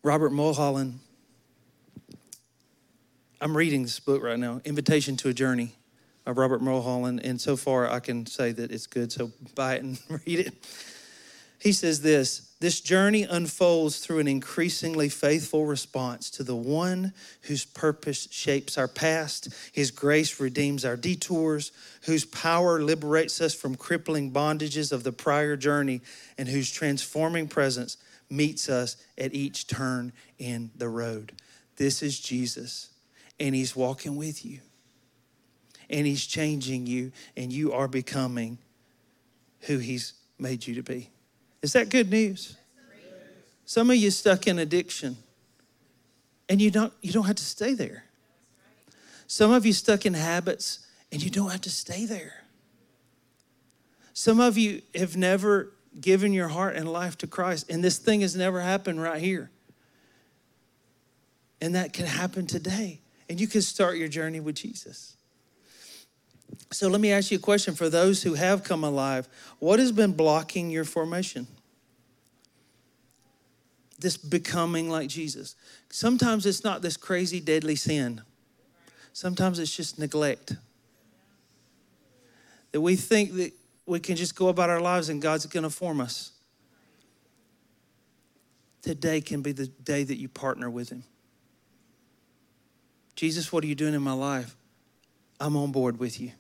Robert 0.03 0.31
Mulholland, 0.31 0.99
I'm 3.41 3.57
reading 3.57 3.83
this 3.83 4.01
book 4.01 4.23
right 4.23 4.39
now, 4.39 4.61
Invitation 4.65 5.17
to 5.19 5.29
a 5.29 5.33
Journey 5.33 5.77
by 6.25 6.33
Robert 6.33 6.62
Mulholland, 6.62 7.20
and 7.25 7.41
so 7.41 7.57
far 7.57 7.91
I 7.91 8.01
can 8.01 8.27
say 8.27 8.53
that 8.53 8.70
it's 8.70 8.87
good, 8.87 9.12
so 9.12 9.33
buy 9.55 9.77
it 9.77 9.83
and 9.83 9.99
read 10.27 10.41
it. 10.41 10.55
He 11.59 11.73
says 11.73 12.03
this 12.03 12.53
this 12.62 12.81
journey 12.81 13.25
unfolds 13.25 13.99
through 13.99 14.20
an 14.20 14.29
increasingly 14.29 15.09
faithful 15.09 15.66
response 15.66 16.31
to 16.31 16.45
the 16.45 16.55
one 16.55 17.12
whose 17.43 17.64
purpose 17.64 18.29
shapes 18.31 18.79
our 18.79 18.87
past, 18.87 19.49
his 19.73 19.91
grace 19.91 20.39
redeems 20.39 20.85
our 20.85 20.97
detours, 20.97 21.73
whose 22.03 22.25
power 22.25 22.81
liberates 22.81 23.41
us 23.41 23.53
from 23.53 23.75
crippling 23.75 24.31
bondages 24.31 24.93
of 24.93 25.03
the 25.03 25.11
prior 25.11 25.57
journey, 25.57 26.03
and 26.39 26.49
whose 26.49 26.70
transforming 26.70 27.49
presence 27.49 27.97
meets 28.31 28.68
us 28.68 28.97
at 29.18 29.35
each 29.35 29.66
turn 29.66 30.12
in 30.39 30.70
the 30.77 30.89
road. 30.89 31.33
This 31.79 32.01
is 32.01 32.20
Jesus, 32.20 32.91
and 33.41 33.57
he's 33.57 33.75
walking 33.75 34.14
with 34.14 34.45
you, 34.45 34.61
and 35.93 36.07
he's 36.07 36.26
changing 36.26 36.86
you, 36.86 37.12
and 37.36 37.53
you 37.53 37.72
are 37.72 37.86
becoming 37.86 38.59
who 39.61 39.78
he's 39.78 40.14
made 40.38 40.66
you 40.66 40.74
to 40.74 40.82
be. 40.82 41.11
Is 41.61 41.74
that 41.74 41.90
good 41.90 42.11
news? 42.11 42.57
Some 43.64 43.90
of 43.90 43.97
you 43.97 44.11
stuck 44.11 44.47
in 44.47 44.59
addiction 44.59 45.16
and 46.49 46.61
you 46.61 46.70
don't 46.70 46.93
you 47.01 47.12
don't 47.12 47.26
have 47.26 47.36
to 47.36 47.45
stay 47.45 47.74
there. 47.74 48.05
Some 49.26 49.53
of 49.53 49.64
you 49.64 49.72
stuck 49.72 50.05
in 50.05 50.14
habits 50.14 50.86
and 51.11 51.22
you 51.22 51.30
don't 51.30 51.51
have 51.51 51.62
to 51.62 51.70
stay 51.70 52.05
there. 52.05 52.45
Some 54.12 54.40
of 54.40 54.59
you 54.59 54.82
have 54.95 55.16
never 55.16 55.72
given 56.01 56.32
your 56.32 56.49
heart 56.49 56.76
and 56.76 56.90
life 56.93 57.16
to 57.18 57.26
Christ 57.26 57.70
and 57.70 57.82
this 57.82 57.99
thing 57.99 58.20
has 58.22 58.34
never 58.36 58.61
happened 58.61 59.01
right 59.01 59.22
here. 59.22 59.51
And 61.61 61.74
that 61.76 61.93
can 61.93 62.07
happen 62.07 62.47
today 62.47 63.01
and 63.28 63.40
you 63.40 63.47
can 63.47 63.62
start 63.62 63.97
your 63.97 64.09
journey 64.09 64.40
with 64.40 64.57
Jesus. 64.57 65.16
So 66.71 66.89
let 66.89 67.01
me 67.01 67.13
ask 67.13 67.31
you 67.31 67.39
a 67.39 67.41
question 67.41 67.75
for 67.75 67.89
those 67.89 68.23
who 68.23 68.35
have 68.35 68.65
come 68.65 68.85
alive. 68.85 69.29
What 69.59 69.79
has 69.79 69.93
been 69.93 70.13
blocking 70.13 70.71
your 70.71 70.85
formation? 70.85 71.47
This 73.99 74.17
becoming 74.17 74.91
like 74.91 75.09
Jesus. 75.09 75.55
Sometimes 75.91 76.47
it's 76.47 76.65
not 76.65 76.83
this 76.83 76.97
crazy, 76.97 77.41
deadly 77.41 77.77
sin, 77.77 78.23
sometimes 79.13 79.59
it's 79.59 79.75
just 79.75 79.99
neglect. 79.99 80.57
That 82.73 82.81
we 82.81 82.97
think 82.97 83.35
that 83.35 83.53
we 83.85 84.01
can 84.01 84.17
just 84.17 84.35
go 84.35 84.49
about 84.49 84.71
our 84.71 84.81
lives 84.81 85.11
and 85.11 85.21
God's 85.21 85.45
going 85.45 85.65
to 85.65 85.71
form 85.71 86.01
us. 86.01 86.33
Today 88.81 89.21
can 89.21 89.43
be 89.43 89.53
the 89.53 89.67
day 89.67 90.05
that 90.05 90.17
you 90.17 90.29
partner 90.29 90.71
with 90.71 90.89
Him. 90.89 91.05
Jesus, 93.15 93.53
what 93.53 93.63
are 93.63 93.67
you 93.67 93.75
doing 93.75 93.93
in 93.93 94.01
my 94.01 94.15
life? 94.15 94.57
I'm 95.39 95.57
on 95.57 95.71
board 95.71 95.99
with 95.99 96.19
you. 96.19 96.33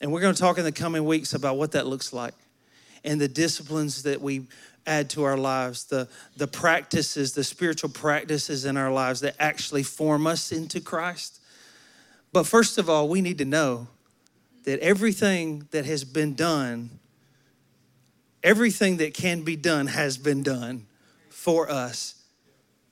And 0.00 0.12
we're 0.12 0.20
going 0.20 0.34
to 0.34 0.40
talk 0.40 0.58
in 0.58 0.64
the 0.64 0.72
coming 0.72 1.04
weeks 1.04 1.34
about 1.34 1.56
what 1.56 1.72
that 1.72 1.86
looks 1.86 2.12
like 2.12 2.34
and 3.04 3.20
the 3.20 3.28
disciplines 3.28 4.02
that 4.04 4.20
we 4.20 4.46
add 4.86 5.10
to 5.10 5.24
our 5.24 5.36
lives, 5.36 5.84
the, 5.84 6.08
the 6.36 6.46
practices, 6.46 7.34
the 7.34 7.44
spiritual 7.44 7.90
practices 7.90 8.64
in 8.64 8.76
our 8.76 8.90
lives 8.90 9.20
that 9.20 9.34
actually 9.38 9.82
form 9.82 10.26
us 10.26 10.50
into 10.50 10.80
Christ. 10.80 11.40
But 12.32 12.46
first 12.46 12.78
of 12.78 12.88
all, 12.88 13.08
we 13.08 13.20
need 13.20 13.38
to 13.38 13.44
know 13.44 13.88
that 14.64 14.80
everything 14.80 15.66
that 15.70 15.84
has 15.84 16.04
been 16.04 16.34
done, 16.34 16.90
everything 18.42 18.98
that 18.98 19.14
can 19.14 19.42
be 19.42 19.56
done 19.56 19.86
has 19.86 20.16
been 20.16 20.42
done 20.42 20.86
for 21.30 21.70
us 21.70 22.14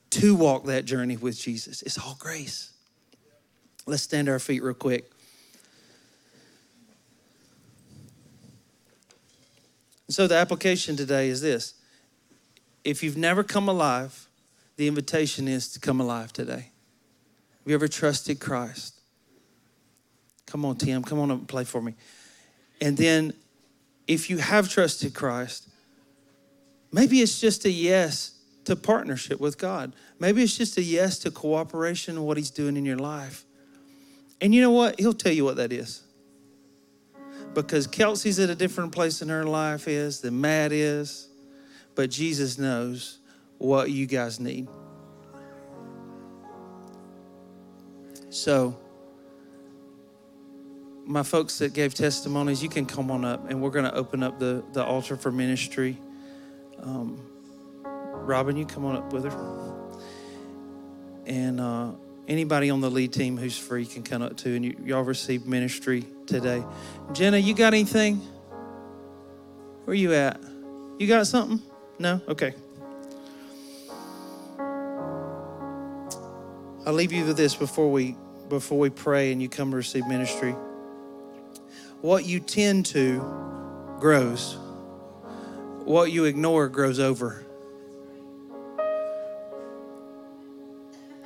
to 0.09 0.35
walk 0.35 0.65
that 0.65 0.85
journey 0.85 1.17
with 1.17 1.39
Jesus. 1.39 1.81
It's 1.81 1.97
all 1.97 2.15
grace. 2.19 2.71
Let's 3.85 4.03
stand 4.03 4.29
our 4.29 4.39
feet 4.39 4.63
real 4.63 4.73
quick. 4.73 5.11
So 10.09 10.27
the 10.27 10.35
application 10.35 10.95
today 10.95 11.29
is 11.29 11.41
this. 11.41 11.73
If 12.83 13.03
you've 13.03 13.17
never 13.17 13.43
come 13.43 13.67
alive, 13.67 14.27
the 14.77 14.87
invitation 14.87 15.47
is 15.47 15.69
to 15.73 15.79
come 15.79 15.99
alive 15.99 16.31
today. 16.31 16.71
Have 17.59 17.65
you 17.65 17.75
ever 17.75 17.87
trusted 17.87 18.39
Christ? 18.39 19.01
Come 20.45 20.63
on, 20.63 20.77
Tim, 20.77 21.03
come 21.03 21.19
on 21.19 21.31
and 21.31 21.47
play 21.47 21.65
for 21.65 21.81
me. 21.81 21.95
And 22.79 22.95
then 22.95 23.33
if 24.07 24.29
you 24.29 24.37
have 24.37 24.69
trusted 24.69 25.13
Christ, 25.13 25.67
maybe 26.93 27.19
it's 27.19 27.41
just 27.41 27.65
a 27.65 27.71
yes 27.71 28.31
to 28.63 28.77
partnership 28.77 29.41
with 29.41 29.57
God. 29.57 29.93
Maybe 30.19 30.41
it's 30.43 30.57
just 30.57 30.77
a 30.77 30.81
yes 30.81 31.19
to 31.19 31.31
cooperation 31.31 32.15
in 32.15 32.23
what 32.23 32.37
He's 32.37 32.51
doing 32.51 32.77
in 32.77 32.85
your 32.85 32.97
life. 32.97 33.43
And 34.39 34.55
you 34.55 34.61
know 34.61 34.71
what? 34.71 34.99
He'll 34.99 35.13
tell 35.13 35.33
you 35.33 35.43
what 35.43 35.57
that 35.57 35.73
is 35.73 36.03
because 37.63 37.87
Kelsey's 37.87 38.37
at 38.37 38.51
a 38.51 38.55
different 38.55 38.91
place 38.91 39.23
in 39.23 39.29
her 39.29 39.43
life 39.43 39.87
is 39.87 40.21
than 40.21 40.39
Matt 40.39 40.71
is, 40.71 41.27
but 41.95 42.11
Jesus 42.11 42.59
knows 42.59 43.17
what 43.57 43.89
you 43.89 44.05
guys 44.05 44.39
need. 44.39 44.67
So, 48.29 48.77
my 51.03 51.23
folks 51.23 51.57
that 51.57 51.73
gave 51.73 51.95
testimonies, 51.95 52.61
you 52.61 52.69
can 52.69 52.85
come 52.85 53.09
on 53.09 53.25
up 53.25 53.49
and 53.49 53.59
we're 53.59 53.71
going 53.71 53.85
to 53.85 53.95
open 53.95 54.21
up 54.21 54.37
the, 54.37 54.63
the 54.73 54.83
altar 54.83 55.17
for 55.17 55.31
ministry. 55.31 55.97
Um, 56.83 57.19
Robin, 57.87 58.55
you 58.55 58.67
come 58.67 58.85
on 58.85 58.97
up 58.97 59.11
with 59.11 59.23
her. 59.23 59.73
And 61.25 61.59
uh, 61.59 61.93
anybody 62.27 62.69
on 62.69 62.81
the 62.81 62.91
lead 62.91 63.13
team 63.13 63.35
who's 63.35 63.57
free 63.57 63.87
can 63.87 64.03
come 64.03 64.21
up 64.21 64.37
too. 64.37 64.53
And 64.53 64.63
you, 64.63 64.77
y'all 64.85 65.01
receive 65.01 65.47
ministry 65.47 66.05
today. 66.27 66.63
Jenna, 67.13 67.37
you 67.37 67.53
got 67.53 67.73
anything? 67.73 68.21
Where 69.85 69.95
you 69.95 70.13
at? 70.13 70.39
You 70.99 71.07
got 71.07 71.25
something? 71.27 71.61
No? 71.97 72.21
Okay. 72.27 72.53
I'll 76.85 76.93
leave 76.93 77.11
you 77.11 77.25
with 77.25 77.37
this 77.37 77.55
before 77.55 77.91
we 77.91 78.15
before 78.49 78.79
we 78.79 78.89
pray 78.89 79.31
and 79.31 79.41
you 79.41 79.49
come 79.49 79.71
to 79.71 79.77
receive 79.77 80.07
ministry. 80.07 80.55
What 82.01 82.25
you 82.25 82.39
tend 82.39 82.85
to 82.87 83.19
grows. 83.99 84.57
What 85.83 86.11
you 86.11 86.25
ignore 86.25 86.69
grows 86.69 86.99
over. 86.99 87.45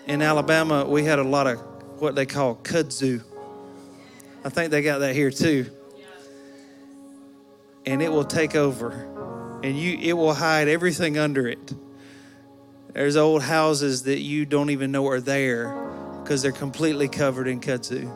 In 0.07 0.21
Alabama, 0.21 0.85
we 0.85 1.03
had 1.03 1.19
a 1.19 1.23
lot 1.23 1.47
of 1.47 1.59
what 2.01 2.15
they 2.15 2.25
call 2.25 2.55
kudzu. 2.55 3.23
I 4.43 4.49
think 4.49 4.71
they 4.71 4.81
got 4.81 4.99
that 4.99 5.15
here 5.15 5.31
too. 5.31 5.67
And 7.85 8.01
it 8.01 8.11
will 8.11 8.25
take 8.25 8.55
over. 8.55 8.91
And 9.63 9.77
you 9.77 9.97
it 10.01 10.13
will 10.13 10.33
hide 10.33 10.67
everything 10.67 11.17
under 11.17 11.47
it. 11.47 11.73
There's 12.93 13.15
old 13.15 13.41
houses 13.43 14.03
that 14.03 14.19
you 14.19 14.45
don't 14.45 14.69
even 14.69 14.91
know 14.91 15.07
are 15.07 15.21
there 15.21 15.73
because 16.21 16.41
they're 16.41 16.51
completely 16.51 17.07
covered 17.07 17.47
in 17.47 17.59
kudzu. 17.59 18.11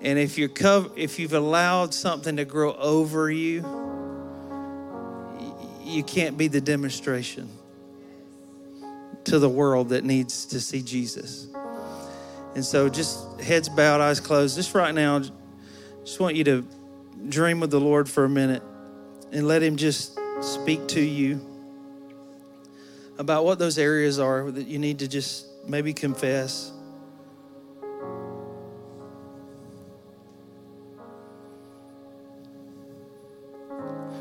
And 0.00 0.18
if 0.18 0.38
you're 0.38 0.48
cov- 0.48 0.92
if 0.96 1.18
you've 1.18 1.32
allowed 1.32 1.94
something 1.94 2.36
to 2.36 2.44
grow 2.44 2.74
over 2.74 3.30
you, 3.30 3.64
you 5.82 6.02
can't 6.02 6.36
be 6.36 6.48
the 6.48 6.60
demonstration 6.60 7.48
to 9.24 9.38
the 9.38 9.48
world 9.48 9.90
that 9.90 10.04
needs 10.04 10.46
to 10.46 10.60
see 10.60 10.82
Jesus. 10.82 11.48
And 12.54 12.64
so, 12.64 12.88
just 12.88 13.40
heads 13.40 13.68
bowed, 13.68 14.00
eyes 14.00 14.18
closed, 14.18 14.56
just 14.56 14.74
right 14.74 14.94
now, 14.94 15.20
just 16.04 16.18
want 16.18 16.36
you 16.36 16.44
to 16.44 16.66
dream 17.28 17.60
with 17.60 17.70
the 17.70 17.80
Lord 17.80 18.08
for 18.08 18.24
a 18.24 18.28
minute 18.28 18.62
and 19.32 19.46
let 19.46 19.62
Him 19.62 19.76
just 19.76 20.18
speak 20.40 20.88
to 20.88 21.00
you 21.00 21.40
about 23.18 23.44
what 23.44 23.58
those 23.58 23.78
areas 23.78 24.18
are 24.18 24.50
that 24.50 24.66
you 24.66 24.78
need 24.78 24.98
to 25.00 25.06
just 25.06 25.46
maybe 25.68 25.92
confess. 25.92 26.72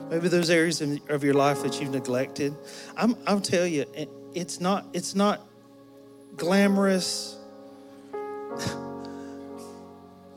Maybe 0.10 0.28
those 0.28 0.50
areas 0.50 0.82
of 0.82 1.24
your 1.24 1.36
life 1.36 1.62
that 1.64 1.80
you've 1.80 1.92
neglected. 1.92 2.56
I'm, 2.98 3.16
I'll 3.26 3.40
tell 3.40 3.66
you, 3.66 3.86
it's 4.34 4.60
not, 4.60 4.86
it's 4.92 5.16
not 5.16 5.48
glamorous 6.36 7.39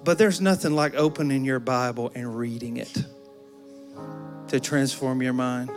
but 0.05 0.19
there's 0.19 0.41
nothing 0.41 0.75
like 0.75 0.95
opening 0.95 1.45
your 1.45 1.61
Bible 1.61 2.11
and 2.15 2.37
reading 2.37 2.77
it 2.77 3.05
to 4.49 4.61
transform 4.61 5.23
your 5.23 5.33
mind. 5.33 5.71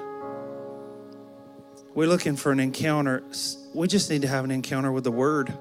We're 1.94 2.08
looking 2.08 2.36
for 2.36 2.52
an 2.52 2.60
encounter. 2.60 3.24
We 3.74 3.88
just 3.88 4.10
need 4.10 4.24
to 4.24 4.28
have 4.28 4.44
an 4.44 4.52
encounter 4.52 4.92
with 4.92 5.06
the 5.06 5.12
Word. 5.12 5.54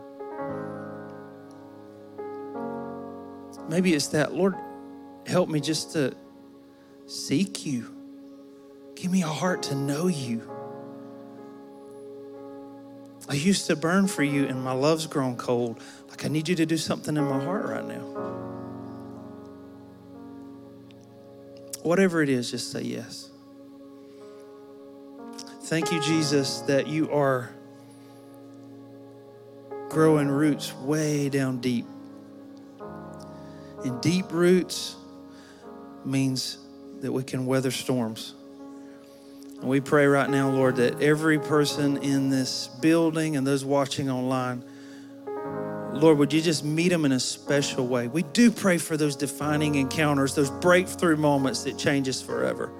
Maybe 3.68 3.94
it's 3.94 4.08
that, 4.08 4.34
Lord, 4.34 4.56
help 5.26 5.48
me 5.48 5.60
just 5.60 5.92
to 5.92 6.14
seek 7.06 7.64
you. 7.64 7.94
Give 8.94 9.10
me 9.10 9.22
a 9.22 9.28
heart 9.28 9.62
to 9.64 9.74
know 9.74 10.06
you. 10.06 10.50
I 13.28 13.34
used 13.34 13.66
to 13.68 13.76
burn 13.76 14.06
for 14.06 14.22
you, 14.22 14.46
and 14.46 14.62
my 14.62 14.72
love's 14.72 15.06
grown 15.06 15.36
cold. 15.36 15.80
Like, 16.10 16.24
I 16.24 16.28
need 16.28 16.48
you 16.48 16.54
to 16.56 16.66
do 16.66 16.76
something 16.76 17.16
in 17.16 17.24
my 17.24 17.42
heart 17.42 17.66
right 17.66 17.86
now. 17.86 18.02
Whatever 21.82 22.22
it 22.22 22.28
is, 22.28 22.50
just 22.50 22.70
say 22.70 22.82
yes. 22.82 23.30
Thank 25.64 25.92
you, 25.92 26.00
Jesus, 26.02 26.60
that 26.62 26.86
you 26.86 27.10
are 27.10 27.50
growing 29.88 30.28
roots 30.28 30.74
way 30.74 31.28
down 31.28 31.60
deep. 31.60 31.86
And 33.84 34.00
deep 34.02 34.30
roots 34.30 34.96
means 36.04 36.58
that 37.00 37.12
we 37.12 37.22
can 37.22 37.46
weather 37.46 37.70
storms. 37.70 38.34
And 39.60 39.64
we 39.64 39.80
pray 39.80 40.06
right 40.06 40.28
now, 40.28 40.50
Lord, 40.50 40.76
that 40.76 41.00
every 41.00 41.38
person 41.38 41.96
in 41.98 42.30
this 42.30 42.68
building 42.80 43.36
and 43.36 43.46
those 43.46 43.64
watching 43.64 44.10
online, 44.10 44.64
Lord, 45.92 46.18
would 46.18 46.32
you 46.32 46.42
just 46.42 46.64
meet 46.64 46.88
them 46.88 47.04
in 47.04 47.12
a 47.12 47.20
special 47.20 47.86
way? 47.86 48.08
We 48.08 48.24
do 48.24 48.50
pray 48.50 48.78
for 48.78 48.96
those 48.96 49.16
defining 49.16 49.76
encounters, 49.76 50.34
those 50.34 50.50
breakthrough 50.50 51.16
moments 51.16 51.62
that 51.64 51.78
change 51.78 52.08
us 52.08 52.20
forever. 52.20 52.72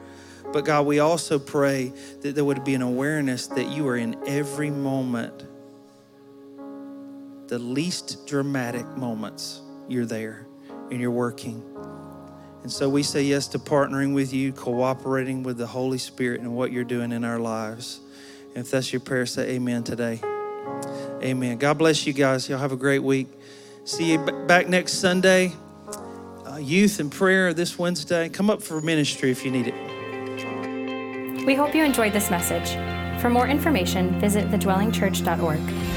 But 0.52 0.64
God, 0.64 0.86
we 0.86 0.98
also 0.98 1.38
pray 1.38 1.92
that 2.20 2.34
there 2.34 2.44
would 2.44 2.64
be 2.64 2.74
an 2.74 2.82
awareness 2.82 3.46
that 3.48 3.70
you 3.70 3.88
are 3.88 3.96
in 3.96 4.16
every 4.26 4.70
moment, 4.70 5.46
the 7.48 7.58
least 7.58 8.26
dramatic 8.26 8.86
moments, 8.96 9.62
you're 9.88 10.06
there 10.06 10.46
and 10.90 11.00
you're 11.00 11.10
working. 11.10 11.73
And 12.64 12.72
so 12.72 12.88
we 12.88 13.02
say 13.02 13.22
yes 13.22 13.46
to 13.48 13.58
partnering 13.58 14.14
with 14.14 14.32
you, 14.32 14.50
cooperating 14.50 15.42
with 15.42 15.58
the 15.58 15.66
Holy 15.66 15.98
Spirit 15.98 16.40
and 16.40 16.56
what 16.56 16.72
you're 16.72 16.82
doing 16.82 17.12
in 17.12 17.22
our 17.22 17.38
lives. 17.38 18.00
And 18.54 18.64
if 18.64 18.70
that's 18.70 18.90
your 18.90 19.00
prayer, 19.00 19.26
say 19.26 19.50
amen 19.50 19.84
today. 19.84 20.18
Amen. 21.22 21.58
God 21.58 21.76
bless 21.76 22.06
you 22.06 22.14
guys. 22.14 22.48
Y'all 22.48 22.58
have 22.58 22.72
a 22.72 22.76
great 22.76 23.02
week. 23.02 23.28
See 23.84 24.12
you 24.12 24.18
back 24.18 24.66
next 24.66 24.94
Sunday. 24.94 25.52
Uh, 26.46 26.56
youth 26.56 27.00
and 27.00 27.12
prayer 27.12 27.52
this 27.52 27.78
Wednesday. 27.78 28.30
Come 28.30 28.48
up 28.48 28.62
for 28.62 28.80
ministry 28.80 29.30
if 29.30 29.44
you 29.44 29.50
need 29.50 29.66
it. 29.66 31.44
We 31.44 31.54
hope 31.54 31.74
you 31.74 31.84
enjoyed 31.84 32.14
this 32.14 32.30
message. 32.30 32.70
For 33.20 33.28
more 33.28 33.46
information, 33.46 34.18
visit 34.18 34.50
thedwellingchurch.org. 34.50 35.93